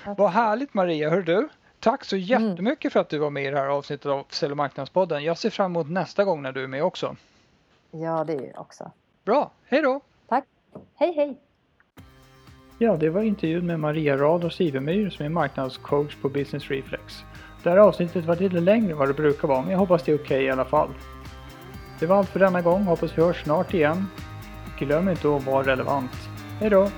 absolut. 0.01 0.19
Vad 0.19 0.31
härligt 0.31 0.75
Maria, 0.75 1.11
hör 1.11 1.23
du? 1.23 1.49
Tack 1.81 2.05
så 2.05 2.17
jättemycket 2.17 2.85
mm. 2.85 2.91
för 2.91 3.01
att 3.01 3.09
du 3.09 3.19
var 3.19 3.31
med 3.31 3.45
i 3.45 3.51
det 3.51 3.59
här 3.59 3.67
avsnittet 3.67 4.07
av 4.07 4.27
Sälj 4.31 4.51
och 4.51 4.57
marknadspodden. 4.57 5.25
Jag 5.25 5.39
ser 5.39 5.51
fram 5.51 5.73
emot 5.73 5.91
nästa 5.91 6.25
gång 6.25 6.43
när 6.43 6.53
du 6.53 6.65
är 6.65 6.69
med 6.69 6.83
också. 6.83 7.17
Ja, 7.91 8.25
det 8.25 8.33
är 8.33 8.51
jag 8.55 8.61
också. 8.61 8.91
Bra, 9.25 9.51
hej 9.67 9.83
då! 9.83 10.01
Tack, 10.29 10.45
hej 10.95 11.13
hej! 11.13 11.39
Ja, 12.79 12.97
det 12.97 13.11
var 13.11 13.23
intervjun 13.23 13.67
med 13.67 13.81
Maria 13.81 14.17
Rador 14.17 14.51
Sivemyr 14.51 15.11
som 15.11 15.25
är 15.27 15.31
marknadscoach 15.31 16.17
på 16.17 16.29
Business 16.29 16.71
Reflex. 16.71 17.25
Det 17.63 17.71
här 17.71 17.77
avsnittet 17.77 18.25
var 18.25 18.37
lite 18.37 18.61
längre 18.61 18.93
än 18.93 18.99
vad 18.99 19.09
det 19.09 19.15
brukar 19.15 19.49
vara, 19.49 19.63
men 19.63 19.71
jag 19.71 19.79
hoppas 19.79 20.03
det 20.03 20.13
är 20.13 20.17
okej 20.17 20.25
okay 20.25 20.47
i 20.47 20.51
alla 20.51 20.65
fall. 20.65 20.91
Det 22.01 22.07
var 22.07 22.17
allt 22.17 22.29
för 22.29 22.39
denna 22.39 22.63
gång, 22.63 22.83
hoppas 22.83 23.19
vi 23.19 23.23
hörs 23.23 23.43
snart 23.43 23.75
igen. 23.75 24.07
Glöm 24.79 25.09
inte 25.09 25.37
att 25.37 25.47
vara 25.47 25.67
relevant. 25.67 26.13
Hej 26.61 26.71
då! 26.71 26.89